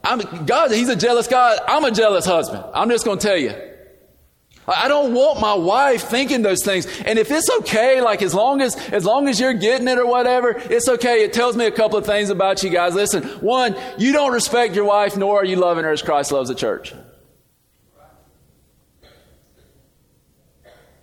I'm, 0.03 0.47
God, 0.47 0.71
He's 0.71 0.89
a 0.89 0.97
jealous 0.97 1.29
God. 1.29 1.59
I'm 1.69 1.85
a 1.85 1.91
jealous 1.91 2.25
husband. 2.25 2.65
I'm 2.73 2.89
just 2.89 3.05
going 3.05 3.19
to 3.19 3.27
tell 3.27 3.37
you. 3.37 3.53
I 4.67 4.89
don't 4.89 5.13
want 5.13 5.41
my 5.41 5.53
wife 5.53 6.05
thinking 6.05 6.41
those 6.41 6.65
things. 6.65 6.87
And 7.05 7.19
if 7.19 7.31
it's 7.31 7.51
okay, 7.61 8.01
like 8.01 8.23
as 8.23 8.33
long 8.33 8.63
as, 8.63 8.77
as 8.89 9.05
long 9.05 9.29
as 9.29 9.39
you're 9.39 9.53
getting 9.53 9.87
it 9.87 9.99
or 9.99 10.07
whatever, 10.07 10.51
it's 10.57 10.89
okay. 10.89 11.25
It 11.25 11.35
tells 11.35 11.55
me 11.55 11.67
a 11.67 11.71
couple 11.71 11.99
of 11.99 12.07
things 12.07 12.31
about 12.31 12.63
you 12.63 12.71
guys. 12.71 12.95
Listen, 12.95 13.25
one, 13.41 13.77
you 13.99 14.13
don't 14.13 14.33
respect 14.33 14.75
your 14.75 14.87
wife, 14.87 15.19
nor 15.19 15.41
are 15.41 15.45
you 15.45 15.57
loving 15.57 15.85
her 15.85 15.91
as 15.91 16.01
Christ 16.01 16.33
loves 16.33 16.49
the 16.49 16.55
church. 16.55 16.95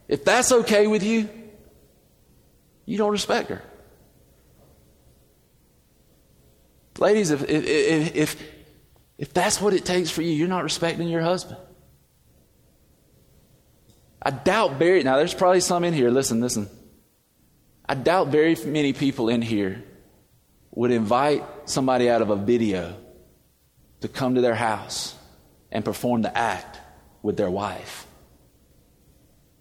If 0.09 0.25
that's 0.25 0.51
okay 0.51 0.87
with 0.87 1.03
you, 1.03 1.29
you 2.85 2.97
don't 2.97 3.11
respect 3.11 3.49
her. 3.49 3.61
Ladies, 6.97 7.29
if, 7.29 7.47
if, 7.47 8.15
if, 8.15 8.43
if 9.19 9.33
that's 9.33 9.61
what 9.61 9.73
it 9.73 9.85
takes 9.85 10.09
for 10.09 10.23
you, 10.23 10.31
you're 10.31 10.47
not 10.47 10.63
respecting 10.63 11.07
your 11.07 11.21
husband. 11.21 11.59
I 14.21 14.31
doubt 14.31 14.73
very, 14.73 15.03
now 15.03 15.15
there's 15.15 15.33
probably 15.35 15.61
some 15.61 15.83
in 15.83 15.93
here, 15.93 16.09
listen, 16.09 16.41
listen. 16.41 16.67
I 17.87 17.93
doubt 17.93 18.29
very 18.29 18.55
many 18.65 18.93
people 18.93 19.29
in 19.29 19.41
here 19.41 19.83
would 20.71 20.91
invite 20.91 21.43
somebody 21.65 22.09
out 22.09 22.21
of 22.21 22.31
a 22.31 22.35
video 22.35 22.97
to 24.01 24.07
come 24.07 24.35
to 24.35 24.41
their 24.41 24.55
house 24.55 25.15
and 25.71 25.85
perform 25.85 26.23
the 26.23 26.35
act 26.35 26.79
with 27.21 27.37
their 27.37 27.49
wife. 27.49 28.07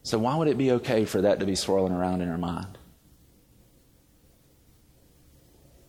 So, 0.08 0.18
why 0.18 0.34
would 0.36 0.48
it 0.48 0.56
be 0.56 0.72
okay 0.72 1.04
for 1.04 1.20
that 1.20 1.40
to 1.40 1.44
be 1.44 1.54
swirling 1.54 1.92
around 1.92 2.22
in 2.22 2.30
our 2.30 2.38
mind? 2.38 2.78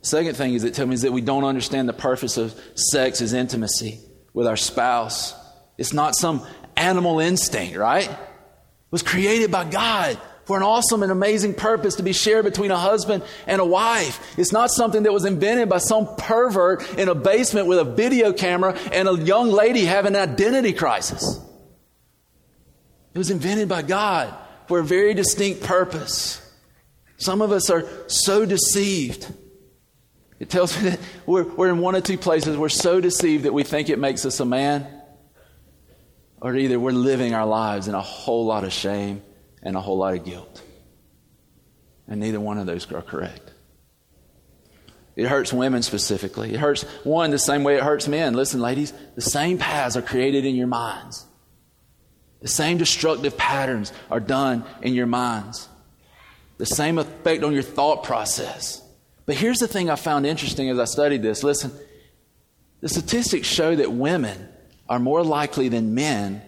Second 0.01 0.35
thing 0.35 0.55
is 0.55 0.65
it 0.65 0.73
tells 0.73 0.89
me 0.89 0.95
is 0.95 1.03
that 1.03 1.13
we 1.13 1.21
don't 1.21 1.45
understand 1.45 1.87
the 1.87 1.93
purpose 1.93 2.35
of 2.35 2.53
sex 2.75 3.21
as 3.21 3.31
intimacy 3.31 4.01
with 4.33 4.45
our 4.45 4.57
spouse. 4.57 5.33
It's 5.77 5.93
not 5.93 6.17
some 6.17 6.45
animal 6.75 7.21
instinct, 7.21 7.77
right? 7.77 8.09
It 8.09 8.17
was 8.91 9.03
created 9.03 9.53
by 9.53 9.63
God 9.63 10.19
for 10.43 10.57
an 10.57 10.63
awesome 10.63 11.01
and 11.01 11.13
amazing 11.13 11.53
purpose 11.53 11.95
to 11.95 12.03
be 12.03 12.11
shared 12.11 12.43
between 12.43 12.71
a 12.71 12.77
husband 12.77 13.23
and 13.47 13.61
a 13.61 13.65
wife. 13.65 14.37
It's 14.37 14.51
not 14.51 14.69
something 14.69 15.03
that 15.03 15.13
was 15.13 15.23
invented 15.23 15.69
by 15.69 15.77
some 15.77 16.13
pervert 16.17 16.97
in 16.99 17.07
a 17.07 17.15
basement 17.15 17.67
with 17.67 17.79
a 17.79 17.85
video 17.85 18.33
camera 18.33 18.77
and 18.91 19.07
a 19.07 19.15
young 19.15 19.49
lady 19.49 19.85
having 19.85 20.13
an 20.13 20.29
identity 20.29 20.73
crisis. 20.73 21.39
It 23.19 23.27
was 23.27 23.31
invented 23.31 23.67
by 23.67 23.81
God 23.81 24.33
for 24.67 24.79
a 24.79 24.83
very 24.83 25.13
distinct 25.13 25.63
purpose. 25.63 26.41
Some 27.17 27.41
of 27.41 27.51
us 27.51 27.69
are 27.69 27.85
so 28.07 28.45
deceived. 28.45 29.27
It 30.39 30.49
tells 30.49 30.81
me 30.81 30.89
that 30.91 31.01
we're, 31.25 31.43
we're 31.43 31.67
in 31.67 31.79
one 31.79 31.95
of 31.95 32.05
two 32.05 32.17
places. 32.17 32.55
We're 32.55 32.69
so 32.69 33.01
deceived 33.01 33.43
that 33.43 33.53
we 33.53 33.63
think 33.63 33.89
it 33.89 33.99
makes 33.99 34.25
us 34.25 34.39
a 34.39 34.45
man, 34.45 34.87
or 36.39 36.55
either 36.55 36.79
we're 36.79 36.91
living 36.91 37.33
our 37.33 37.45
lives 37.45 37.89
in 37.89 37.93
a 37.93 37.99
whole 37.99 38.45
lot 38.45 38.63
of 38.63 38.71
shame 38.71 39.21
and 39.61 39.75
a 39.75 39.81
whole 39.81 39.97
lot 39.97 40.13
of 40.13 40.23
guilt. 40.23 40.63
And 42.07 42.21
neither 42.21 42.39
one 42.39 42.57
of 42.57 42.67
those 42.67 42.89
are 42.89 43.01
correct. 43.01 43.51
It 45.17 45.27
hurts 45.27 45.51
women 45.51 45.83
specifically. 45.83 46.53
It 46.53 46.59
hurts 46.61 46.83
one 47.03 47.31
the 47.31 47.37
same 47.37 47.65
way 47.65 47.75
it 47.75 47.83
hurts 47.83 48.07
men. 48.07 48.33
Listen, 48.33 48.61
ladies, 48.61 48.93
the 49.15 49.21
same 49.21 49.57
paths 49.57 49.97
are 49.97 50.01
created 50.01 50.45
in 50.45 50.55
your 50.55 50.67
minds. 50.67 51.25
The 52.41 52.47
same 52.47 52.77
destructive 52.77 53.37
patterns 53.37 53.91
are 54.09 54.19
done 54.19 54.63
in 54.81 54.93
your 54.93 55.07
minds. 55.07 55.67
The 56.57 56.65
same 56.65 56.97
effect 56.97 57.43
on 57.43 57.53
your 57.53 57.63
thought 57.63 58.03
process. 58.03 58.81
But 59.25 59.35
here's 59.35 59.59
the 59.59 59.67
thing 59.67 59.89
I 59.89 59.95
found 59.95 60.25
interesting 60.25 60.69
as 60.69 60.79
I 60.79 60.85
studied 60.85 61.21
this. 61.21 61.43
Listen, 61.43 61.71
the 62.81 62.89
statistics 62.89 63.47
show 63.47 63.75
that 63.75 63.91
women 63.91 64.47
are 64.87 64.99
more 64.99 65.23
likely 65.23 65.69
than 65.69 65.93
men 65.93 66.41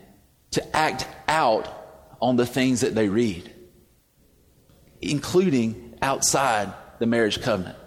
to 0.51 0.75
act 0.75 1.07
out 1.27 1.67
on 2.21 2.35
the 2.35 2.45
things 2.45 2.81
that 2.81 2.95
they 2.95 3.09
read, 3.09 3.53
including 5.01 5.95
outside 6.01 6.73
the 6.99 7.05
marriage 7.05 7.41
covenant. 7.41 7.77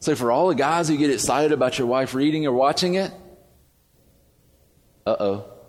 So, 0.00 0.14
for 0.14 0.32
all 0.32 0.48
the 0.48 0.54
guys 0.54 0.88
who 0.88 0.96
get 0.96 1.10
excited 1.10 1.52
about 1.52 1.78
your 1.78 1.86
wife 1.86 2.14
reading 2.14 2.46
or 2.46 2.52
watching 2.52 2.94
it, 2.94 3.12
uh 5.06 5.16
oh 5.18 5.59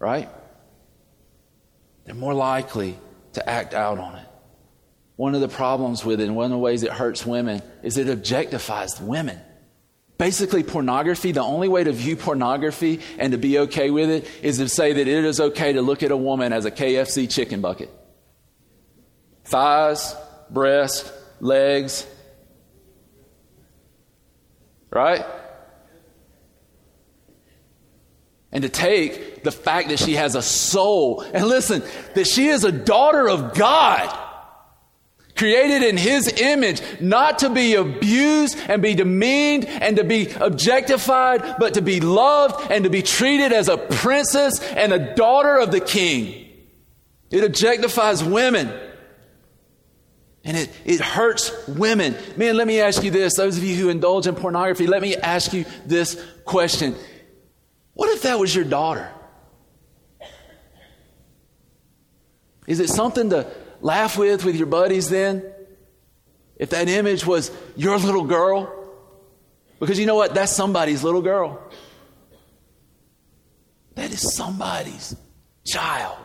right? 0.00 0.28
They're 2.04 2.14
more 2.16 2.34
likely 2.34 2.98
to 3.34 3.48
act 3.48 3.74
out 3.74 3.98
on 3.98 4.16
it. 4.16 4.26
One 5.14 5.36
of 5.36 5.42
the 5.42 5.48
problems 5.48 6.04
with 6.04 6.20
it, 6.20 6.24
and 6.24 6.34
one 6.34 6.46
of 6.46 6.50
the 6.50 6.58
ways 6.58 6.82
it 6.82 6.90
hurts 6.90 7.24
women, 7.24 7.62
is 7.82 7.98
it 7.98 8.08
objectifies 8.08 9.00
women. 9.00 9.38
Basically, 10.18 10.62
pornography, 10.62 11.32
the 11.32 11.42
only 11.42 11.68
way 11.68 11.84
to 11.84 11.92
view 11.92 12.16
pornography 12.16 13.00
and 13.18 13.32
to 13.32 13.38
be 13.38 13.58
okay 13.60 13.90
with 13.90 14.10
it 14.10 14.28
is 14.42 14.58
to 14.58 14.68
say 14.68 14.94
that 14.94 15.06
it 15.06 15.24
is 15.24 15.40
okay 15.40 15.74
to 15.74 15.82
look 15.82 16.02
at 16.02 16.10
a 16.10 16.16
woman 16.16 16.52
as 16.52 16.64
a 16.64 16.70
KFC 16.70 17.30
chicken 17.30 17.60
bucket. 17.60 17.90
Thighs, 19.44 20.14
breasts, 20.50 21.10
legs. 21.40 22.06
Right? 24.90 25.24
And 28.52 28.62
to 28.62 28.68
take 28.68 29.29
the 29.42 29.52
fact 29.52 29.88
that 29.88 29.98
she 29.98 30.14
has 30.14 30.34
a 30.34 30.42
soul, 30.42 31.20
and 31.20 31.46
listen, 31.46 31.82
that 32.14 32.26
she 32.26 32.48
is 32.48 32.64
a 32.64 32.72
daughter 32.72 33.28
of 33.28 33.54
God, 33.54 34.16
created 35.36 35.82
in 35.82 35.96
His 35.96 36.28
image, 36.40 36.82
not 37.00 37.38
to 37.38 37.48
be 37.48 37.74
abused 37.74 38.58
and 38.68 38.82
be 38.82 38.94
demeaned 38.94 39.64
and 39.66 39.96
to 39.96 40.04
be 40.04 40.28
objectified, 40.32 41.56
but 41.58 41.74
to 41.74 41.82
be 41.82 42.00
loved 42.00 42.70
and 42.70 42.84
to 42.84 42.90
be 42.90 43.00
treated 43.00 43.52
as 43.52 43.68
a 43.68 43.78
princess 43.78 44.60
and 44.60 44.92
a 44.92 45.14
daughter 45.14 45.56
of 45.56 45.70
the 45.70 45.80
King. 45.80 46.46
It 47.30 47.42
objectifies 47.50 48.28
women. 48.28 48.70
And 50.44 50.56
it, 50.56 50.70
it 50.84 51.00
hurts 51.00 51.52
women. 51.68 52.16
Man, 52.36 52.56
let 52.56 52.66
me 52.66 52.80
ask 52.80 53.02
you 53.02 53.10
this. 53.10 53.36
Those 53.36 53.58
of 53.58 53.64
you 53.64 53.76
who 53.76 53.88
indulge 53.88 54.26
in 54.26 54.34
pornography, 54.34 54.86
let 54.86 55.02
me 55.02 55.16
ask 55.16 55.52
you 55.52 55.64
this 55.86 56.22
question. 56.44 56.94
What 57.94 58.10
if 58.10 58.22
that 58.22 58.38
was 58.38 58.54
your 58.54 58.64
daughter? 58.64 59.10
Is 62.70 62.78
it 62.78 62.88
something 62.88 63.30
to 63.30 63.50
laugh 63.80 64.16
with 64.16 64.44
with 64.44 64.54
your 64.54 64.68
buddies 64.68 65.10
then? 65.10 65.42
If 66.54 66.70
that 66.70 66.88
image 66.88 67.26
was 67.26 67.50
your 67.74 67.98
little 67.98 68.22
girl? 68.22 68.72
Because 69.80 69.98
you 69.98 70.06
know 70.06 70.14
what? 70.14 70.34
That's 70.34 70.52
somebody's 70.52 71.02
little 71.02 71.20
girl. 71.20 71.60
That 73.96 74.12
is 74.12 74.36
somebody's 74.36 75.16
child. 75.66 76.24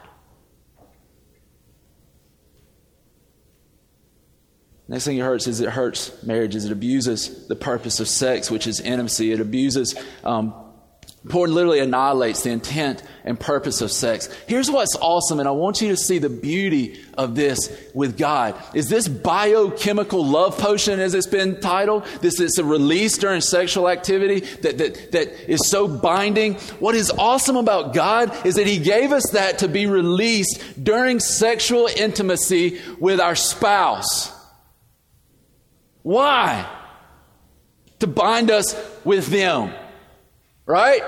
Next 4.88 5.06
thing 5.06 5.18
it 5.18 5.22
hurts 5.22 5.48
is 5.48 5.62
it 5.62 5.70
hurts 5.70 6.22
marriages. 6.22 6.66
It 6.66 6.72
abuses 6.72 7.48
the 7.48 7.56
purpose 7.56 8.00
of 8.00 8.08
sex, 8.08 8.52
which 8.52 8.68
is 8.68 8.80
intimacy. 8.80 9.32
It 9.32 9.40
abuses, 9.40 9.96
um, 10.24 10.54
porn 11.30 11.54
literally 11.54 11.80
annihilates 11.80 12.44
the 12.44 12.52
intent 12.52 13.02
and 13.24 13.40
purpose 13.40 13.82
of 13.82 13.92
sex. 13.92 14.30
Here's 14.48 14.70
what's 14.70 14.96
awesome, 14.96 15.40
and 15.40 15.48
I 15.48 15.52
want 15.52 15.82
you 15.82 15.90
to 15.90 15.98
see 15.98 16.20
the 16.20 16.30
beauty 16.30 17.00
of 17.18 17.36
this 17.36 17.76
with 17.94 18.18
God. 18.18 18.56
Is 18.74 18.90
this 18.90 19.08
biochemical 19.08 20.26
love 20.26 20.58
potion, 20.58 21.00
as 21.00 21.16
it's 21.16 21.28
been 21.28 21.60
titled? 21.60 22.06
This 22.22 22.40
is 22.40 22.58
a 22.58 22.64
release 22.64 23.18
during 23.18 23.42
sexual 23.42 23.90
activity 23.90 24.42
that, 24.62 24.78
that, 24.78 25.12
that 25.14 25.52
is 25.52 25.68
so 25.70 25.88
binding. 25.88 26.56
What 26.80 26.96
is 26.96 27.10
awesome 27.10 27.56
about 27.56 27.94
God 27.94 28.46
is 28.46 28.56
that 28.56 28.68
He 28.68 28.78
gave 28.78 29.12
us 29.12 29.32
that 29.32 29.60
to 29.60 29.68
be 29.68 29.88
released 29.88 30.84
during 30.84 31.20
sexual 31.20 31.88
intimacy 31.88 32.80
with 33.00 33.20
our 33.20 33.36
spouse. 33.36 34.32
Why? 36.04 36.70
To 38.00 38.08
bind 38.08 38.52
us 38.52 38.76
with 39.04 39.28
them. 39.28 39.74
Right? 40.66 41.02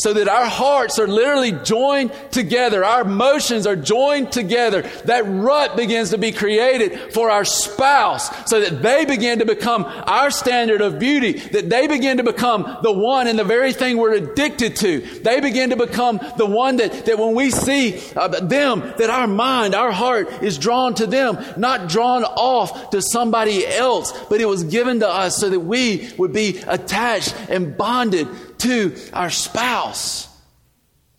so 0.00 0.14
that 0.14 0.28
our 0.28 0.46
hearts 0.46 0.98
are 0.98 1.06
literally 1.06 1.52
joined 1.52 2.12
together. 2.30 2.84
Our 2.84 3.02
emotions 3.02 3.66
are 3.66 3.76
joined 3.76 4.32
together. 4.32 4.82
That 5.04 5.24
rut 5.26 5.76
begins 5.76 6.10
to 6.10 6.18
be 6.18 6.32
created 6.32 7.12
for 7.12 7.30
our 7.30 7.44
spouse 7.44 8.48
so 8.48 8.60
that 8.60 8.82
they 8.82 9.04
begin 9.04 9.40
to 9.40 9.44
become 9.44 9.84
our 9.84 10.30
standard 10.30 10.80
of 10.80 10.98
beauty, 10.98 11.32
that 11.32 11.68
they 11.68 11.86
begin 11.86 12.16
to 12.16 12.22
become 12.22 12.78
the 12.82 12.92
one 12.92 13.26
and 13.26 13.38
the 13.38 13.44
very 13.44 13.72
thing 13.72 13.98
we're 13.98 14.14
addicted 14.14 14.76
to. 14.76 15.00
They 15.00 15.40
begin 15.40 15.70
to 15.70 15.76
become 15.76 16.18
the 16.38 16.46
one 16.46 16.76
that, 16.76 17.04
that 17.06 17.18
when 17.18 17.34
we 17.34 17.50
see 17.50 18.00
uh, 18.16 18.28
them, 18.28 18.80
that 18.96 19.10
our 19.10 19.26
mind, 19.26 19.74
our 19.74 19.92
heart 19.92 20.42
is 20.42 20.56
drawn 20.56 20.94
to 20.94 21.06
them, 21.06 21.38
not 21.58 21.88
drawn 21.88 22.24
off 22.24 22.90
to 22.90 23.02
somebody 23.02 23.66
else, 23.66 24.12
but 24.28 24.40
it 24.40 24.46
was 24.46 24.64
given 24.64 25.00
to 25.00 25.08
us 25.08 25.36
so 25.36 25.50
that 25.50 25.60
we 25.60 26.10
would 26.16 26.32
be 26.32 26.58
attached 26.66 27.34
and 27.50 27.76
bonded 27.76 28.28
to 28.60 28.96
our 29.12 29.30
spouse 29.30 30.28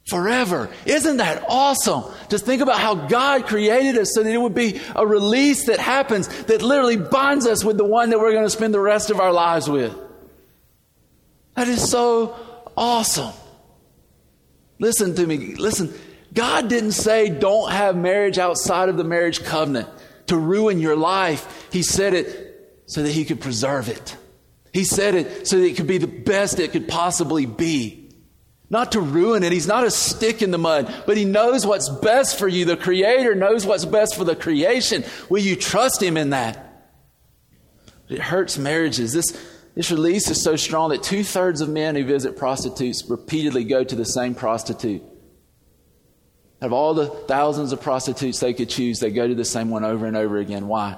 forever. 0.08 0.70
Isn't 0.86 1.18
that 1.18 1.46
awesome? 1.48 2.04
Just 2.30 2.46
think 2.46 2.62
about 2.62 2.80
how 2.80 2.96
God 2.96 3.48
created 3.48 3.98
us 3.98 4.14
so 4.14 4.24
that 4.24 4.34
it 4.34 4.38
would 4.38 4.56
be 4.56 4.82
a 4.96 5.06
release 5.06 5.68
that 5.68 5.80
happens 5.80 6.28
that 6.46 6.62
literally 6.62 6.98
binds 6.98 7.48
us 7.48 7.64
with 7.64 7.78
the 7.78 7.86
one 7.86 8.10
that 8.10 8.20
we're 8.20 8.34
going 8.34 8.46
to 8.46 8.50
spend 8.50 8.74
the 8.74 8.80
rest 8.80 9.10
of 9.10 9.20
our 9.20 9.32
lives 9.32 9.70
with. 9.70 9.96
That 11.56 11.68
is 11.68 11.90
so 11.90 12.36
awesome. 12.76 13.34
Listen 14.80 15.16
to 15.16 15.26
me. 15.26 15.56
Listen. 15.56 15.94
God 16.34 16.70
didn't 16.70 16.94
say 16.94 17.30
don't 17.30 17.72
have 17.72 17.96
marriage 17.96 18.38
outside 18.38 18.90
of 18.90 18.98
the 18.98 19.04
marriage 19.04 19.44
covenant 19.44 19.90
to 20.28 20.38
ruin 20.38 20.80
your 20.80 20.96
life. 20.96 21.68
He 21.72 21.84
said 21.84 22.14
it 22.14 22.82
so 22.86 23.04
that 23.04 23.12
He 23.12 23.26
could 23.26 23.42
preserve 23.42 23.90
it. 23.90 24.16
He 24.74 24.84
said 24.84 25.16
it 25.16 25.48
so 25.48 25.58
that 25.58 25.66
it 25.66 25.76
could 25.76 25.88
be 25.88 25.98
the 25.98 26.08
best 26.08 26.60
it 26.60 26.72
could 26.72 26.88
possibly 26.88 27.46
be. 27.46 28.10
Not 28.70 28.94
to 28.94 29.02
ruin 29.02 29.44
it. 29.44 29.52
He's 29.52 29.68
not 29.68 29.84
a 29.84 29.92
stick 29.92 30.42
in 30.42 30.52
the 30.52 30.58
mud, 30.58 31.04
but 31.06 31.18
He 31.18 31.26
knows 31.26 31.66
what's 31.66 31.90
best 31.90 32.40
for 32.40 32.48
you. 32.48 32.64
The 32.64 32.78
Creator 32.78 33.36
knows 33.36 33.66
what's 33.66 33.84
best 33.84 34.16
for 34.16 34.24
the 34.24 34.36
creation. 34.36 35.04
Will 35.30 35.42
you 35.42 35.58
trust 35.58 36.02
Him 36.02 36.16
in 36.16 36.30
that? 36.30 36.90
It 38.08 38.20
hurts 38.20 38.58
marriages. 38.58 39.12
This, 39.12 39.38
this 39.76 39.92
release 39.92 40.30
is 40.30 40.42
so 40.42 40.56
strong 40.56 40.92
that 40.92 41.04
two 41.04 41.24
thirds 41.24 41.60
of 41.60 41.68
men 41.68 41.96
who 41.96 42.06
visit 42.06 42.38
prostitutes 42.38 43.10
repeatedly 43.10 43.66
go 43.66 43.84
to 43.84 43.96
the 43.96 44.06
same 44.06 44.36
prostitute. 44.36 45.04
Out 46.62 46.68
of 46.68 46.74
all 46.74 46.94
the 46.94 47.08
thousands 47.08 47.74
of 47.74 47.82
prostitutes 47.82 48.40
they 48.40 48.54
could 48.54 48.70
choose, 48.70 49.00
they 49.00 49.12
go 49.12 49.28
to 49.28 49.36
the 49.36 49.44
same 49.44 49.70
one 49.70 49.84
over 49.84 50.06
and 50.06 50.16
over 50.16 50.38
again. 50.38 50.68
Why? 50.68 50.98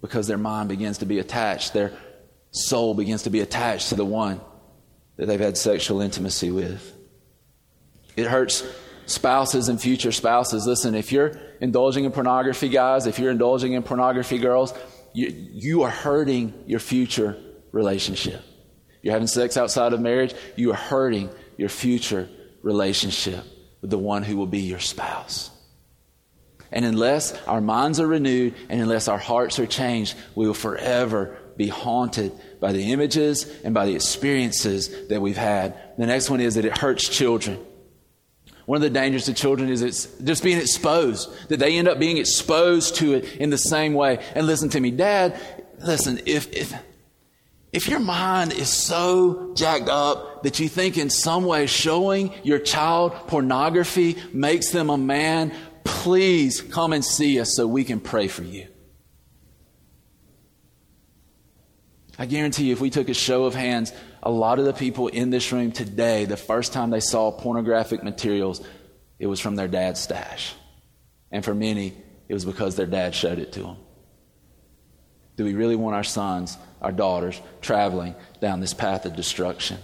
Because 0.00 0.28
their 0.28 0.38
mind 0.38 0.68
begins 0.68 0.98
to 0.98 1.06
be 1.06 1.18
attached. 1.18 1.72
Their 1.72 1.92
soul 2.54 2.94
begins 2.94 3.24
to 3.24 3.30
be 3.30 3.40
attached 3.40 3.88
to 3.90 3.96
the 3.96 4.04
one 4.04 4.40
that 5.16 5.26
they've 5.26 5.40
had 5.40 5.58
sexual 5.58 6.00
intimacy 6.00 6.50
with. 6.50 6.92
It 8.16 8.26
hurts 8.26 8.64
spouses 9.06 9.68
and 9.68 9.80
future 9.80 10.12
spouses. 10.12 10.66
Listen, 10.66 10.94
if 10.94 11.12
you're 11.12 11.38
indulging 11.60 12.04
in 12.04 12.12
pornography, 12.12 12.68
guys, 12.68 13.06
if 13.06 13.18
you're 13.18 13.32
indulging 13.32 13.72
in 13.72 13.82
pornography, 13.82 14.38
girls, 14.38 14.72
you, 15.12 15.26
you 15.28 15.82
are 15.82 15.90
hurting 15.90 16.54
your 16.66 16.80
future 16.80 17.36
relationship. 17.72 18.40
You're 19.02 19.12
having 19.12 19.28
sex 19.28 19.56
outside 19.56 19.92
of 19.92 20.00
marriage, 20.00 20.34
you 20.56 20.70
are 20.70 20.76
hurting 20.76 21.28
your 21.56 21.68
future 21.68 22.28
relationship 22.62 23.44
with 23.80 23.90
the 23.90 23.98
one 23.98 24.22
who 24.22 24.36
will 24.36 24.46
be 24.46 24.60
your 24.60 24.78
spouse. 24.78 25.50
And 26.72 26.84
unless 26.84 27.36
our 27.46 27.60
minds 27.60 28.00
are 28.00 28.06
renewed 28.06 28.54
and 28.68 28.80
unless 28.80 29.06
our 29.06 29.18
hearts 29.18 29.58
are 29.58 29.66
changed, 29.66 30.16
we 30.34 30.46
will 30.46 30.54
forever 30.54 31.36
be 31.56 31.68
haunted 31.68 32.32
by 32.60 32.72
the 32.72 32.92
images 32.92 33.44
and 33.62 33.74
by 33.74 33.86
the 33.86 33.94
experiences 33.94 35.08
that 35.08 35.20
we've 35.20 35.36
had. 35.36 35.76
The 35.98 36.06
next 36.06 36.30
one 36.30 36.40
is 36.40 36.54
that 36.54 36.64
it 36.64 36.78
hurts 36.78 37.08
children. 37.08 37.64
One 38.66 38.76
of 38.76 38.82
the 38.82 38.90
dangers 38.90 39.26
to 39.26 39.34
children 39.34 39.68
is 39.68 39.82
it's 39.82 40.06
just 40.22 40.42
being 40.42 40.58
exposed, 40.58 41.30
that 41.48 41.58
they 41.58 41.76
end 41.76 41.86
up 41.86 41.98
being 41.98 42.16
exposed 42.16 42.96
to 42.96 43.14
it 43.14 43.36
in 43.36 43.50
the 43.50 43.58
same 43.58 43.92
way. 43.92 44.24
And 44.34 44.46
listen 44.46 44.70
to 44.70 44.80
me, 44.80 44.90
Dad, 44.90 45.38
listen, 45.78 46.20
if, 46.24 46.50
if, 46.52 46.72
if 47.72 47.88
your 47.88 48.00
mind 48.00 48.52
is 48.52 48.70
so 48.70 49.52
jacked 49.54 49.88
up 49.88 50.44
that 50.44 50.60
you 50.60 50.68
think 50.68 50.96
in 50.96 51.10
some 51.10 51.44
way 51.44 51.66
showing 51.66 52.32
your 52.42 52.58
child 52.58 53.12
pornography 53.26 54.16
makes 54.32 54.70
them 54.70 54.88
a 54.88 54.96
man, 54.96 55.52
please 55.84 56.62
come 56.62 56.94
and 56.94 57.04
see 57.04 57.38
us 57.40 57.54
so 57.54 57.66
we 57.66 57.84
can 57.84 58.00
pray 58.00 58.28
for 58.28 58.44
you. 58.44 58.66
I 62.18 62.26
guarantee 62.26 62.66
you, 62.66 62.72
if 62.72 62.80
we 62.80 62.90
took 62.90 63.08
a 63.08 63.14
show 63.14 63.44
of 63.44 63.54
hands, 63.54 63.92
a 64.22 64.30
lot 64.30 64.58
of 64.58 64.64
the 64.64 64.72
people 64.72 65.08
in 65.08 65.30
this 65.30 65.50
room 65.52 65.72
today, 65.72 66.24
the 66.24 66.36
first 66.36 66.72
time 66.72 66.90
they 66.90 67.00
saw 67.00 67.32
pornographic 67.32 68.02
materials, 68.02 68.64
it 69.18 69.26
was 69.26 69.40
from 69.40 69.56
their 69.56 69.68
dad's 69.68 70.00
stash. 70.00 70.54
And 71.30 71.44
for 71.44 71.54
many, 71.54 71.92
it 72.28 72.34
was 72.34 72.44
because 72.44 72.76
their 72.76 72.86
dad 72.86 73.14
showed 73.14 73.38
it 73.38 73.52
to 73.52 73.60
them. 73.60 73.76
Do 75.36 75.44
we 75.44 75.54
really 75.54 75.76
want 75.76 75.96
our 75.96 76.04
sons, 76.04 76.56
our 76.80 76.92
daughters, 76.92 77.40
traveling 77.60 78.14
down 78.40 78.60
this 78.60 78.74
path 78.74 79.04
of 79.04 79.16
destruction? 79.16 79.78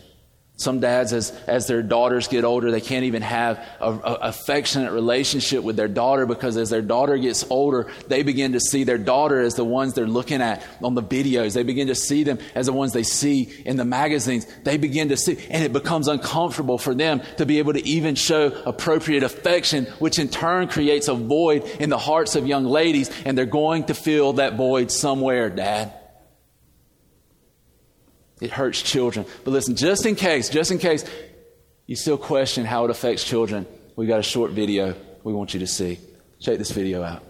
Some 0.60 0.78
dads, 0.78 1.14
as, 1.14 1.30
as 1.46 1.66
their 1.66 1.82
daughters 1.82 2.28
get 2.28 2.44
older, 2.44 2.70
they 2.70 2.82
can't 2.82 3.06
even 3.06 3.22
have 3.22 3.66
a, 3.80 3.92
a, 3.92 4.18
affectionate 4.28 4.92
relationship 4.92 5.64
with 5.64 5.74
their 5.74 5.88
daughter 5.88 6.26
because 6.26 6.58
as 6.58 6.68
their 6.68 6.82
daughter 6.82 7.16
gets 7.16 7.46
older, 7.48 7.90
they 8.08 8.22
begin 8.22 8.52
to 8.52 8.60
see 8.60 8.84
their 8.84 8.98
daughter 8.98 9.40
as 9.40 9.54
the 9.54 9.64
ones 9.64 9.94
they're 9.94 10.06
looking 10.06 10.42
at 10.42 10.62
on 10.82 10.94
the 10.94 11.02
videos. 11.02 11.54
They 11.54 11.62
begin 11.62 11.86
to 11.86 11.94
see 11.94 12.24
them 12.24 12.38
as 12.54 12.66
the 12.66 12.74
ones 12.74 12.92
they 12.92 13.04
see 13.04 13.50
in 13.64 13.78
the 13.78 13.86
magazines. 13.86 14.46
They 14.62 14.76
begin 14.76 15.08
to 15.08 15.16
see, 15.16 15.38
and 15.48 15.64
it 15.64 15.72
becomes 15.72 16.08
uncomfortable 16.08 16.76
for 16.76 16.94
them 16.94 17.22
to 17.38 17.46
be 17.46 17.58
able 17.58 17.72
to 17.72 17.86
even 17.88 18.14
show 18.14 18.48
appropriate 18.66 19.22
affection, 19.22 19.86
which 19.98 20.18
in 20.18 20.28
turn 20.28 20.68
creates 20.68 21.08
a 21.08 21.14
void 21.14 21.64
in 21.80 21.88
the 21.88 21.96
hearts 21.96 22.36
of 22.36 22.46
young 22.46 22.66
ladies, 22.66 23.10
and 23.24 23.38
they're 23.38 23.46
going 23.46 23.84
to 23.84 23.94
fill 23.94 24.34
that 24.34 24.56
void 24.56 24.92
somewhere, 24.92 25.48
Dad. 25.48 25.99
It 28.40 28.50
hurts 28.50 28.82
children. 28.82 29.26
But 29.44 29.50
listen, 29.50 29.76
just 29.76 30.06
in 30.06 30.16
case, 30.16 30.48
just 30.48 30.70
in 30.70 30.78
case 30.78 31.04
you 31.86 31.96
still 31.96 32.18
question 32.18 32.64
how 32.64 32.84
it 32.84 32.90
affects 32.90 33.24
children, 33.24 33.66
we 33.96 34.06
got 34.06 34.20
a 34.20 34.22
short 34.22 34.52
video 34.52 34.94
we 35.24 35.32
want 35.32 35.54
you 35.54 35.60
to 35.60 35.66
see. 35.66 35.98
Check 36.40 36.58
this 36.58 36.70
video 36.70 37.02
out. 37.02 37.29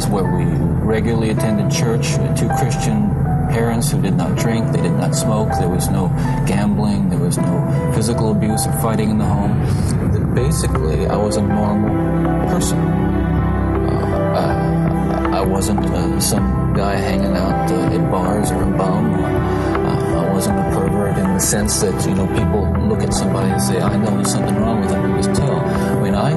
Where 0.00 0.24
we 0.24 0.44
regularly 0.84 1.30
attended 1.30 1.70
church, 1.70 2.14
two 2.38 2.48
Christian 2.58 3.10
parents 3.50 3.90
who 3.90 4.00
did 4.00 4.14
not 4.14 4.36
drink, 4.36 4.72
they 4.72 4.80
did 4.80 4.92
not 4.92 5.14
smoke, 5.14 5.48
there 5.58 5.68
was 5.68 5.88
no 5.88 6.08
gambling, 6.46 7.10
there 7.10 7.18
was 7.18 7.36
no 7.36 7.92
physical 7.94 8.32
abuse 8.32 8.66
or 8.66 8.72
fighting 8.80 9.10
in 9.10 9.18
the 9.18 9.24
home. 9.24 10.34
Basically, 10.34 11.06
I 11.06 11.16
was 11.16 11.36
a 11.36 11.42
normal 11.42 12.48
person. 12.48 12.78
Uh, 12.78 15.30
I, 15.32 15.38
I 15.38 15.44
wasn't 15.44 15.80
uh, 15.80 16.20
some 16.20 16.72
guy 16.74 16.96
hanging 16.96 17.36
out 17.36 17.70
uh, 17.70 17.96
at 17.96 18.10
bars 18.10 18.50
or 18.50 18.62
a 18.62 18.78
bum. 18.78 19.14
Uh, 19.14 20.24
I 20.24 20.32
wasn't 20.32 20.58
a 20.58 20.62
pervert 20.74 21.18
in 21.18 21.34
the 21.34 21.40
sense 21.40 21.80
that 21.82 22.06
you 22.08 22.14
know 22.14 22.26
people 22.28 22.62
look 22.88 23.02
at 23.02 23.12
somebody 23.12 23.50
and 23.50 23.60
say, 23.60 23.78
"I 23.80 23.96
know 23.96 24.10
there's 24.16 24.32
something 24.32 24.56
wrong 24.56 24.80
with 24.80 24.90
them." 24.90 25.10
You 25.10 25.22
just 25.22 25.34
tell. 25.38 25.56
I 25.60 26.02
mean, 26.02 26.14
I 26.14 26.32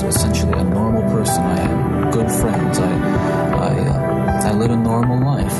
I 0.00 0.06
was 0.06 0.16
essentially 0.16 0.58
a 0.58 0.64
normal 0.64 1.02
person. 1.12 1.42
I 1.42 1.56
have 1.60 2.12
good 2.12 2.30
friends. 2.30 2.78
I 2.78 2.92
I, 3.60 3.78
uh, 3.86 4.48
I 4.48 4.52
led 4.52 4.70
a 4.70 4.76
normal 4.76 5.20
life, 5.20 5.52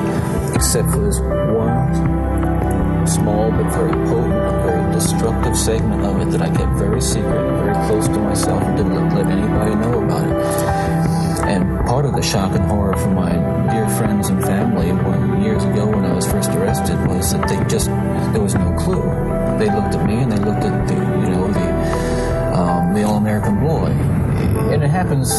except 0.54 0.90
for 0.90 1.00
this 1.00 1.20
one 1.20 3.06
small 3.06 3.50
but 3.50 3.70
very 3.74 3.92
potent, 3.92 4.62
very 4.64 4.92
destructive 4.92 5.56
segment 5.56 6.04
of 6.04 6.20
it 6.22 6.30
that 6.30 6.40
I 6.40 6.48
kept 6.56 6.72
very 6.78 7.02
secret, 7.02 7.42
very 7.60 7.74
close 7.86 8.08
to 8.08 8.18
myself, 8.18 8.62
and 8.62 8.76
didn't 8.78 9.14
let 9.14 9.26
anybody 9.26 9.74
know 9.74 10.04
about 10.04 10.24
it. 10.24 10.36
And 11.46 11.86
part 11.86 12.06
of 12.06 12.14
the 12.14 12.22
shock 12.22 12.52
and 12.52 12.64
horror 12.64 12.96
for 12.96 13.10
my 13.10 13.32
dear 13.72 13.88
friends 13.98 14.30
and 14.30 14.42
family 14.42 14.92
when, 14.92 15.42
years 15.42 15.64
ago 15.64 15.86
when 15.86 16.04
I 16.04 16.14
was 16.14 16.26
first 16.26 16.50
arrested 16.50 16.96
was 17.06 17.32
that 17.32 17.46
they 17.48 17.62
just, 17.68 17.88
there 18.32 18.42
was 18.42 18.54
no 18.54 18.72
clue. 18.78 19.02
They 19.58 19.66
looked 19.66 19.94
at 19.96 20.06
me 20.06 20.22
and 20.22 20.32
they 20.32 20.38
looked 20.38 20.64
at 20.64 20.88
the, 20.88 20.94
you 20.94 21.28
know, 21.28 21.52
the 21.52 22.20
um, 22.60 22.94
the 22.94 23.02
all-American 23.04 23.60
boy. 23.60 24.19
And 24.72 24.82
it 24.82 24.90
happens, 24.90 25.30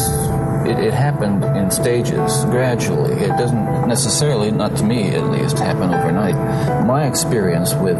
it, 0.66 0.78
it 0.78 0.94
happened 0.94 1.44
in 1.56 1.70
stages, 1.70 2.44
gradually. 2.46 3.14
It 3.14 3.36
doesn't 3.38 3.88
necessarily, 3.88 4.50
not 4.50 4.76
to 4.76 4.84
me 4.84 5.14
at 5.14 5.30
least, 5.30 5.58
happen 5.58 5.94
overnight. 5.94 6.86
My 6.86 7.06
experience 7.06 7.74
with 7.74 7.98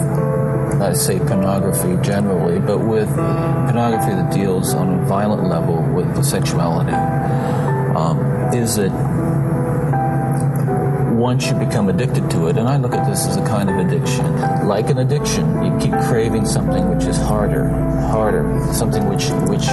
I 0.80 0.94
say 0.94 1.18
pornography 1.18 1.96
generally, 2.02 2.58
but 2.58 2.78
with 2.78 3.08
pornography 3.14 4.14
that 4.14 4.32
deals 4.32 4.74
on 4.74 4.98
a 4.98 5.04
violent 5.04 5.48
level 5.48 5.80
with 5.94 6.24
sexuality 6.24 6.92
um, 7.94 8.18
is 8.52 8.76
that 8.76 8.90
once 11.12 11.48
you 11.48 11.54
become 11.54 11.88
addicted 11.88 12.28
to 12.30 12.48
it, 12.48 12.56
and 12.56 12.68
I 12.68 12.78
look 12.78 12.94
at 12.94 13.08
this 13.08 13.26
as 13.28 13.36
a 13.36 13.46
kind 13.46 13.70
of 13.70 13.76
addiction, 13.76 14.26
like 14.66 14.90
an 14.90 14.98
addiction, 14.98 15.64
you 15.64 15.78
keep 15.78 15.92
craving 16.08 16.46
something 16.46 16.88
which 16.88 17.04
is 17.04 17.16
harder, 17.16 17.68
harder, 18.10 18.42
something 18.72 19.08
which 19.08 19.30
which 19.48 19.68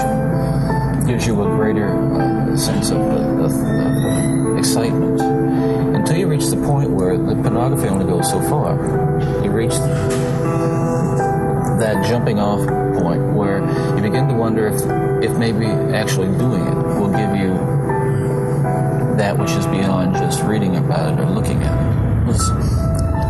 gives 1.06 1.26
you 1.28 1.42
a 1.42 1.46
greater 1.46 1.90
uh, 1.90 2.56
sense 2.56 2.90
of, 2.92 3.02
of, 3.02 3.52
of, 3.52 4.58
excitement, 4.58 5.22
until 5.96 6.18
you 6.18 6.28
reach 6.28 6.48
the 6.48 6.58
point 6.58 6.90
where 6.90 7.18
the 7.18 7.36
pornography 7.36 7.88
only 7.88 8.06
goes 8.06 8.30
so 8.30 8.42
far. 8.50 8.76
You 9.44 9.52
reach 9.52 9.74
that 11.80 12.06
jumping 12.08 12.40
off 12.40 12.60
point 13.02 13.34
where 13.34 13.60
you 13.96 14.02
begin 14.02 14.28
to 14.28 14.34
wonder 14.34 14.68
if 14.68 14.82
if 15.24 15.38
maybe 15.38 15.66
actually 15.96 16.28
doing 16.38 16.66
it 16.66 16.76
will 17.00 17.10
give 17.10 17.36
you 17.36 17.54
that 19.18 19.38
which 19.38 19.52
is 19.52 19.66
beyond 19.68 20.16
just 20.16 20.42
reading 20.44 20.78
about 20.78 21.14
it 21.14 21.22
or 21.22 21.30
looking 21.30 21.62
at 21.62 21.74
it. 21.74 22.00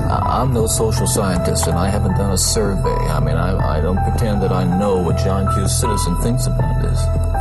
I'm 0.10 0.54
no 0.54 0.68
social 0.68 1.08
scientist 1.08 1.68
and 1.68 1.78
I 1.78 1.90
haven't 1.90 2.16
done 2.16 2.32
a 2.32 2.38
survey. 2.38 2.90
I 2.90 3.20
mean, 3.20 3.36
I, 3.36 3.78
I 3.78 3.82
don't 3.82 4.02
pretend 4.10 4.42
that 4.42 4.52
I 4.52 4.64
know 4.78 4.98
what 4.98 5.18
John 5.18 5.52
Q. 5.54 5.68
Citizen 5.68 6.16
thinks 6.22 6.48
about 6.48 6.82
this. 6.82 7.39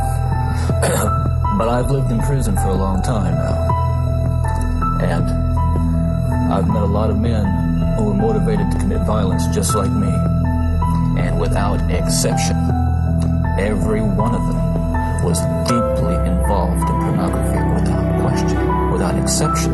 but 1.59 1.67
I've 1.67 1.91
lived 1.91 2.09
in 2.09 2.19
prison 2.19 2.55
for 2.55 2.69
a 2.69 2.73
long 2.73 3.01
time 3.01 3.35
now. 3.35 3.67
And 5.03 6.53
I've 6.53 6.67
met 6.67 6.83
a 6.83 6.85
lot 6.85 7.09
of 7.09 7.19
men 7.19 7.43
who 7.97 8.05
were 8.05 8.13
motivated 8.13 8.71
to 8.71 8.79
commit 8.79 9.01
violence 9.01 9.45
just 9.53 9.75
like 9.75 9.91
me. 9.91 10.07
And 11.19 11.37
without 11.37 11.83
exception, 11.91 12.55
every 13.59 13.99
one 13.99 14.33
of 14.33 14.41
them 14.47 15.23
was 15.25 15.39
deeply 15.67 16.15
involved 16.31 16.79
in 16.79 16.95
pornography 16.95 17.59
without 17.75 18.21
question, 18.21 18.91
without 18.91 19.21
exception, 19.21 19.73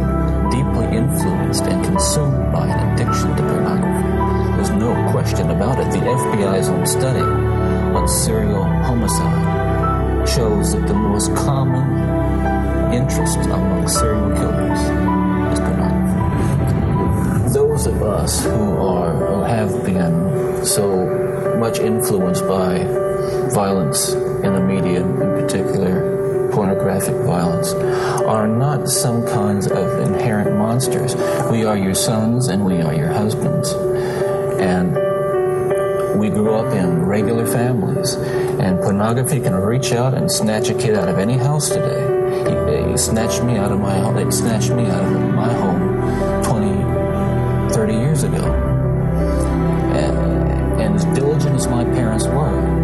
deeply 0.49 0.97
influenced 0.97 1.66
and 1.66 1.86
consumed 1.86 2.51
by 2.51 2.66
an 2.66 2.93
addiction 2.93 3.30
to 3.36 3.43
pornography. 3.43 4.58
There's 4.58 4.72
no 4.72 5.12
question 5.12 5.51
about 5.51 5.78
it. 5.78 5.91
The 5.91 5.99
FBI's 5.99 6.70
own 6.70 6.88
study 6.88 7.22
on 7.22 8.08
serial 8.08 8.64
homicide 8.64 9.55
shows 10.28 10.73
that 10.73 10.88
the 10.88 10.93
most 10.93 11.34
common 11.36 12.93
interest 12.93 13.38
among 13.45 13.88
serial 13.88 14.30
killers 14.36 14.80
is 15.53 15.59
pornography. 15.59 17.53
Those 17.53 17.86
of 17.88 18.01
us 18.01 18.43
who 18.43 18.78
are 18.78 19.13
who 19.13 19.41
have 19.43 19.86
been 19.86 20.65
so 20.65 21.57
much 21.59 21.80
influenced 21.80 22.47
by 22.47 22.80
violence 23.53 24.13
in 24.13 24.53
the 24.53 24.61
media 24.61 25.01
in 25.01 25.15
particular 25.15 26.49
pornographic 26.51 27.15
violence 27.26 27.73
are 28.23 28.47
not 28.47 28.88
some 28.88 29.26
kinds 29.26 29.67
of 29.67 29.99
inherent 29.99 30.57
monsters. 30.57 31.15
We 31.51 31.65
are 31.65 31.78
your 31.78 31.95
sons 31.95 32.47
and 32.47 32.65
we 32.65 32.82
are 32.82 32.93
your 32.93 33.11
husbands. 33.11 33.71
And 34.59 35.05
we 36.16 36.30
grew 36.30 36.53
up 36.55 36.74
in 36.74 37.05
regular 37.05 37.45
families. 37.45 38.13
And 38.13 38.80
pornography 38.80 39.39
can 39.39 39.53
reach 39.53 39.91
out 39.91 40.13
and 40.13 40.32
snatch 40.32 40.70
a 40.70 40.74
kid 40.74 40.95
out 40.95 41.09
of 41.09 41.20
any 41.20 41.38
house 41.38 41.70
today. 41.70 42.84
He, 42.86 42.91
he 42.91 42.97
snatched 42.97 43.43
me 43.43 43.57
out 43.57 43.72
of 43.72 43.80
my 43.80 43.97
home. 43.97 44.18
It 44.18 44.32
snatched 44.32 44.72
me 44.72 44.86
out 44.86 45.03
of 45.03 45.22
my 45.36 45.51
home 45.53 46.43
20, 46.43 47.74
30 47.74 47.93
years 47.93 48.24
ago. 48.24 48.53
And, 49.93 50.82
and 50.82 50.95
as 50.95 51.05
diligent 51.05 51.55
as 51.55 51.68
my 51.68 51.84
parents 51.84 52.26
were, 52.26 52.74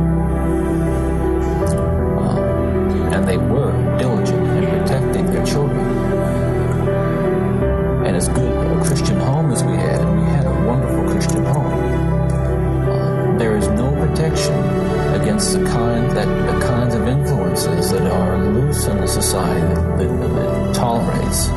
in 18.88 18.98
a 18.98 19.08
society 19.08 19.62
that, 19.62 19.98
that, 20.00 20.36
that 20.36 20.76
tolerates. 20.76 21.50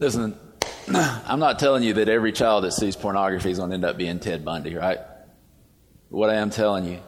Listen, 0.00 0.36
I'm 0.88 1.38
not 1.38 1.58
telling 1.58 1.82
you 1.84 1.92
that 1.94 2.08
every 2.08 2.32
child 2.32 2.64
that 2.64 2.72
sees 2.72 2.96
pornography 2.96 3.50
is 3.50 3.58
going 3.58 3.70
to 3.70 3.74
end 3.74 3.84
up 3.84 3.96
being 3.96 4.18
Ted 4.18 4.44
Bundy, 4.44 4.74
right? 4.74 4.98
What 6.08 6.30
I 6.30 6.36
am 6.36 6.50
telling 6.50 6.84
you 6.86 7.00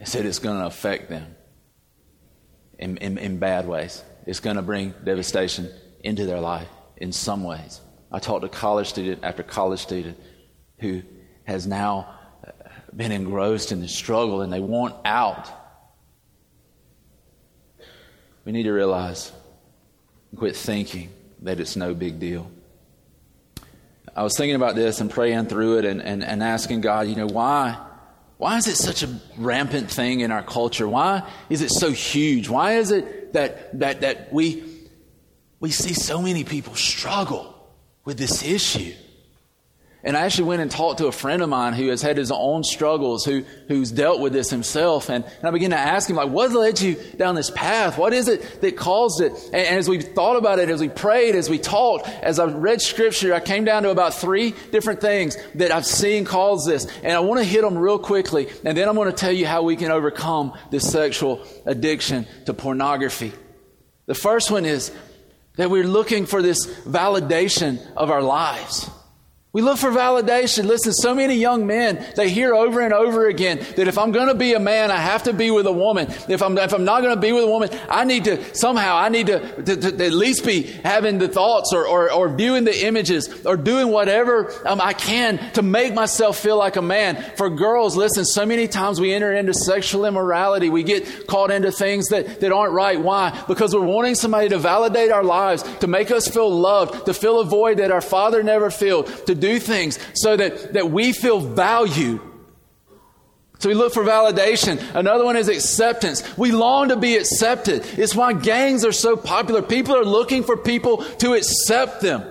is 0.00 0.12
that 0.12 0.26
it's 0.26 0.40
going 0.40 0.58
to 0.58 0.66
affect 0.66 1.08
them 1.08 1.34
in, 2.78 2.98
in, 2.98 3.16
in 3.16 3.38
bad 3.38 3.66
ways. 3.66 4.02
It's 4.26 4.40
going 4.40 4.56
to 4.56 4.62
bring 4.62 4.92
devastation 5.04 5.70
into 6.04 6.26
their 6.26 6.40
life 6.40 6.68
in 6.98 7.12
some 7.12 7.44
ways. 7.44 7.80
I 8.12 8.18
talked 8.18 8.42
to 8.42 8.48
college 8.48 8.88
student 8.88 9.24
after 9.24 9.42
college 9.42 9.80
student 9.80 10.18
who 10.78 11.02
has 11.44 11.66
now 11.66 12.14
uh, 12.46 12.50
been 12.94 13.12
engrossed 13.12 13.72
in 13.72 13.80
the 13.80 13.88
struggle 13.88 14.42
and 14.42 14.52
they 14.52 14.60
want 14.60 14.94
out. 15.04 15.50
We 18.44 18.52
need 18.52 18.64
to 18.64 18.72
realize, 18.72 19.32
quit 20.36 20.56
thinking 20.56 21.10
that 21.42 21.60
it's 21.60 21.76
no 21.76 21.94
big 21.94 22.18
deal. 22.18 22.50
I 24.14 24.22
was 24.22 24.36
thinking 24.36 24.56
about 24.56 24.74
this 24.74 25.00
and 25.00 25.10
praying 25.10 25.46
through 25.46 25.78
it 25.78 25.84
and, 25.84 26.02
and, 26.02 26.24
and 26.24 26.42
asking 26.42 26.80
God, 26.80 27.06
you 27.06 27.14
know, 27.14 27.26
why? 27.26 27.78
Why 28.36 28.56
is 28.56 28.66
it 28.66 28.76
such 28.76 29.02
a 29.02 29.20
rampant 29.36 29.90
thing 29.90 30.20
in 30.20 30.30
our 30.30 30.42
culture? 30.42 30.88
Why 30.88 31.28
is 31.50 31.60
it 31.60 31.70
so 31.70 31.90
huge? 31.90 32.48
Why 32.48 32.74
is 32.74 32.90
it 32.90 33.32
that, 33.34 33.78
that, 33.80 34.00
that 34.00 34.32
we, 34.32 34.64
we 35.60 35.70
see 35.70 35.92
so 35.92 36.22
many 36.22 36.44
people 36.44 36.74
struggle 36.74 37.54
with 38.04 38.16
this 38.16 38.42
issue? 38.42 38.94
And 40.04 40.16
I 40.16 40.20
actually 40.20 40.44
went 40.44 40.62
and 40.62 40.70
talked 40.70 40.98
to 40.98 41.08
a 41.08 41.12
friend 41.12 41.42
of 41.42 41.48
mine 41.48 41.72
who 41.72 41.88
has 41.88 42.02
had 42.02 42.16
his 42.16 42.30
own 42.30 42.62
struggles, 42.62 43.24
who, 43.24 43.42
who's 43.66 43.90
dealt 43.90 44.20
with 44.20 44.32
this 44.32 44.48
himself. 44.48 45.10
And, 45.10 45.24
and 45.24 45.44
I 45.44 45.50
began 45.50 45.70
to 45.70 45.78
ask 45.78 46.08
him, 46.08 46.14
like, 46.14 46.30
what 46.30 46.52
led 46.52 46.80
you 46.80 46.94
down 47.16 47.34
this 47.34 47.50
path? 47.50 47.98
What 47.98 48.12
is 48.12 48.28
it 48.28 48.60
that 48.60 48.76
caused 48.76 49.20
it? 49.20 49.32
And, 49.46 49.56
and 49.56 49.76
as 49.76 49.88
we 49.88 50.00
thought 50.00 50.36
about 50.36 50.60
it, 50.60 50.70
as 50.70 50.80
we 50.80 50.88
prayed, 50.88 51.34
as 51.34 51.50
we 51.50 51.58
talked, 51.58 52.08
as 52.08 52.38
I 52.38 52.44
read 52.44 52.80
scripture, 52.80 53.34
I 53.34 53.40
came 53.40 53.64
down 53.64 53.82
to 53.82 53.90
about 53.90 54.14
three 54.14 54.54
different 54.70 55.00
things 55.00 55.36
that 55.56 55.72
I've 55.72 55.86
seen 55.86 56.24
cause 56.24 56.64
this. 56.64 56.86
And 57.02 57.12
I 57.12 57.18
want 57.18 57.40
to 57.40 57.44
hit 57.44 57.62
them 57.62 57.76
real 57.76 57.98
quickly. 57.98 58.48
And 58.64 58.78
then 58.78 58.88
I'm 58.88 58.94
going 58.94 59.10
to 59.10 59.16
tell 59.16 59.32
you 59.32 59.46
how 59.46 59.64
we 59.64 59.74
can 59.74 59.90
overcome 59.90 60.52
this 60.70 60.88
sexual 60.88 61.44
addiction 61.66 62.24
to 62.46 62.54
pornography. 62.54 63.32
The 64.06 64.14
first 64.14 64.52
one 64.52 64.64
is 64.64 64.92
that 65.56 65.70
we're 65.70 65.82
looking 65.82 66.24
for 66.26 66.40
this 66.40 66.66
validation 66.84 67.84
of 67.96 68.12
our 68.12 68.22
lives. 68.22 68.88
We 69.58 69.62
look 69.62 69.78
for 69.78 69.90
validation. 69.90 70.66
Listen, 70.66 70.92
so 70.92 71.16
many 71.16 71.34
young 71.34 71.66
men, 71.66 72.06
they 72.14 72.30
hear 72.30 72.54
over 72.54 72.80
and 72.80 72.94
over 72.94 73.26
again 73.26 73.58
that 73.58 73.88
if 73.88 73.98
I'm 73.98 74.12
going 74.12 74.28
to 74.28 74.36
be 74.36 74.54
a 74.54 74.60
man, 74.60 74.92
I 74.92 74.98
have 74.98 75.24
to 75.24 75.32
be 75.32 75.50
with 75.50 75.66
a 75.66 75.72
woman. 75.72 76.06
If 76.28 76.42
I'm, 76.42 76.56
if 76.58 76.72
I'm 76.72 76.84
not 76.84 77.02
going 77.02 77.16
to 77.16 77.20
be 77.20 77.32
with 77.32 77.42
a 77.42 77.48
woman, 77.48 77.70
I 77.88 78.04
need 78.04 78.26
to, 78.26 78.54
somehow, 78.54 78.96
I 78.96 79.08
need 79.08 79.26
to, 79.26 79.62
to, 79.64 79.76
to 79.76 80.06
at 80.06 80.12
least 80.12 80.46
be 80.46 80.62
having 80.62 81.18
the 81.18 81.26
thoughts 81.26 81.72
or, 81.72 81.88
or, 81.88 82.12
or 82.12 82.36
viewing 82.36 82.62
the 82.62 82.86
images 82.86 83.44
or 83.44 83.56
doing 83.56 83.88
whatever 83.88 84.52
um, 84.64 84.80
I 84.80 84.92
can 84.92 85.38
to 85.54 85.62
make 85.62 85.92
myself 85.92 86.38
feel 86.38 86.56
like 86.56 86.76
a 86.76 86.82
man. 86.82 87.20
For 87.36 87.50
girls, 87.50 87.96
listen, 87.96 88.26
so 88.26 88.46
many 88.46 88.68
times 88.68 89.00
we 89.00 89.12
enter 89.12 89.34
into 89.34 89.54
sexual 89.54 90.04
immorality. 90.04 90.70
We 90.70 90.84
get 90.84 91.26
caught 91.26 91.50
into 91.50 91.72
things 91.72 92.10
that, 92.10 92.38
that 92.42 92.52
aren't 92.52 92.74
right. 92.74 93.00
Why? 93.00 93.36
Because 93.48 93.74
we're 93.74 93.80
wanting 93.80 94.14
somebody 94.14 94.50
to 94.50 94.58
validate 94.58 95.10
our 95.10 95.24
lives, 95.24 95.64
to 95.78 95.88
make 95.88 96.12
us 96.12 96.28
feel 96.28 96.48
loved, 96.48 97.06
to 97.06 97.12
fill 97.12 97.40
a 97.40 97.44
void 97.44 97.78
that 97.78 97.90
our 97.90 98.00
father 98.00 98.44
never 98.44 98.70
filled, 98.70 99.08
to 99.26 99.34
do 99.34 99.47
things 99.56 99.98
so 100.14 100.36
that, 100.36 100.74
that 100.74 100.90
we 100.90 101.12
feel 101.12 101.40
valued. 101.40 102.20
So 103.58 103.68
we 103.68 103.74
look 103.74 103.92
for 103.92 104.04
validation. 104.04 104.80
Another 104.94 105.24
one 105.24 105.36
is 105.36 105.48
acceptance. 105.48 106.22
We 106.36 106.52
long 106.52 106.90
to 106.90 106.96
be 106.96 107.16
accepted. 107.16 107.84
It's 107.98 108.14
why 108.14 108.32
gangs 108.32 108.84
are 108.84 108.92
so 108.92 109.16
popular. 109.16 109.62
People 109.62 109.96
are 109.96 110.04
looking 110.04 110.44
for 110.44 110.56
people 110.56 110.98
to 110.98 111.34
accept 111.34 112.00
them. 112.00 112.22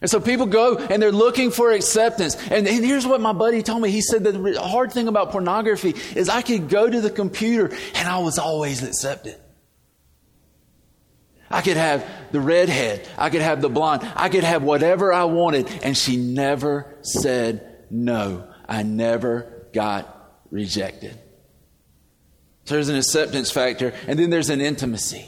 And 0.00 0.10
so 0.10 0.18
people 0.18 0.46
go 0.46 0.76
and 0.78 1.00
they're 1.00 1.12
looking 1.12 1.50
for 1.50 1.70
acceptance. 1.70 2.34
And, 2.50 2.66
and 2.66 2.84
here's 2.84 3.06
what 3.06 3.20
my 3.20 3.32
buddy 3.32 3.62
told 3.62 3.82
me. 3.82 3.90
He 3.90 4.00
said 4.00 4.24
the 4.24 4.60
hard 4.60 4.92
thing 4.92 5.08
about 5.08 5.30
pornography 5.30 5.94
is 6.16 6.28
I 6.28 6.42
could 6.42 6.68
go 6.68 6.88
to 6.88 7.00
the 7.00 7.10
computer 7.10 7.76
and 7.94 8.08
I 8.08 8.18
was 8.18 8.38
always 8.38 8.82
accepted. 8.82 9.36
I 11.50 11.62
could 11.62 11.76
have 11.76 12.08
the 12.30 12.40
redhead. 12.40 13.08
I 13.18 13.30
could 13.30 13.42
have 13.42 13.60
the 13.60 13.68
blonde. 13.68 14.10
I 14.14 14.28
could 14.28 14.44
have 14.44 14.62
whatever 14.62 15.12
I 15.12 15.24
wanted. 15.24 15.68
And 15.82 15.96
she 15.96 16.16
never 16.16 16.94
said 17.02 17.84
no. 17.90 18.46
I 18.68 18.84
never 18.84 19.66
got 19.72 20.38
rejected. 20.50 21.18
So 22.64 22.74
there's 22.74 22.88
an 22.88 22.96
acceptance 22.96 23.50
factor, 23.50 23.92
and 24.06 24.16
then 24.16 24.30
there's 24.30 24.50
an 24.50 24.60
intimacy. 24.60 25.26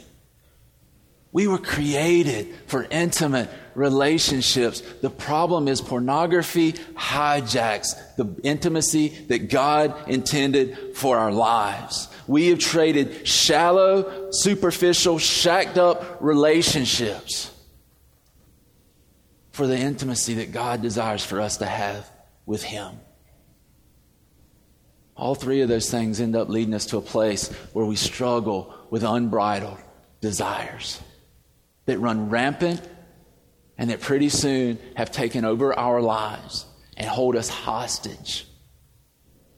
We 1.32 1.48
were 1.48 1.58
created 1.58 2.54
for 2.66 2.86
intimate 2.88 3.48
relationships. 3.74 4.82
The 5.00 5.10
problem 5.10 5.66
is 5.66 5.80
pornography 5.80 6.72
hijacks 6.72 7.94
the 8.16 8.28
intimacy 8.44 9.08
that 9.28 9.48
God 9.48 10.08
intended 10.08 10.94
for 10.94 11.18
our 11.18 11.32
lives. 11.32 12.08
We 12.26 12.48
have 12.48 12.58
traded 12.58 13.26
shallow, 13.26 14.30
superficial, 14.30 15.18
shacked 15.18 15.78
up 15.78 16.18
relationships 16.20 17.50
for 19.50 19.66
the 19.66 19.76
intimacy 19.76 20.34
that 20.34 20.52
God 20.52 20.82
desires 20.82 21.24
for 21.24 21.40
us 21.40 21.58
to 21.58 21.66
have 21.66 22.10
with 22.46 22.62
Him. 22.62 22.98
All 25.16 25.34
three 25.34 25.60
of 25.60 25.68
those 25.68 25.90
things 25.90 26.20
end 26.20 26.34
up 26.34 26.48
leading 26.48 26.74
us 26.74 26.86
to 26.86 26.96
a 26.96 27.02
place 27.02 27.48
where 27.72 27.84
we 27.84 27.96
struggle 27.96 28.74
with 28.90 29.04
unbridled 29.04 29.78
desires 30.20 31.00
that 31.86 31.98
run 31.98 32.30
rampant 32.30 32.80
and 33.76 33.90
that 33.90 34.00
pretty 34.00 34.28
soon 34.28 34.78
have 34.96 35.10
taken 35.10 35.44
over 35.44 35.78
our 35.78 36.00
lives 36.00 36.66
and 36.96 37.06
hold 37.06 37.36
us 37.36 37.48
hostage. 37.48 38.46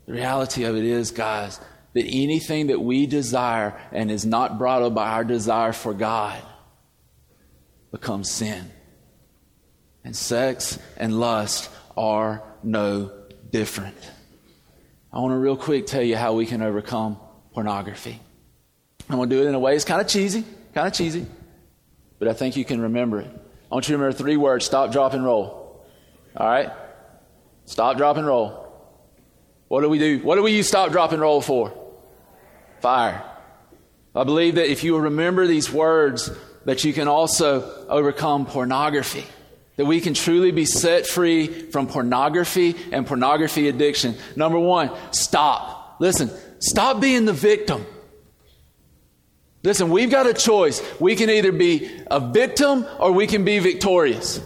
The 0.06 0.12
reality 0.12 0.64
of 0.64 0.76
it 0.76 0.84
is, 0.84 1.10
guys, 1.10 1.60
that 1.94 2.04
anything 2.04 2.66
that 2.66 2.80
we 2.80 3.06
desire 3.06 3.80
and 3.92 4.10
is 4.10 4.26
not 4.26 4.58
brought 4.58 4.82
up 4.82 4.94
by 4.94 5.10
our 5.10 5.24
desire 5.24 5.72
for 5.72 5.94
God 5.94 6.40
becomes 7.90 8.30
sin. 8.30 8.70
And 10.02 10.14
sex 10.14 10.78
and 10.96 11.18
lust 11.18 11.70
are 11.96 12.42
no 12.62 13.12
different. 13.50 13.96
I 15.12 15.20
want 15.20 15.32
to 15.32 15.38
real 15.38 15.56
quick 15.56 15.86
tell 15.86 16.02
you 16.02 16.16
how 16.16 16.34
we 16.34 16.44
can 16.44 16.60
overcome 16.60 17.18
pornography. 17.52 18.20
I'm 19.08 19.16
going 19.16 19.30
to 19.30 19.36
do 19.36 19.42
it 19.42 19.48
in 19.48 19.54
a 19.54 19.60
way 19.60 19.76
it's 19.76 19.84
kind 19.84 20.00
of 20.00 20.08
cheesy, 20.08 20.44
kind 20.74 20.88
of 20.88 20.92
cheesy, 20.92 21.24
but 22.18 22.26
I 22.26 22.32
think 22.32 22.56
you 22.56 22.64
can 22.64 22.80
remember 22.80 23.20
it. 23.20 23.30
I 23.30 23.74
want 23.74 23.88
you 23.88 23.92
to 23.92 23.98
remember 23.98 24.16
three 24.18 24.36
words 24.36 24.64
stop, 24.64 24.90
drop, 24.90 25.14
and 25.14 25.24
roll. 25.24 25.86
All 26.36 26.46
right? 26.46 26.72
Stop, 27.66 27.96
drop, 27.96 28.16
and 28.16 28.26
roll. 28.26 28.64
What 29.68 29.82
do 29.82 29.88
we 29.88 29.98
do? 29.98 30.18
What 30.18 30.34
do 30.34 30.42
we 30.42 30.52
use 30.52 30.66
stop, 30.66 30.90
drop, 30.90 31.12
and 31.12 31.20
roll 31.20 31.40
for? 31.40 31.83
Fire. 32.84 33.24
I 34.14 34.24
believe 34.24 34.56
that 34.56 34.70
if 34.70 34.84
you 34.84 34.98
remember 34.98 35.46
these 35.46 35.72
words, 35.72 36.30
that 36.66 36.84
you 36.84 36.92
can 36.92 37.08
also 37.08 37.86
overcome 37.88 38.44
pornography. 38.44 39.24
That 39.76 39.86
we 39.86 40.02
can 40.02 40.12
truly 40.12 40.50
be 40.50 40.66
set 40.66 41.06
free 41.06 41.46
from 41.46 41.86
pornography 41.86 42.76
and 42.92 43.06
pornography 43.06 43.68
addiction. 43.70 44.16
Number 44.36 44.58
one, 44.58 44.90
stop. 45.12 45.96
Listen, 45.98 46.30
stop 46.58 47.00
being 47.00 47.24
the 47.24 47.32
victim. 47.32 47.86
Listen, 49.62 49.88
we've 49.88 50.10
got 50.10 50.26
a 50.26 50.34
choice. 50.34 50.82
We 51.00 51.16
can 51.16 51.30
either 51.30 51.52
be 51.52 51.90
a 52.10 52.20
victim 52.20 52.84
or 52.98 53.12
we 53.12 53.26
can 53.26 53.46
be 53.46 53.60
victorious. 53.60 54.42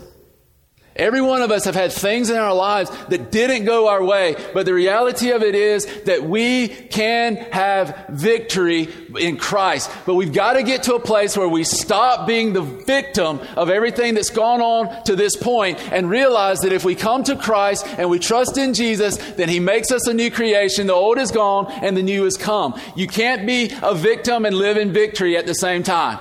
Every 0.99 1.21
one 1.21 1.43
of 1.43 1.53
us 1.53 1.65
have 1.65 1.77
had 1.77 1.93
things 1.93 2.29
in 2.29 2.37
our 2.37 2.53
lives 2.53 2.91
that 3.07 3.31
didn't 3.31 3.67
go 3.67 3.87
our 3.87 4.03
way, 4.03 4.35
but 4.53 4.67
the 4.67 4.75
reality 4.75 5.31
of 5.31 5.45
it 5.45 5.55
is 5.55 5.87
that 6.03 6.25
we 6.25 6.67
can 6.69 7.37
have 7.37 8.07
victory 8.09 8.89
in 9.17 9.37
Christ. 9.37 9.91
But 10.07 10.17
we've 10.17 10.33
got 10.33 10.55
to 10.55 10.65
get 10.65 10.83
to 10.85 10.97
a 10.97 11.01
place 11.01 11.37
where 11.37 11.49
we 11.49 11.63
stop 11.63 12.27
being 12.27 12.53
the 12.53 12.63
victim 12.63 13.41
of 13.57 13.71
everything 13.71 14.15
that's 14.15 14.31
gone 14.31 14.61
on 14.61 15.05
to 15.05 15.15
this 15.15 15.37
point 15.37 15.79
and 15.93 16.11
realize 16.11 16.59
that 16.61 16.73
if 16.73 16.85
we 16.85 16.97
come 16.97 17.23
to 17.25 17.37
Christ 17.37 17.87
and 17.97 18.11
we 18.11 18.19
trust 18.19 18.59
in 18.59 18.75
Jesus, 18.75 19.19
then 19.35 19.49
He 19.49 19.61
makes 19.61 19.93
us 19.93 20.09
a 20.09 20.15
new 20.15 20.33
creation. 20.33 20.89
The 20.89 20.95
old 20.95 21.19
is 21.19 21.31
gone 21.31 21.71
and 21.81 21.97
the 21.97 22.03
new 22.03 22.25
has 22.25 22.37
come. 22.37 22.79
You 22.97 23.07
can't 23.07 23.47
be 23.47 23.73
a 23.83 23.95
victim 23.95 24.45
and 24.45 24.57
live 24.57 24.77
in 24.77 24.93
victory 24.93 25.37
at 25.37 25.47
the 25.47 25.55
same 25.55 25.85
time. 25.85 26.19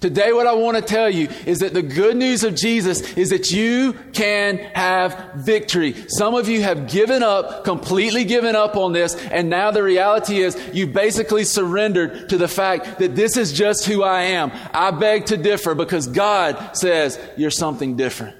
Today, 0.00 0.32
what 0.32 0.46
I 0.46 0.54
want 0.54 0.76
to 0.76 0.82
tell 0.82 1.10
you 1.10 1.28
is 1.46 1.60
that 1.60 1.74
the 1.74 1.82
good 1.82 2.16
news 2.16 2.44
of 2.44 2.54
Jesus 2.54 3.16
is 3.16 3.30
that 3.30 3.50
you 3.50 3.94
can 4.12 4.58
have 4.58 5.32
victory. 5.34 5.94
Some 6.08 6.34
of 6.34 6.48
you 6.48 6.62
have 6.62 6.88
given 6.88 7.22
up, 7.22 7.64
completely 7.64 8.24
given 8.24 8.54
up 8.56 8.76
on 8.76 8.92
this, 8.92 9.14
and 9.16 9.48
now 9.48 9.70
the 9.70 9.82
reality 9.82 10.38
is 10.38 10.56
you 10.72 10.86
basically 10.86 11.44
surrendered 11.44 12.28
to 12.28 12.36
the 12.36 12.48
fact 12.48 12.98
that 12.98 13.16
this 13.16 13.36
is 13.36 13.52
just 13.52 13.86
who 13.86 14.02
I 14.02 14.22
am. 14.22 14.52
I 14.72 14.90
beg 14.90 15.26
to 15.26 15.36
differ 15.36 15.74
because 15.74 16.06
God 16.06 16.76
says 16.76 17.18
you're 17.36 17.50
something 17.50 17.96
different. 17.96 18.36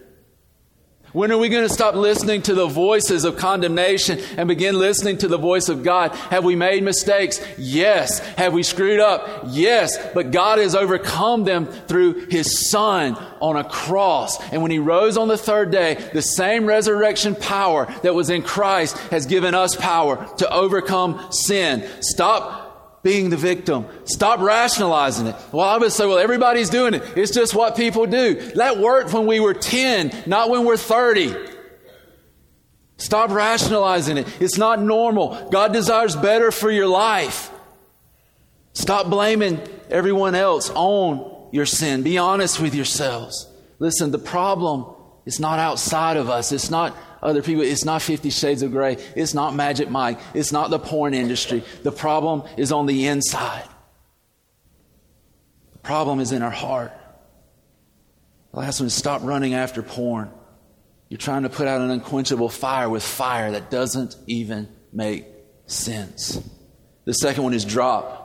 When 1.17 1.33
are 1.33 1.39
we 1.39 1.49
going 1.49 1.67
to 1.67 1.73
stop 1.73 1.95
listening 1.95 2.43
to 2.43 2.53
the 2.53 2.67
voices 2.67 3.25
of 3.25 3.39
condemnation 3.39 4.21
and 4.37 4.47
begin 4.47 4.79
listening 4.79 5.17
to 5.19 5.29
the 5.29 5.39
voice 5.39 5.71
of 5.71 5.83
God? 5.83 6.15
Have 6.15 6.45
we 6.45 6.57
made 6.57 6.83
mistakes? 6.83 7.41
Yes. 7.57 8.19
Have 8.37 8.53
we 8.53 8.63
screwed 8.63 9.01
up? 9.01 9.45
Yes. 9.47 9.97
But 10.13 10.31
God 10.31 10.59
has 10.59 10.75
overcome 10.75 11.45
them 11.45 11.69
through 11.69 12.27
His 12.27 12.69
Son 12.69 13.15
on 13.41 13.57
a 13.57 13.65
cross. 13.65 14.39
And 14.53 14.61
when 14.61 14.71
He 14.71 14.79
rose 14.79 15.17
on 15.17 15.29
the 15.29 15.39
third 15.39 15.71
day, 15.71 15.95
the 16.13 16.21
same 16.21 16.67
resurrection 16.67 17.35
power 17.35 17.87
that 18.03 18.15
was 18.15 18.29
in 18.29 18.43
Christ 18.43 18.99
has 19.09 19.25
given 19.25 19.55
us 19.55 19.75
power 19.75 20.29
to 20.37 20.53
overcome 20.53 21.33
sin. 21.33 21.89
Stop 22.03 22.66
being 23.07 23.31
the 23.31 23.37
victim. 23.37 23.87
Stop 24.05 24.41
rationalizing 24.41 25.29
it. 25.29 25.37
Well, 25.53 25.65
I 25.65 25.77
would 25.77 25.93
say, 25.93 26.09
well, 26.09 26.19
everybody's 26.19 26.71
doing 26.71 26.93
it. 26.93 27.05
It's 27.17 27.33
just 27.33 27.55
what 27.55 27.77
people 27.77 28.05
do. 28.05 28.35
That 28.57 28.79
worked 28.79 29.13
when 29.13 29.27
we 29.27 29.39
were 29.39 29.55
10, 29.55 30.25
not 30.27 30.51
when 30.51 30.65
we're 30.65 30.77
30. 30.77 31.33
Stop 32.97 33.31
rationalizing 33.31 34.17
it. 34.17 34.27
It's 34.41 34.59
not 34.59 34.83
normal. 34.83 35.49
God 35.51 35.73
desires 35.73 36.17
better 36.17 36.51
for 36.51 36.69
your 36.69 36.89
life. 36.89 37.53
Stop 38.73 39.09
blaming 39.09 39.61
everyone 39.89 40.35
else 40.35 40.73
on 40.75 41.51
your 41.53 41.65
sin. 41.65 42.03
Be 42.03 42.19
honest 42.19 42.59
with 42.59 42.75
yourselves. 42.75 43.49
Listen, 43.79 44.11
the 44.11 44.19
problem 44.19 44.85
is 45.25 45.39
not 45.39 45.61
outside 45.61 46.17
of 46.17 46.29
us. 46.29 46.51
It's 46.51 46.71
not 46.71 46.97
other 47.23 47.43
people. 47.43 47.63
It's 47.63 47.85
not 47.85 48.03
Fifty 48.03 48.31
Shades 48.31 48.63
of 48.63 48.73
Grey. 48.73 48.97
It's 49.15 49.35
not 49.35 49.55
Magic 49.55 49.91
Mike. 49.91 50.19
It's 50.35 50.53
not 50.53 50.71
the 50.71 50.79
porn 50.79 51.15
industry. 51.15 51.65
The 51.83 51.93
problem 51.93 52.43
is 52.57 52.73
on 52.73 52.87
the 52.87 53.07
inside. 53.07 53.69
The 55.73 55.79
problem 55.79 56.21
is 56.21 56.33
in 56.33 56.43
our 56.43 56.51
heart. 56.51 56.93
The 58.53 58.61
last 58.61 58.81
one 58.81 58.87
is 58.87 58.95
stop 58.95 59.23
running 59.23 59.55
after 59.55 59.83
porn. 59.83 60.31
You're 61.09 61.19
trying 61.19 61.43
to 61.43 61.49
put 61.49 61.69
out 61.69 61.81
an 61.81 61.91
unquenchable 61.91 62.49
fire 62.49 62.89
with 62.89 63.03
fire 63.03 63.53
that 63.53 63.71
doesn't 63.71 64.17
even 64.27 64.69
make 64.93 65.27
sense. 65.67 66.41
The 67.05 67.13
second 67.13 67.45
one 67.45 67.55
is 67.55 67.65
drop. 67.65 68.25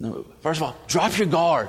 No, 0.00 0.26
first 0.40 0.60
of 0.60 0.64
all, 0.64 0.76
drop 0.86 1.16
your 1.18 1.26
guard. 1.26 1.68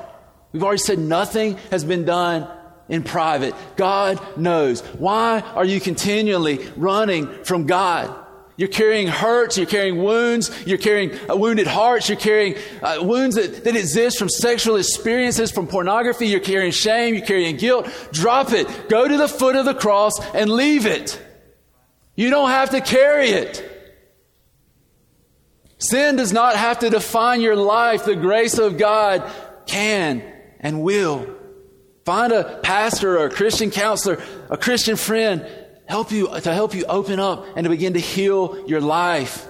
We've 0.51 0.63
already 0.63 0.79
said 0.79 0.99
nothing 0.99 1.57
has 1.69 1.83
been 1.83 2.05
done 2.05 2.47
in 2.89 3.03
private. 3.03 3.55
God 3.75 4.19
knows. 4.37 4.81
Why 4.81 5.41
are 5.41 5.65
you 5.65 5.79
continually 5.79 6.67
running 6.75 7.43
from 7.43 7.65
God? 7.65 8.25
You're 8.59 8.67
carrying 8.67 9.07
hurts, 9.07 9.57
you're 9.57 9.67
carrying 9.67 10.03
wounds, 10.03 10.51
you're 10.67 10.77
carrying 10.77 11.17
uh, 11.29 11.35
wounded 11.37 11.65
hearts, 11.65 12.09
you're 12.09 12.17
carrying 12.17 12.55
uh, 12.83 12.97
wounds 13.01 13.37
that, 13.37 13.63
that 13.63 13.77
exist 13.77 14.19
from 14.19 14.27
sexual 14.27 14.75
experiences, 14.75 15.49
from 15.49 15.65
pornography, 15.65 16.27
you're 16.27 16.41
carrying 16.41 16.73
shame, 16.73 17.15
you're 17.15 17.25
carrying 17.25 17.55
guilt. 17.55 17.87
Drop 18.11 18.51
it. 18.51 18.89
Go 18.89 19.07
to 19.07 19.15
the 19.15 19.29
foot 19.29 19.55
of 19.55 19.63
the 19.63 19.73
cross 19.73 20.19
and 20.35 20.49
leave 20.49 20.85
it. 20.85 21.17
You 22.17 22.29
don't 22.29 22.49
have 22.49 22.71
to 22.71 22.81
carry 22.81 23.29
it. 23.29 23.65
Sin 25.77 26.17
does 26.17 26.33
not 26.33 26.57
have 26.57 26.79
to 26.79 26.89
define 26.89 27.39
your 27.39 27.55
life. 27.55 28.03
The 28.03 28.17
grace 28.17 28.57
of 28.57 28.77
God 28.77 29.23
can 29.67 30.21
and 30.59 30.83
will. 30.83 31.38
Find 32.09 32.33
a 32.33 32.57
pastor 32.63 33.19
or 33.19 33.27
a 33.27 33.29
Christian 33.29 33.69
counselor, 33.69 34.19
a 34.49 34.57
Christian 34.57 34.95
friend 34.95 35.45
help 35.85 36.11
you 36.11 36.27
to 36.39 36.51
help 36.51 36.73
you 36.73 36.83
open 36.85 37.19
up 37.19 37.45
and 37.55 37.65
to 37.65 37.69
begin 37.69 37.93
to 37.93 37.99
heal 37.99 38.67
your 38.67 38.81
life. 38.81 39.47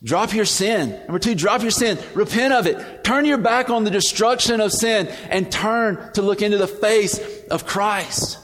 Drop 0.00 0.32
your 0.32 0.44
sin. 0.44 0.90
Number 0.90 1.18
two, 1.18 1.34
drop 1.34 1.62
your 1.62 1.72
sin. 1.72 1.98
Repent 2.14 2.52
of 2.52 2.68
it. 2.68 3.02
Turn 3.02 3.24
your 3.24 3.38
back 3.38 3.70
on 3.70 3.82
the 3.82 3.90
destruction 3.90 4.60
of 4.60 4.70
sin 4.70 5.08
and 5.30 5.50
turn 5.50 6.12
to 6.12 6.22
look 6.22 6.42
into 6.42 6.58
the 6.58 6.68
face 6.68 7.18
of 7.46 7.66
Christ. 7.66 8.38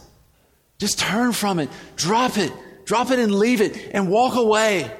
Just 0.78 0.98
turn 0.98 1.32
from 1.32 1.60
it. 1.60 1.70
Drop 1.94 2.38
it. 2.38 2.52
Drop 2.84 3.12
it 3.12 3.20
and 3.20 3.32
leave 3.32 3.60
it 3.60 3.92
and 3.94 4.10
walk 4.10 4.34
away. 4.34 4.90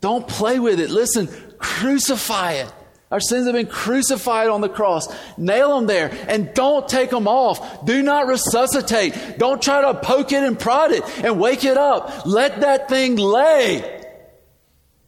Don't 0.00 0.26
play 0.26 0.58
with 0.58 0.80
it. 0.80 0.90
Listen, 0.90 1.28
crucify 1.58 2.54
it. 2.54 2.72
Our 3.12 3.20
sins 3.20 3.44
have 3.44 3.54
been 3.54 3.66
crucified 3.66 4.48
on 4.48 4.62
the 4.62 4.70
cross. 4.70 5.06
Nail 5.36 5.76
them 5.76 5.86
there 5.86 6.10
and 6.28 6.52
don't 6.54 6.88
take 6.88 7.10
them 7.10 7.28
off. 7.28 7.84
Do 7.84 8.02
not 8.02 8.26
resuscitate. 8.26 9.38
Don't 9.38 9.60
try 9.60 9.82
to 9.82 10.00
poke 10.00 10.32
it 10.32 10.42
and 10.42 10.58
prod 10.58 10.92
it 10.92 11.04
and 11.22 11.38
wake 11.38 11.62
it 11.62 11.76
up. 11.76 12.24
Let 12.24 12.62
that 12.62 12.88
thing 12.88 13.16
lay 13.16 14.02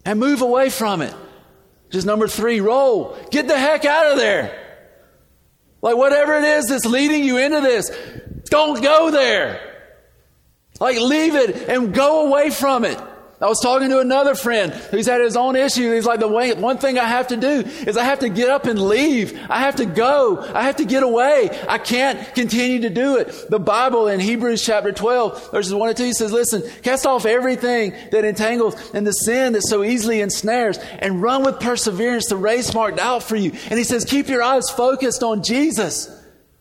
and 0.05 0.20
move 0.20 0.42
away 0.42 0.68
from 0.68 1.00
it. 1.00 1.14
Just 1.88 2.07
number 2.07 2.28
three, 2.28 2.61
roll. 2.61 3.16
Get 3.30 3.48
the 3.48 3.59
heck 3.59 3.86
out 3.86 4.12
of 4.12 4.18
there. 4.18 4.55
Like 5.80 5.96
whatever 5.96 6.34
it 6.34 6.44
is 6.44 6.66
that's 6.66 6.84
leading 6.84 7.24
you 7.24 7.38
into 7.38 7.62
this, 7.62 7.90
don't 8.50 8.82
go 8.82 9.11
there. 9.12 9.61
Like 10.78 10.98
leave 11.00 11.36
it 11.36 11.70
and 11.70 11.94
go 11.94 12.26
away 12.26 12.50
from 12.50 12.84
it. 12.84 13.00
I 13.41 13.49
was 13.49 13.61
talking 13.61 13.89
to 13.91 13.99
another 13.99 14.37
friend 14.37 14.72
who's 14.72 15.07
had 15.07 15.20
his 15.20 15.37
own 15.37 15.57
issue. 15.57 15.93
He's 15.93 16.07
like, 16.07 16.20
the 16.20 16.28
way, 16.28 16.53
one 16.55 16.78
thing 16.78 16.99
I 16.99 17.05
have 17.05 17.28
to 17.28 17.37
do 17.37 17.61
is 17.87 17.97
I 17.97 18.05
have 18.05 18.20
to 18.20 18.28
get 18.28 18.49
up 18.49 18.64
and 18.64 18.80
leave. 18.80 19.39
I 19.51 19.59
have 19.59 19.76
to 19.76 19.87
go. 19.87 20.41
I 20.55 20.62
have 20.62 20.76
to 20.76 20.85
get 20.85 21.03
away. 21.03 21.51
I 21.68 21.78
can't 21.78 22.32
continue 22.35 22.82
to 22.82 22.91
do 22.91 23.16
it. 23.16 23.51
The 23.51 23.59
Bible 23.59 24.07
in 24.07 24.20
Hebrews 24.20 24.64
chapter 24.64 24.93
12, 24.93 25.51
verses 25.51 25.74
1 25.74 25.89
and 25.89 25.99
2 25.99 26.12
says, 26.12 26.32
listen, 26.32 26.62
cast 26.82 27.07
off 27.07 27.26
everything 27.26 27.93
that 28.12 28.24
entangles 28.24 28.95
and 28.95 29.07
the 29.07 29.12
sin 29.12 29.55
that 29.55 29.62
so 29.62 29.82
easily 29.82 30.20
ensnares 30.20 30.78
and 30.78 31.20
run 31.20 31.45
with 31.45 31.59
perseverance 31.59 32.28
the 32.28 32.37
race 32.37 32.72
marked 32.72 33.01
out 33.01 33.24
for 33.24 33.37
you. 33.37 33.51
And 33.68 33.78
he 33.78 33.85
says, 33.85 34.05
keep 34.05 34.28
your 34.28 34.43
eyes 34.43 34.70
focused 34.70 35.24
on 35.24 35.43
Jesus, 35.43 36.09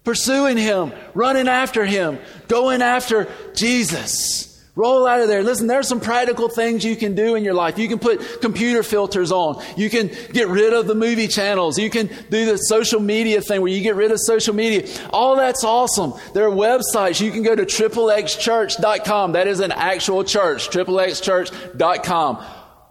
pursuing 0.03 0.57
him, 0.57 0.91
running 1.13 1.47
after 1.47 1.85
him, 1.85 2.19
going 2.47 2.81
after 2.81 3.31
Jesus. 3.53 4.52
Roll 4.75 5.05
out 5.05 5.19
of 5.19 5.27
there. 5.27 5.43
Listen, 5.43 5.67
there's 5.67 5.87
some 5.87 5.99
practical 5.99 6.49
things 6.49 6.83
you 6.83 6.95
can 6.95 7.13
do 7.13 7.35
in 7.35 7.43
your 7.43 7.53
life. 7.53 7.77
You 7.77 7.87
can 7.87 7.99
put 7.99 8.41
computer 8.41 8.81
filters 8.81 9.31
on. 9.31 9.63
You 9.77 9.87
can 9.87 10.09
get 10.31 10.47
rid 10.47 10.73
of 10.73 10.87
the 10.87 10.95
movie 10.95 11.27
channels. 11.27 11.77
You 11.77 11.91
can 11.91 12.07
do 12.31 12.47
the 12.47 12.57
social 12.57 12.99
media 12.99 13.39
thing 13.41 13.61
where 13.61 13.71
you 13.71 13.83
get 13.83 13.95
rid 13.95 14.11
of 14.11 14.19
social 14.19 14.55
media. 14.55 14.87
All 15.11 15.35
that's 15.35 15.63
awesome. 15.63 16.13
There 16.33 16.47
are 16.47 16.51
websites. 16.51 17.21
You 17.21 17.29
can 17.31 17.43
go 17.43 17.55
to 17.55 17.65
XXXchurch.com. 17.65 19.33
That 19.33 19.45
is 19.45 19.59
an 19.59 19.71
actual 19.71 20.23
church. 20.23 20.69
XXXchurch.com. 20.69 22.43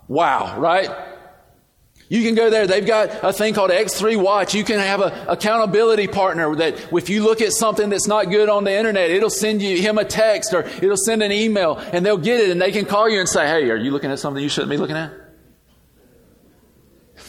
Wow, 0.07 0.61
right? 0.61 1.12
You 2.13 2.23
can 2.23 2.35
go 2.35 2.51
there. 2.51 2.67
They've 2.67 2.87
got 2.87 3.25
a 3.25 3.33
thing 3.33 3.55
called 3.55 3.71
X3 3.71 4.23
Watch. 4.23 4.55
You 4.55 4.65
can 4.65 4.79
have 4.79 5.01
an 5.01 5.15
accountability 5.29 6.09
partner 6.09 6.55
that 6.57 6.93
if 6.93 7.09
you 7.09 7.25
look 7.25 7.41
at 7.41 7.55
something 7.55 7.89
that's 7.89 8.07
not 8.07 8.29
good 8.29 8.51
on 8.51 8.65
the 8.65 8.77
internet, 8.77 9.09
it'll 9.09 9.31
send 9.31 9.63
you 9.63 9.79
him 9.79 9.97
a 9.97 10.05
text 10.05 10.53
or 10.53 10.61
it'll 10.61 10.99
send 10.99 11.23
an 11.23 11.33
email 11.33 11.77
and 11.79 12.05
they'll 12.05 12.19
get 12.19 12.39
it 12.39 12.51
and 12.51 12.61
they 12.61 12.71
can 12.71 12.85
call 12.85 13.09
you 13.09 13.19
and 13.19 13.27
say, 13.27 13.47
Hey, 13.47 13.71
are 13.71 13.77
you 13.77 13.91
looking 13.93 14.11
at 14.11 14.19
something 14.19 14.43
you 14.43 14.51
shouldn't 14.51 14.69
be 14.69 14.77
looking 14.77 14.99
at? 14.99 15.11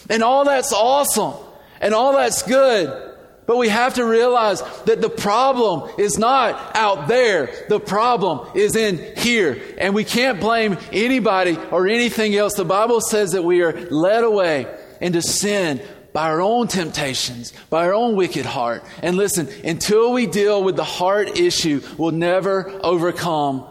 And 0.09 0.21
all 0.21 0.43
that's 0.43 0.73
awesome 0.73 1.35
and 1.79 1.93
all 1.93 2.11
that's 2.11 2.43
good. 2.43 3.12
But 3.45 3.57
we 3.57 3.69
have 3.69 3.95
to 3.95 4.05
realize 4.05 4.61
that 4.83 5.01
the 5.01 5.09
problem 5.09 5.89
is 5.97 6.17
not 6.17 6.75
out 6.75 7.07
there. 7.07 7.49
The 7.67 7.79
problem 7.79 8.47
is 8.55 8.75
in 8.75 9.17
here. 9.17 9.61
And 9.77 9.93
we 9.93 10.05
can't 10.05 10.39
blame 10.39 10.77
anybody 10.91 11.57
or 11.71 11.87
anything 11.87 12.35
else. 12.35 12.55
The 12.55 12.65
Bible 12.65 13.01
says 13.01 13.31
that 13.31 13.43
we 13.43 13.61
are 13.61 13.73
led 13.89 14.23
away 14.23 14.73
into 15.01 15.21
sin 15.21 15.81
by 16.13 16.29
our 16.29 16.41
own 16.41 16.67
temptations, 16.67 17.51
by 17.69 17.85
our 17.87 17.93
own 17.93 18.15
wicked 18.15 18.45
heart. 18.45 18.83
And 19.01 19.17
listen, 19.17 19.49
until 19.65 20.13
we 20.13 20.27
deal 20.27 20.63
with 20.63 20.75
the 20.75 20.83
heart 20.83 21.37
issue, 21.37 21.81
we'll 21.97 22.11
never 22.11 22.69
overcome 22.83 23.67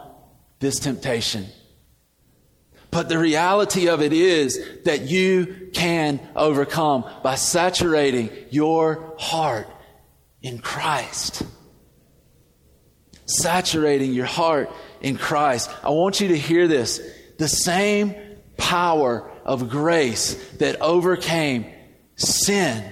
this 0.59 0.77
temptation. 0.77 1.47
But 2.93 3.09
the 3.09 3.17
reality 3.17 3.89
of 3.89 4.03
it 4.03 4.13
is 4.13 4.63
that 4.83 5.01
you 5.01 5.69
can 5.73 6.19
overcome 6.35 7.03
by 7.23 7.33
saturating 7.35 8.29
your 8.51 9.15
heart 9.17 9.67
in 10.43 10.59
Christ. 10.59 11.41
Saturating 13.25 14.13
your 14.13 14.27
heart 14.27 14.69
in 15.01 15.17
Christ. 15.17 15.71
I 15.83 15.89
want 15.89 16.21
you 16.21 16.27
to 16.27 16.37
hear 16.37 16.67
this. 16.67 17.01
The 17.39 17.47
same 17.47 18.13
power 18.57 19.27
of 19.43 19.69
grace 19.69 20.35
that 20.59 20.79
overcame 20.79 21.65
sin 22.15 22.85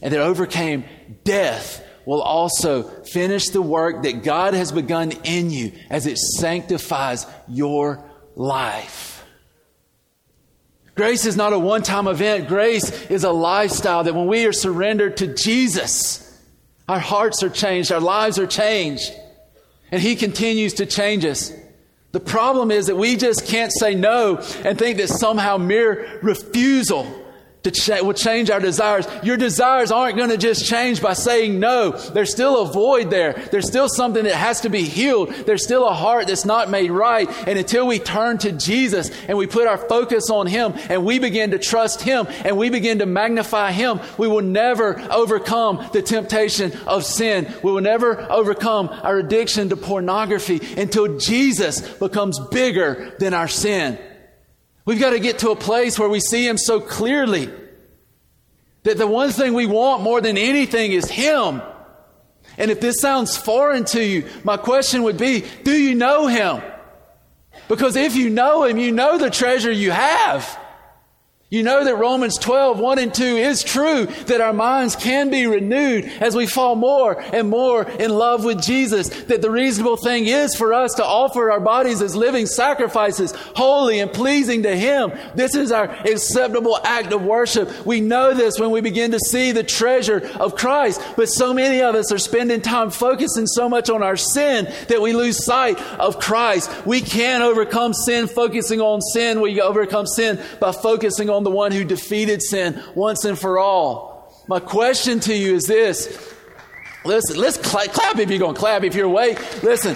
and 0.00 0.14
that 0.14 0.20
overcame 0.20 0.84
death 1.24 1.84
will 2.06 2.22
also 2.22 2.84
finish 3.02 3.48
the 3.48 3.60
work 3.60 4.04
that 4.04 4.22
God 4.22 4.54
has 4.54 4.70
begun 4.70 5.10
in 5.24 5.50
you 5.50 5.72
as 5.90 6.06
it 6.06 6.18
sanctifies 6.18 7.26
your 7.48 8.08
life. 8.36 9.19
Grace 11.00 11.24
is 11.24 11.34
not 11.34 11.54
a 11.54 11.58
one 11.58 11.82
time 11.82 12.06
event. 12.06 12.46
Grace 12.46 12.90
is 13.06 13.24
a 13.24 13.32
lifestyle 13.32 14.04
that 14.04 14.14
when 14.14 14.26
we 14.26 14.44
are 14.44 14.52
surrendered 14.52 15.16
to 15.16 15.28
Jesus, 15.28 16.38
our 16.86 16.98
hearts 16.98 17.42
are 17.42 17.48
changed, 17.48 17.90
our 17.90 18.00
lives 18.00 18.38
are 18.38 18.46
changed, 18.46 19.10
and 19.90 20.02
He 20.02 20.14
continues 20.14 20.74
to 20.74 20.84
change 20.84 21.24
us. 21.24 21.54
The 22.12 22.20
problem 22.20 22.70
is 22.70 22.88
that 22.88 22.96
we 22.96 23.16
just 23.16 23.46
can't 23.46 23.72
say 23.72 23.94
no 23.94 24.44
and 24.62 24.78
think 24.78 24.98
that 24.98 25.08
somehow 25.08 25.56
mere 25.56 26.18
refusal 26.20 27.06
to 27.62 27.70
ch- 27.70 28.00
will 28.02 28.14
change 28.14 28.50
our 28.50 28.60
desires. 28.60 29.06
Your 29.22 29.36
desires 29.36 29.92
aren't 29.92 30.16
going 30.16 30.30
to 30.30 30.36
just 30.36 30.66
change 30.66 31.02
by 31.02 31.12
saying 31.12 31.60
no. 31.60 31.90
There's 31.90 32.30
still 32.30 32.62
a 32.62 32.66
void 32.66 33.10
there. 33.10 33.34
There's 33.50 33.66
still 33.66 33.88
something 33.88 34.24
that 34.24 34.34
has 34.34 34.62
to 34.62 34.70
be 34.70 34.82
healed. 34.82 35.30
There's 35.30 35.62
still 35.62 35.86
a 35.86 35.92
heart 35.92 36.28
that's 36.28 36.44
not 36.44 36.70
made 36.70 36.90
right. 36.90 37.28
And 37.46 37.58
until 37.58 37.86
we 37.86 37.98
turn 37.98 38.38
to 38.38 38.52
Jesus 38.52 39.10
and 39.28 39.36
we 39.36 39.46
put 39.46 39.66
our 39.66 39.78
focus 39.78 40.30
on 40.30 40.46
Him 40.46 40.74
and 40.88 41.04
we 41.04 41.18
begin 41.18 41.50
to 41.50 41.58
trust 41.58 42.02
Him 42.02 42.26
and 42.44 42.56
we 42.56 42.70
begin 42.70 43.00
to 43.00 43.06
magnify 43.06 43.72
Him, 43.72 44.00
we 44.16 44.28
will 44.28 44.42
never 44.42 44.98
overcome 45.10 45.88
the 45.92 46.02
temptation 46.02 46.72
of 46.86 47.04
sin. 47.04 47.52
We 47.62 47.72
will 47.72 47.82
never 47.82 48.20
overcome 48.30 48.88
our 48.88 49.18
addiction 49.18 49.68
to 49.68 49.76
pornography 49.76 50.60
until 50.80 51.18
Jesus 51.18 51.80
becomes 51.80 52.38
bigger 52.38 53.14
than 53.18 53.34
our 53.34 53.48
sin. 53.48 53.98
We've 54.90 54.98
got 54.98 55.10
to 55.10 55.20
get 55.20 55.38
to 55.38 55.50
a 55.50 55.56
place 55.56 56.00
where 56.00 56.08
we 56.08 56.18
see 56.18 56.44
Him 56.44 56.58
so 56.58 56.80
clearly 56.80 57.48
that 58.82 58.98
the 58.98 59.06
one 59.06 59.30
thing 59.30 59.54
we 59.54 59.66
want 59.66 60.02
more 60.02 60.20
than 60.20 60.36
anything 60.36 60.90
is 60.90 61.08
Him. 61.08 61.62
And 62.58 62.72
if 62.72 62.80
this 62.80 62.96
sounds 62.98 63.36
foreign 63.36 63.84
to 63.84 64.04
you, 64.04 64.28
my 64.42 64.56
question 64.56 65.04
would 65.04 65.16
be 65.16 65.44
Do 65.62 65.70
you 65.70 65.94
know 65.94 66.26
Him? 66.26 66.60
Because 67.68 67.94
if 67.94 68.16
you 68.16 68.30
know 68.30 68.64
Him, 68.64 68.78
you 68.78 68.90
know 68.90 69.16
the 69.16 69.30
treasure 69.30 69.70
you 69.70 69.92
have. 69.92 70.58
You 71.52 71.64
know 71.64 71.82
that 71.82 71.96
Romans 71.96 72.38
12, 72.38 72.78
1 72.78 72.98
and 73.00 73.12
2 73.12 73.24
is 73.24 73.64
true, 73.64 74.06
that 74.06 74.40
our 74.40 74.52
minds 74.52 74.94
can 74.94 75.30
be 75.30 75.48
renewed 75.48 76.04
as 76.20 76.36
we 76.36 76.46
fall 76.46 76.76
more 76.76 77.20
and 77.20 77.50
more 77.50 77.82
in 77.82 78.12
love 78.12 78.44
with 78.44 78.62
Jesus. 78.62 79.08
That 79.24 79.42
the 79.42 79.50
reasonable 79.50 79.96
thing 79.96 80.26
is 80.26 80.54
for 80.54 80.72
us 80.72 80.94
to 80.94 81.04
offer 81.04 81.50
our 81.50 81.58
bodies 81.58 82.02
as 82.02 82.14
living 82.14 82.46
sacrifices, 82.46 83.32
holy 83.56 83.98
and 83.98 84.12
pleasing 84.12 84.62
to 84.62 84.76
Him. 84.76 85.10
This 85.34 85.56
is 85.56 85.72
our 85.72 85.90
acceptable 85.90 86.78
act 86.84 87.12
of 87.12 87.22
worship. 87.22 87.84
We 87.84 88.00
know 88.00 88.32
this 88.32 88.60
when 88.60 88.70
we 88.70 88.80
begin 88.80 89.10
to 89.10 89.18
see 89.18 89.50
the 89.50 89.64
treasure 89.64 90.30
of 90.38 90.54
Christ. 90.54 91.02
But 91.16 91.26
so 91.26 91.52
many 91.52 91.82
of 91.82 91.96
us 91.96 92.12
are 92.12 92.18
spending 92.18 92.60
time 92.60 92.90
focusing 92.90 93.48
so 93.48 93.68
much 93.68 93.90
on 93.90 94.04
our 94.04 94.16
sin 94.16 94.72
that 94.86 95.02
we 95.02 95.14
lose 95.14 95.44
sight 95.44 95.80
of 95.98 96.20
Christ. 96.20 96.86
We 96.86 97.00
can 97.00 97.42
overcome 97.42 97.92
sin 97.92 98.28
focusing 98.28 98.80
on 98.80 99.00
sin. 99.00 99.40
We 99.40 99.60
overcome 99.60 100.06
sin 100.06 100.40
by 100.60 100.70
focusing 100.70 101.28
on 101.28 101.39
on 101.40 101.44
the 101.44 101.50
one 101.50 101.72
who 101.72 101.84
defeated 101.84 102.42
sin 102.42 102.82
once 102.94 103.24
and 103.24 103.38
for 103.38 103.58
all. 103.58 104.44
My 104.46 104.60
question 104.60 105.20
to 105.20 105.34
you 105.34 105.54
is 105.54 105.64
this. 105.64 106.34
Listen, 107.02 107.38
let's 107.38 107.56
cl- 107.56 107.88
clap 107.88 108.18
if 108.18 108.28
you're 108.28 108.38
going 108.38 108.54
to 108.54 108.60
clap. 108.60 108.84
If 108.84 108.94
you're 108.94 109.06
awake, 109.06 109.38
listen. 109.62 109.94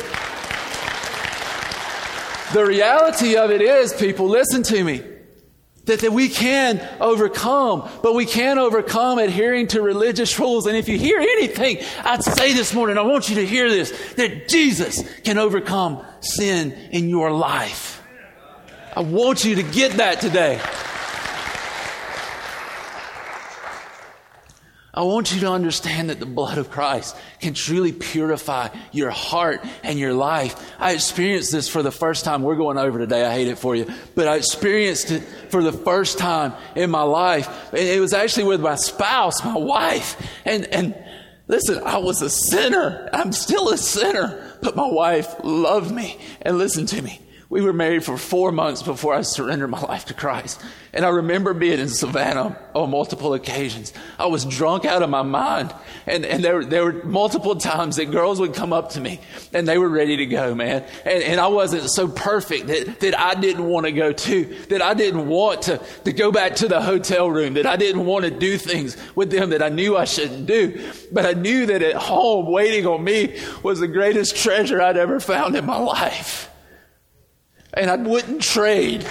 The 2.54 2.64
reality 2.64 3.36
of 3.36 3.50
it 3.50 3.60
is, 3.60 3.92
people, 3.92 4.26
listen 4.26 4.62
to 4.62 4.82
me, 4.82 5.02
that, 5.84 6.00
that 6.00 6.12
we 6.12 6.30
can 6.30 6.80
overcome, 6.98 7.90
but 8.02 8.14
we 8.14 8.24
can 8.24 8.58
overcome 8.58 9.18
adhering 9.18 9.66
to 9.68 9.82
religious 9.82 10.38
rules. 10.38 10.66
And 10.66 10.78
if 10.78 10.88
you 10.88 10.96
hear 10.96 11.18
anything 11.18 11.84
I'd 12.04 12.22
say 12.22 12.54
this 12.54 12.72
morning, 12.72 12.96
I 12.96 13.02
want 13.02 13.28
you 13.28 13.34
to 13.34 13.46
hear 13.46 13.68
this, 13.68 13.90
that 14.14 14.48
Jesus 14.48 15.02
can 15.24 15.36
overcome 15.36 16.02
sin 16.20 16.72
in 16.90 17.10
your 17.10 17.30
life. 17.30 18.02
I 18.96 19.00
want 19.00 19.44
you 19.44 19.56
to 19.56 19.62
get 19.62 19.92
that 19.98 20.22
today. 20.22 20.58
I 24.96 25.02
want 25.02 25.34
you 25.34 25.40
to 25.40 25.50
understand 25.50 26.10
that 26.10 26.20
the 26.20 26.26
blood 26.26 26.56
of 26.56 26.70
Christ 26.70 27.16
can 27.40 27.52
truly 27.52 27.90
purify 27.90 28.68
your 28.92 29.10
heart 29.10 29.60
and 29.82 29.98
your 29.98 30.14
life. 30.14 30.54
I 30.78 30.92
experienced 30.92 31.50
this 31.50 31.68
for 31.68 31.82
the 31.82 31.90
first 31.90 32.24
time. 32.24 32.44
We're 32.44 32.54
going 32.54 32.78
over 32.78 33.00
today. 33.00 33.24
I 33.24 33.32
hate 33.32 33.48
it 33.48 33.58
for 33.58 33.74
you, 33.74 33.92
but 34.14 34.28
I 34.28 34.36
experienced 34.36 35.10
it 35.10 35.24
for 35.50 35.64
the 35.64 35.72
first 35.72 36.18
time 36.18 36.52
in 36.76 36.90
my 36.90 37.02
life. 37.02 37.74
It 37.74 38.00
was 38.00 38.12
actually 38.12 38.44
with 38.44 38.60
my 38.60 38.76
spouse, 38.76 39.44
my 39.44 39.58
wife. 39.58 40.16
And, 40.44 40.64
and 40.66 40.94
listen, 41.48 41.82
I 41.84 41.98
was 41.98 42.22
a 42.22 42.30
sinner. 42.30 43.08
I'm 43.12 43.32
still 43.32 43.70
a 43.70 43.76
sinner, 43.76 44.56
but 44.62 44.76
my 44.76 44.86
wife 44.86 45.34
loved 45.42 45.90
me 45.90 46.20
and 46.40 46.56
listened 46.56 46.86
to 46.90 47.02
me. 47.02 47.20
We 47.50 47.60
were 47.60 47.72
married 47.72 48.04
for 48.04 48.16
four 48.16 48.52
months 48.52 48.82
before 48.82 49.14
I 49.14 49.20
surrendered 49.20 49.70
my 49.70 49.80
life 49.80 50.06
to 50.06 50.14
Christ. 50.14 50.62
And 50.94 51.04
I 51.04 51.10
remember 51.10 51.52
being 51.52 51.78
in 51.78 51.88
Savannah 51.88 52.58
on 52.74 52.90
multiple 52.90 53.34
occasions. 53.34 53.92
I 54.18 54.26
was 54.26 54.44
drunk 54.44 54.84
out 54.84 55.02
of 55.02 55.10
my 55.10 55.22
mind. 55.22 55.74
And, 56.06 56.24
and 56.24 56.42
there, 56.42 56.64
there 56.64 56.84
were 56.84 57.04
multiple 57.04 57.56
times 57.56 57.96
that 57.96 58.06
girls 58.06 58.40
would 58.40 58.54
come 58.54 58.72
up 58.72 58.90
to 58.90 59.00
me 59.00 59.20
and 59.52 59.68
they 59.68 59.76
were 59.76 59.88
ready 59.88 60.16
to 60.18 60.26
go, 60.26 60.54
man. 60.54 60.84
And, 61.04 61.22
and 61.22 61.40
I 61.40 61.48
wasn't 61.48 61.90
so 61.90 62.08
perfect 62.08 62.68
that, 62.68 63.00
that 63.00 63.18
I 63.18 63.34
didn't 63.34 63.66
want 63.66 63.86
to 63.86 63.92
go 63.92 64.12
too, 64.12 64.56
that 64.70 64.80
I 64.80 64.94
didn't 64.94 65.28
want 65.28 65.62
to, 65.62 65.78
to 66.04 66.12
go 66.12 66.32
back 66.32 66.56
to 66.56 66.68
the 66.68 66.80
hotel 66.80 67.30
room, 67.30 67.54
that 67.54 67.66
I 67.66 67.76
didn't 67.76 68.06
want 68.06 68.24
to 68.24 68.30
do 68.30 68.56
things 68.56 68.96
with 69.14 69.30
them 69.30 69.50
that 69.50 69.62
I 69.62 69.68
knew 69.68 69.96
I 69.96 70.04
shouldn't 70.04 70.46
do. 70.46 70.80
But 71.12 71.26
I 71.26 71.32
knew 71.32 71.66
that 71.66 71.82
at 71.82 71.96
home 71.96 72.46
waiting 72.46 72.86
on 72.86 73.04
me 73.04 73.38
was 73.62 73.80
the 73.80 73.88
greatest 73.88 74.36
treasure 74.36 74.80
I'd 74.80 74.96
ever 74.96 75.20
found 75.20 75.56
in 75.56 75.66
my 75.66 75.78
life 75.78 76.50
and 77.74 77.90
I 77.90 77.96
wouldn't 77.96 78.42
trade. 78.42 79.06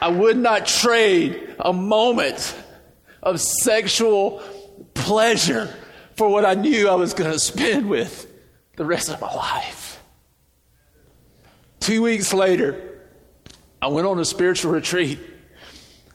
I 0.00 0.08
would 0.08 0.38
not 0.38 0.66
trade 0.66 1.54
a 1.58 1.72
moment 1.72 2.56
of 3.22 3.40
sexual 3.40 4.42
pleasure 4.94 5.74
for 6.16 6.28
what 6.28 6.44
I 6.44 6.54
knew 6.54 6.88
I 6.88 6.94
was 6.94 7.12
going 7.12 7.30
to 7.30 7.38
spend 7.38 7.88
with 7.88 8.26
the 8.76 8.84
rest 8.84 9.10
of 9.10 9.20
my 9.20 9.32
life. 9.34 10.02
Two 11.80 12.02
weeks 12.02 12.32
later, 12.32 13.00
I 13.82 13.88
went 13.88 14.06
on 14.06 14.18
a 14.18 14.24
spiritual 14.24 14.72
retreat, 14.72 15.18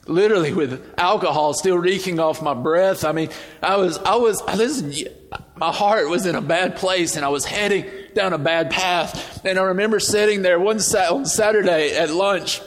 literally 0.08 0.54
with 0.54 0.94
alcohol 0.98 1.54
still 1.54 1.78
reeking 1.78 2.20
off 2.20 2.42
my 2.42 2.54
breath. 2.54 3.04
I 3.04 3.12
mean, 3.12 3.30
I 3.62 3.76
was, 3.76 3.98
I 4.00 4.16
was, 4.16 4.42
listen, 4.56 4.94
my 5.58 5.72
heart 5.72 6.10
was 6.10 6.26
in 6.26 6.36
a 6.36 6.42
bad 6.42 6.76
place 6.78 7.16
and 7.16 7.26
I 7.26 7.30
was 7.30 7.46
heading 7.46 7.86
down 8.16 8.34
a 8.34 8.38
bad 8.38 8.72
path. 8.72 9.46
And 9.46 9.60
I 9.60 9.64
remember 9.64 10.00
sitting 10.00 10.42
there 10.42 10.60
one 10.60 10.80
on 11.12 11.26
Saturday 11.26 11.96
at 11.96 12.10
lunch 12.10 12.62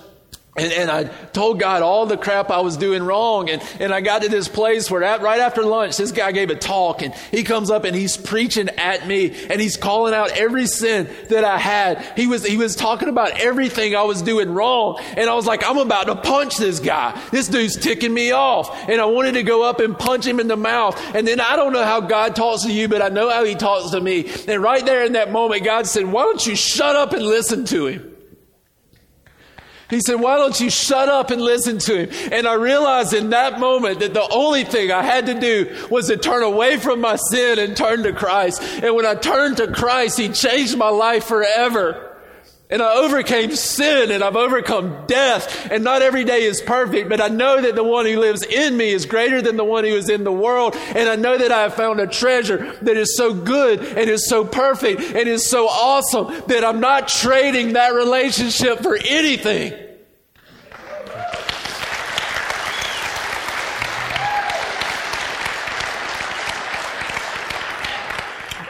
and, 0.58 0.72
and, 0.72 0.90
I 0.90 1.04
told 1.04 1.60
God 1.60 1.82
all 1.82 2.06
the 2.06 2.16
crap 2.16 2.50
I 2.50 2.60
was 2.60 2.76
doing 2.76 3.02
wrong. 3.02 3.50
And, 3.50 3.62
and 3.80 3.92
I 3.92 4.00
got 4.00 4.22
to 4.22 4.28
this 4.28 4.48
place 4.48 4.90
where 4.90 5.02
at, 5.02 5.20
right 5.20 5.40
after 5.40 5.62
lunch, 5.62 5.96
this 5.96 6.12
guy 6.12 6.32
gave 6.32 6.50
a 6.50 6.54
talk 6.54 7.02
and 7.02 7.14
he 7.30 7.44
comes 7.44 7.70
up 7.70 7.84
and 7.84 7.94
he's 7.94 8.16
preaching 8.16 8.68
at 8.70 9.06
me 9.06 9.34
and 9.48 9.60
he's 9.60 9.76
calling 9.76 10.14
out 10.14 10.30
every 10.32 10.66
sin 10.66 11.08
that 11.28 11.44
I 11.44 11.58
had. 11.58 12.02
He 12.16 12.26
was, 12.26 12.44
he 12.44 12.56
was 12.56 12.76
talking 12.76 13.08
about 13.08 13.38
everything 13.40 13.94
I 13.94 14.02
was 14.02 14.22
doing 14.22 14.50
wrong. 14.50 15.00
And 15.16 15.28
I 15.28 15.34
was 15.34 15.46
like, 15.46 15.64
I'm 15.64 15.78
about 15.78 16.06
to 16.06 16.16
punch 16.16 16.56
this 16.56 16.80
guy. 16.80 17.20
This 17.30 17.48
dude's 17.48 17.76
ticking 17.76 18.12
me 18.12 18.32
off. 18.32 18.88
And 18.88 19.00
I 19.00 19.06
wanted 19.06 19.32
to 19.32 19.42
go 19.42 19.62
up 19.62 19.80
and 19.80 19.98
punch 19.98 20.26
him 20.26 20.40
in 20.40 20.48
the 20.48 20.56
mouth. 20.56 20.98
And 21.14 21.26
then 21.26 21.40
I 21.40 21.56
don't 21.56 21.72
know 21.72 21.84
how 21.84 22.00
God 22.00 22.34
talks 22.36 22.62
to 22.62 22.72
you, 22.72 22.88
but 22.88 23.02
I 23.02 23.08
know 23.08 23.30
how 23.30 23.44
he 23.44 23.54
talks 23.54 23.90
to 23.90 24.00
me. 24.00 24.30
And 24.46 24.62
right 24.62 24.84
there 24.84 25.04
in 25.04 25.12
that 25.12 25.30
moment, 25.30 25.64
God 25.64 25.86
said, 25.86 26.06
why 26.06 26.22
don't 26.22 26.44
you 26.46 26.56
shut 26.56 26.96
up 26.96 27.12
and 27.12 27.22
listen 27.22 27.64
to 27.66 27.86
him? 27.86 28.17
He 29.88 30.00
said, 30.00 30.16
Why 30.16 30.36
don't 30.36 30.58
you 30.60 30.68
shut 30.68 31.08
up 31.08 31.30
and 31.30 31.40
listen 31.40 31.78
to 31.78 32.06
him? 32.06 32.30
And 32.32 32.46
I 32.46 32.54
realized 32.54 33.14
in 33.14 33.30
that 33.30 33.58
moment 33.58 34.00
that 34.00 34.12
the 34.12 34.28
only 34.30 34.64
thing 34.64 34.92
I 34.92 35.02
had 35.02 35.26
to 35.26 35.40
do 35.40 35.86
was 35.90 36.08
to 36.08 36.16
turn 36.16 36.42
away 36.42 36.76
from 36.76 37.00
my 37.00 37.16
sin 37.16 37.58
and 37.58 37.76
turn 37.76 38.02
to 38.02 38.12
Christ. 38.12 38.62
And 38.62 38.94
when 38.94 39.06
I 39.06 39.14
turned 39.14 39.56
to 39.58 39.72
Christ, 39.72 40.18
He 40.18 40.28
changed 40.28 40.76
my 40.76 40.90
life 40.90 41.24
forever. 41.24 42.07
And 42.70 42.82
I 42.82 42.96
overcame 42.96 43.56
sin 43.56 44.10
and 44.10 44.22
I've 44.22 44.36
overcome 44.36 45.06
death. 45.06 45.70
And 45.70 45.82
not 45.82 46.02
every 46.02 46.24
day 46.24 46.42
is 46.42 46.60
perfect, 46.60 47.08
but 47.08 47.20
I 47.20 47.28
know 47.28 47.62
that 47.62 47.74
the 47.74 47.84
one 47.84 48.04
who 48.04 48.18
lives 48.18 48.42
in 48.42 48.76
me 48.76 48.90
is 48.90 49.06
greater 49.06 49.40
than 49.40 49.56
the 49.56 49.64
one 49.64 49.84
who 49.84 49.94
is 49.94 50.10
in 50.10 50.22
the 50.22 50.32
world. 50.32 50.76
And 50.76 51.08
I 51.08 51.16
know 51.16 51.38
that 51.38 51.50
I 51.50 51.62
have 51.62 51.74
found 51.74 51.98
a 51.98 52.06
treasure 52.06 52.74
that 52.82 52.96
is 52.96 53.16
so 53.16 53.32
good 53.32 53.80
and 53.80 54.10
is 54.10 54.28
so 54.28 54.44
perfect 54.44 55.00
and 55.00 55.28
is 55.28 55.48
so 55.48 55.66
awesome 55.66 56.42
that 56.48 56.62
I'm 56.62 56.80
not 56.80 57.08
trading 57.08 57.72
that 57.72 57.94
relationship 57.94 58.80
for 58.80 58.96
anything. 58.96 59.87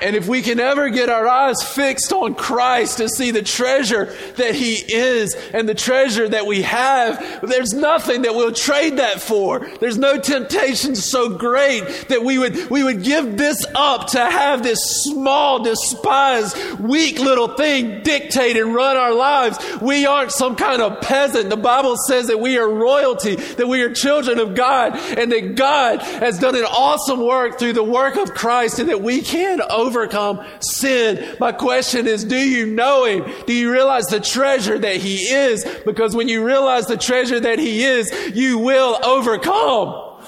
And 0.01 0.17
if 0.17 0.29
we 0.29 0.43
can 0.43 0.61
ever 0.61 0.89
get 0.91 1.09
our 1.09 1.27
eyes 1.27 1.63
fixed 1.63 2.13
on 2.13 2.35
Christ 2.35 2.99
to 2.99 3.09
see 3.09 3.31
the 3.31 3.43
treasure 3.43 4.15
that 4.37 4.55
He 4.55 4.75
is 4.75 5.35
and 5.53 5.69
the 5.69 5.75
treasure 5.75 6.29
that 6.29 6.47
we 6.47 6.63
have, 6.63 7.41
there's 7.43 7.73
nothing 7.73 8.23
that 8.23 8.35
we'll 8.35 8.53
trade 8.53 8.99
that 8.99 9.21
for. 9.21 9.69
There's 9.81 9.99
no 9.99 10.19
temptation 10.19 10.95
so 10.95 11.31
great 11.31 12.07
that 12.09 12.23
we 12.23 12.39
would, 12.39 12.71
we 12.71 12.83
would 12.83 13.03
give 13.03 13.37
this 13.37 13.65
up 13.75 14.09
to 14.09 14.19
have 14.19 14.63
this 14.63 14.79
small, 15.05 15.63
despised, 15.63 16.81
weak 16.81 17.19
little 17.19 17.49
thing 17.49 18.03
dictate 18.03 18.57
and 18.57 18.75
run 18.75 18.97
our 18.97 19.15
lives. 19.15 19.59
We 19.81 20.07
aren't 20.07 20.33
some 20.33 20.57
kind 20.57 20.83
of 20.83 21.01
peasant. 21.01 21.51
The 21.51 21.57
Bible 21.57 21.97
says 22.07 22.29
that 22.29 22.41
we 22.41 22.59
are 22.59 22.69
royalty, 22.69 23.37
that 23.37 23.67
we 23.67 23.83
are 23.83 23.93
children 23.93 24.39
of 24.39 24.55
God, 24.55 24.97
and 24.97 25.31
that 25.33 25.55
God 25.55 26.01
has 26.03 26.39
done 26.39 26.55
an 26.55 26.65
awesome 26.65 27.25
work 27.25 27.59
through 27.59 27.75
the 27.75 27.85
work 27.85 28.17
of 28.17 28.35
Christ 28.35 28.79
and 28.79 28.89
that 28.89 29.03
we 29.03 29.21
can 29.21 29.61
overcome 29.89 30.45
sin. 30.61 31.37
My 31.41 31.53
question 31.53 32.07
is, 32.07 32.25
do 32.25 32.37
you 32.37 32.67
know 32.67 33.05
Him? 33.07 33.25
Do 33.47 33.55
you 33.55 33.73
realize 33.73 34.05
the 34.05 34.21
treasure 34.21 34.79
that 34.79 34.97
He 34.97 35.17
is? 35.17 35.65
Because 35.87 36.15
when 36.15 36.29
you 36.29 36.45
realize 36.45 36.87
the 36.87 36.99
treasure 36.99 37.41
that 37.41 37.59
He 37.59 37.83
is, 37.83 38.13
you 38.35 38.59
will 38.59 38.99
overcome. 39.05 40.23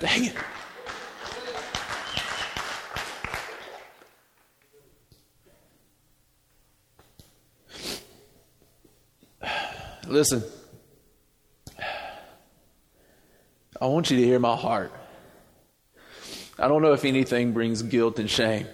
Dang 0.00 0.26
it. 0.26 0.36
Listen, 10.06 10.44
I 13.80 13.86
want 13.86 14.10
you 14.10 14.18
to 14.18 14.22
hear 14.22 14.38
my 14.38 14.54
heart. 14.54 14.92
I 16.58 16.68
don't 16.68 16.82
know 16.82 16.92
if 16.92 17.04
anything 17.04 17.52
brings 17.52 17.82
guilt 17.82 18.18
and 18.18 18.30
shame 18.30 18.66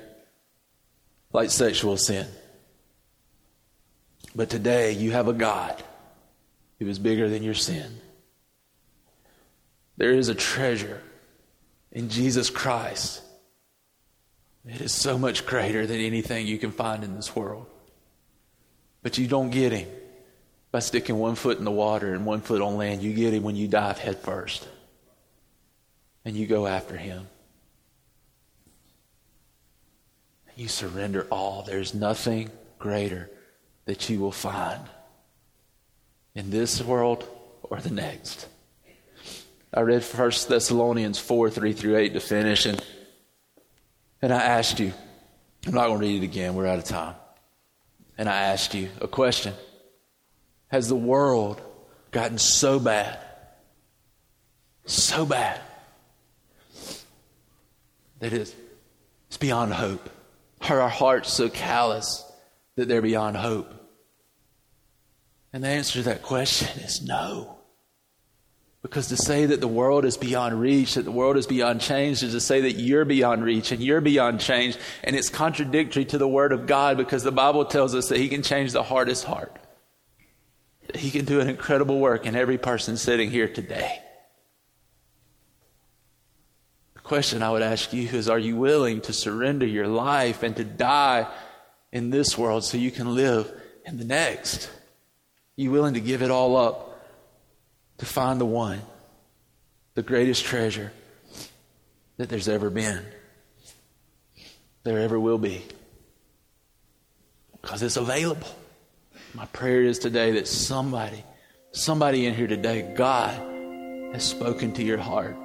like 1.33 1.51
sexual 1.51 1.97
sin. 1.97 2.27
But 4.35 4.51
today 4.51 4.93
you 4.93 5.13
have 5.13 5.29
a 5.29 5.33
God 5.33 5.83
who 6.79 6.89
is 6.89 6.99
bigger 6.99 7.29
than 7.29 7.43
your 7.43 7.55
sin. 7.55 8.01
There 9.97 10.13
is 10.13 10.29
a 10.29 10.35
treasure 10.35 11.03
in 11.93 12.09
Jesus 12.09 12.49
Christ. 12.49 13.23
It 14.67 14.81
is 14.81 14.93
so 14.93 15.19
much 15.19 15.47
greater 15.47 15.87
than 15.87 16.01
anything 16.01 16.47
you 16.47 16.59
can 16.59 16.71
find 16.71 17.03
in 17.03 17.17
this 17.17 17.35
world. 17.35 17.67
But 19.03 19.19
you 19.19 19.27
don't 19.27 19.51
get 19.51 19.73
him 19.73 19.89
by 20.71 20.81
sticking 20.81 21.19
one 21.19 21.35
foot 21.35 21.59
in 21.59 21.65
the 21.65 21.71
water 21.71 22.13
and 22.15 22.25
one 22.25 22.41
foot 22.41 22.63
on 22.63 22.77
land. 22.77 23.03
You 23.03 23.13
get 23.13 23.35
him 23.35 23.43
when 23.43 23.57
you 23.57 23.69
dive 23.69 23.99
head 23.99 24.19
first. 24.19 24.69
And 26.25 26.37
you 26.37 26.47
go 26.47 26.67
after 26.67 26.97
him. 26.97 27.27
You 30.61 30.69
surrender 30.69 31.27
all. 31.31 31.63
There's 31.63 31.95
nothing 31.95 32.51
greater 32.79 33.31
that 33.87 34.11
you 34.11 34.21
will 34.21 34.31
find 34.31 34.83
in 36.35 36.51
this 36.51 36.83
world 36.83 37.27
or 37.63 37.81
the 37.81 37.89
next. 37.89 38.47
I 39.73 39.81
read 39.81 40.05
1 40.05 40.31
Thessalonians 40.51 41.19
4 41.19 41.49
3 41.49 41.73
through 41.73 41.97
8 41.97 42.13
to 42.13 42.21
finish, 42.21 42.67
and, 42.67 42.85
and 44.21 44.35
I 44.35 44.43
asked 44.43 44.81
you, 44.81 44.93
I'm 45.67 45.73
not 45.73 45.87
going 45.87 46.01
to 46.01 46.07
read 46.07 46.23
it 46.23 46.27
again, 46.27 46.55
we're 46.55 46.67
out 46.67 46.79
of 46.79 46.85
time. 46.85 47.15
And 48.19 48.29
I 48.29 48.37
asked 48.37 48.75
you 48.75 48.91
a 49.01 49.09
question 49.09 49.55
Has 50.69 50.89
the 50.89 50.95
world 50.95 51.59
gotten 52.11 52.37
so 52.37 52.79
bad? 52.79 53.19
So 54.85 55.25
bad 55.25 55.59
that 58.19 58.35
it's, 58.35 58.55
it's 59.29 59.39
beyond 59.39 59.73
hope? 59.73 60.11
Are 60.69 60.81
our 60.81 60.89
hearts 60.89 61.33
so 61.33 61.49
callous 61.49 62.25
that 62.77 62.87
they're 62.87 63.03
beyond 63.03 63.37
hope? 63.37 63.73
And 65.53 65.65
the 65.65 65.69
answer 65.69 65.95
to 65.95 66.03
that 66.05 66.23
question 66.23 66.81
is 66.83 67.03
no. 67.03 67.59
Because 68.83 69.09
to 69.09 69.17
say 69.17 69.47
that 69.47 69.61
the 69.61 69.69
world 69.69 70.05
is 70.05 70.17
beyond 70.17 70.59
reach, 70.59 70.95
that 70.95 71.05
the 71.05 71.11
world 71.11 71.37
is 71.37 71.47
beyond 71.47 71.81
change, 71.81 72.23
is 72.23 72.33
to 72.33 72.41
say 72.41 72.63
that 72.63 72.73
you're 72.73 73.05
beyond 73.05 73.45
reach 73.45 73.73
and 73.73 73.83
you're 73.83 74.01
beyond 74.01 74.41
change. 74.41 74.79
And 75.05 75.15
it's 75.15 75.29
contradictory 75.29 76.07
to 76.07 76.19
the 76.19 76.29
Word 76.29 76.53
of 76.53 76.67
God 76.67 76.97
because 76.97 77.23
the 77.23 77.33
Bible 77.33 77.67
tells 77.67 77.95
us 77.95 78.09
that 78.09 78.19
He 78.19 78.29
can 78.29 78.43
change 78.43 78.73
the 78.73 78.83
hardest 78.83 79.25
heart. 79.25 79.59
He 80.95 81.11
can 81.11 81.25
do 81.25 81.41
an 81.41 81.49
incredible 81.49 81.99
work 81.99 82.27
in 82.27 82.35
every 82.37 82.59
person 82.59 82.97
sitting 82.97 83.31
here 83.31 83.49
today. 83.49 84.01
The 86.95 87.00
question 87.11 87.43
I 87.43 87.51
would 87.51 87.63
ask 87.63 87.93
you 87.93 88.09
is 88.09 88.29
Are 88.29 88.39
you 88.39 88.57
willing 88.57 89.01
to 89.03 89.13
surrender 89.13 89.67
your 89.67 89.89
life 89.89 90.43
and 90.43 90.57
to 90.57 90.65
die 90.65 91.27
in 91.93 92.11
this 92.11 92.39
world 92.39 92.65
so 92.65 92.79
you 92.79 92.91
can 92.91 93.15
live 93.15 93.53
in 93.85 93.99
the 93.99 94.05
next? 94.05 94.67
Are 94.69 95.63
you 95.63 95.71
willing 95.71 95.95
to 95.95 96.01
give 96.01 96.23
it 96.23 96.31
all 96.31 96.57
up? 96.57 96.87
to 98.01 98.07
find 98.07 98.41
the 98.41 98.47
one, 98.47 98.81
the 99.95 100.03
greatest 100.03 100.47
treasure 100.47 100.91
that 102.17 102.31
there's 102.31 102.49
ever 102.49 102.71
been, 102.71 103.05
there 104.85 104.99
ever 105.01 105.21
will 105.21 105.37
be. 105.37 105.63
Because 107.61 107.83
it's 107.83 107.99
available. 107.99 108.49
My 109.35 109.45
prayer 109.47 109.83
is 109.83 109.99
today 109.99 110.33
that 110.33 110.49
somebody, 110.49 111.23
somebody 111.73 112.25
in 112.25 112.33
here 112.33 112.47
today, 112.47 112.95
God 112.97 113.35
has 114.15 114.25
spoken 114.25 114.73
to 114.75 114.83
your 114.83 114.97
heart. 114.97 115.37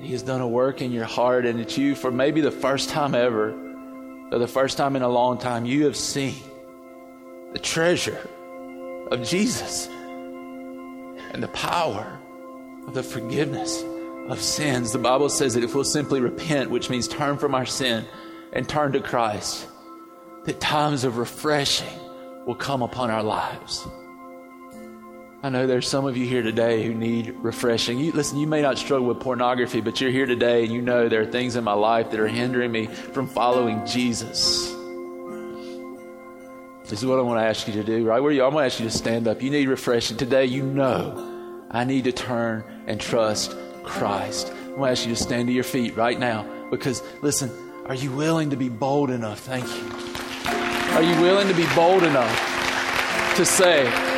He 0.00 0.12
has 0.12 0.22
done 0.22 0.40
a 0.40 0.48
work 0.48 0.80
in 0.80 0.92
your 0.92 1.04
heart, 1.04 1.44
and 1.44 1.60
it's 1.60 1.76
you 1.76 1.94
for 1.94 2.10
maybe 2.10 2.40
the 2.40 2.52
first 2.52 2.88
time 2.88 3.14
ever, 3.14 3.52
or 4.30 4.38
the 4.38 4.46
first 4.46 4.76
time 4.76 4.94
in 4.94 5.02
a 5.02 5.08
long 5.08 5.38
time, 5.38 5.64
you 5.64 5.84
have 5.86 5.96
seen 5.96 6.36
the 7.52 7.58
treasure 7.58 8.28
of 9.10 9.22
Jesus 9.22 9.88
and 9.88 11.42
the 11.42 11.48
power 11.48 12.18
of 12.86 12.94
the 12.94 13.02
forgiveness 13.02 13.82
of 14.28 14.40
sins. 14.40 14.92
The 14.92 14.98
Bible 14.98 15.30
says 15.30 15.54
that 15.54 15.64
if 15.64 15.74
we'll 15.74 15.84
simply 15.84 16.20
repent, 16.20 16.70
which 16.70 16.90
means 16.90 17.08
turn 17.08 17.36
from 17.38 17.54
our 17.54 17.66
sin 17.66 18.04
and 18.52 18.68
turn 18.68 18.92
to 18.92 19.00
Christ, 19.00 19.66
that 20.44 20.60
times 20.60 21.04
of 21.04 21.18
refreshing 21.18 21.98
will 22.46 22.54
come 22.54 22.82
upon 22.82 23.10
our 23.10 23.22
lives. 23.22 23.86
I 25.40 25.50
know 25.50 25.68
there's 25.68 25.86
some 25.86 26.04
of 26.04 26.16
you 26.16 26.26
here 26.26 26.42
today 26.42 26.82
who 26.82 26.92
need 26.92 27.32
refreshing. 27.42 28.00
You, 28.00 28.10
listen, 28.10 28.38
you 28.38 28.48
may 28.48 28.60
not 28.60 28.76
struggle 28.76 29.06
with 29.06 29.20
pornography, 29.20 29.80
but 29.80 30.00
you're 30.00 30.10
here 30.10 30.26
today 30.26 30.64
and 30.64 30.72
you 30.72 30.82
know 30.82 31.08
there 31.08 31.20
are 31.20 31.26
things 31.26 31.54
in 31.54 31.62
my 31.62 31.74
life 31.74 32.10
that 32.10 32.18
are 32.18 32.26
hindering 32.26 32.72
me 32.72 32.86
from 32.86 33.28
following 33.28 33.86
Jesus. 33.86 34.66
This 36.88 37.00
is 37.00 37.06
what 37.06 37.20
I 37.20 37.22
want 37.22 37.38
to 37.38 37.44
ask 37.44 37.68
you 37.68 37.74
to 37.74 37.84
do, 37.84 38.04
right 38.04 38.18
where 38.18 38.32
you 38.32 38.42
are. 38.42 38.46
I'm 38.46 38.52
going 38.52 38.62
to 38.62 38.66
ask 38.66 38.80
you 38.80 38.86
to 38.86 38.90
stand 38.90 39.28
up. 39.28 39.40
You 39.40 39.50
need 39.50 39.68
refreshing. 39.68 40.16
Today, 40.16 40.46
you 40.46 40.64
know 40.64 41.64
I 41.70 41.84
need 41.84 42.04
to 42.04 42.12
turn 42.12 42.64
and 42.88 43.00
trust 43.00 43.54
Christ. 43.84 44.50
I'm 44.50 44.74
going 44.74 44.86
to 44.86 44.90
ask 44.90 45.06
you 45.06 45.14
to 45.14 45.22
stand 45.22 45.46
to 45.46 45.54
your 45.54 45.64
feet 45.64 45.96
right 45.96 46.18
now 46.18 46.48
because, 46.68 47.00
listen, 47.22 47.50
are 47.86 47.94
you 47.94 48.10
willing 48.10 48.50
to 48.50 48.56
be 48.56 48.70
bold 48.70 49.10
enough? 49.10 49.38
Thank 49.38 49.66
you. 49.66 50.96
Are 50.96 51.02
you 51.02 51.20
willing 51.22 51.46
to 51.46 51.54
be 51.54 51.66
bold 51.76 52.02
enough 52.02 53.34
to 53.36 53.44
say 53.44 54.17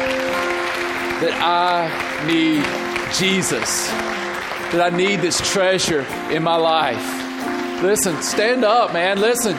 that 1.21 1.35
I 1.41 1.89
need 2.27 2.65
Jesus, 3.15 3.89
that 4.73 4.93
I 4.93 4.97
need 4.97 5.21
this 5.21 5.41
treasure 5.53 6.07
in 6.31 6.43
my 6.43 6.57
life? 6.57 7.83
Listen, 7.83 8.21
stand 8.23 8.65
up, 8.65 8.93
man. 8.93 9.21
Listen 9.21 9.57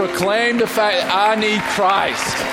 proclaim 0.00 0.56
the 0.56 0.66
fact 0.66 0.96
that 0.96 1.12
I 1.12 1.34
need 1.34 1.60
Christ. 1.76 2.49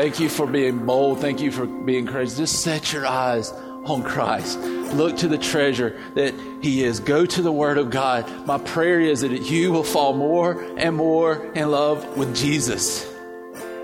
Thank 0.00 0.18
you 0.18 0.30
for 0.30 0.46
being 0.46 0.86
bold. 0.86 1.20
Thank 1.20 1.42
you 1.42 1.52
for 1.52 1.66
being 1.66 2.06
courageous. 2.06 2.38
Just 2.38 2.62
set 2.62 2.90
your 2.90 3.06
eyes 3.06 3.52
on 3.84 4.02
Christ. 4.02 4.58
Look 4.58 5.18
to 5.18 5.28
the 5.28 5.36
treasure 5.36 6.00
that 6.14 6.32
He 6.62 6.84
is. 6.84 7.00
Go 7.00 7.26
to 7.26 7.42
the 7.42 7.52
Word 7.52 7.76
of 7.76 7.90
God. 7.90 8.46
My 8.46 8.56
prayer 8.56 9.00
is 9.00 9.20
that 9.20 9.50
you 9.50 9.72
will 9.72 9.84
fall 9.84 10.14
more 10.14 10.58
and 10.78 10.96
more 10.96 11.44
in 11.52 11.70
love 11.70 12.16
with 12.16 12.34
Jesus 12.34 13.06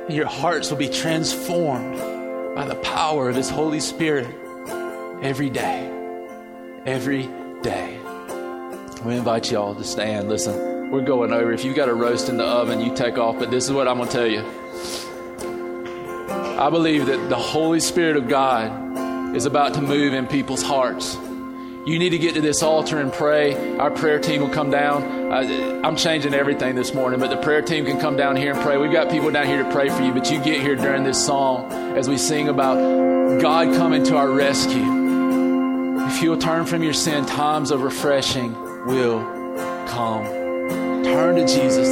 and 0.07 0.14
your 0.14 0.27
hearts 0.27 0.71
will 0.71 0.79
be 0.79 0.89
transformed 0.89 1.99
by 2.55 2.64
the 2.67 2.77
power 2.77 3.29
of 3.29 3.37
His 3.37 3.51
Holy 3.51 3.81
Spirit 3.81 4.27
every 5.23 5.51
day. 5.51 5.93
Every 6.87 7.29
day. 7.61 7.99
We 9.05 9.17
invite 9.17 9.51
you 9.51 9.59
all 9.59 9.75
to 9.75 9.85
stand. 9.85 10.31
Listen, 10.31 10.91
we're 10.91 11.03
going 11.03 11.35
over. 11.35 11.53
If 11.53 11.62
you've 11.62 11.77
got 11.77 11.91
a 11.91 11.95
roast 11.95 12.31
in 12.31 12.39
the 12.39 12.45
oven, 12.45 12.81
you 12.81 12.95
take 12.97 13.19
off. 13.19 13.39
But 13.39 13.51
this 13.51 13.64
is 13.64 13.73
what 13.73 13.87
I'm 13.87 13.99
going 13.99 14.09
to 14.09 14.14
tell 14.14 14.27
you. 14.27 14.66
I 16.59 16.70
believe 16.70 17.07
that 17.07 17.28
the 17.28 17.36
Holy 17.36 17.80
Spirit 17.80 18.16
of 18.16 18.28
God 18.28 19.36
is 19.36 19.44
about 19.44 19.74
to 19.74 19.82
move 19.82 20.14
in 20.14 20.26
people's 20.26 20.62
hearts. 20.62 21.14
You 21.14 21.98
need 21.98 22.11
to 22.11 22.18
get 22.18 22.34
to 22.34 22.40
this 22.40 22.62
altar 22.62 22.98
and 22.98 23.12
pray. 23.12 23.76
Our 23.76 23.90
prayer 23.90 24.18
team 24.18 24.40
will 24.40 24.48
come 24.48 24.70
down. 24.70 25.32
I'm 25.84 25.96
changing 25.96 26.32
everything 26.34 26.74
this 26.74 26.94
morning, 26.94 27.20
but 27.20 27.28
the 27.28 27.36
prayer 27.36 27.61
team 27.61 27.84
can 27.84 28.00
come 28.00 28.16
down 28.16 28.36
here 28.36 28.54
and 28.54 28.62
pray. 28.62 28.78
We've 28.78 28.90
got 28.90 29.11
people 29.11 29.30
down 29.30 29.46
here 29.46 29.62
to 29.62 29.70
pray 29.70 29.90
for 29.90 30.02
you, 30.02 30.12
but 30.12 30.30
you 30.30 30.42
get 30.42 30.62
here 30.62 30.76
during 30.76 31.04
this 31.04 31.24
song 31.24 31.70
as 31.96 32.09
we 32.09 32.16
sing 32.16 32.48
about 32.48 32.76
God 33.40 33.74
coming 33.76 34.02
to 34.04 34.16
our 34.16 34.30
rescue. 34.30 36.07
If 36.07 36.22
you'll 36.22 36.38
turn 36.38 36.64
from 36.64 36.82
your 36.82 36.94
sin, 36.94 37.26
times 37.26 37.70
of 37.70 37.82
refreshing 37.82 38.54
will 38.86 39.20
come. 39.86 40.24
Turn 41.04 41.36
to 41.36 41.46
Jesus. 41.46 41.86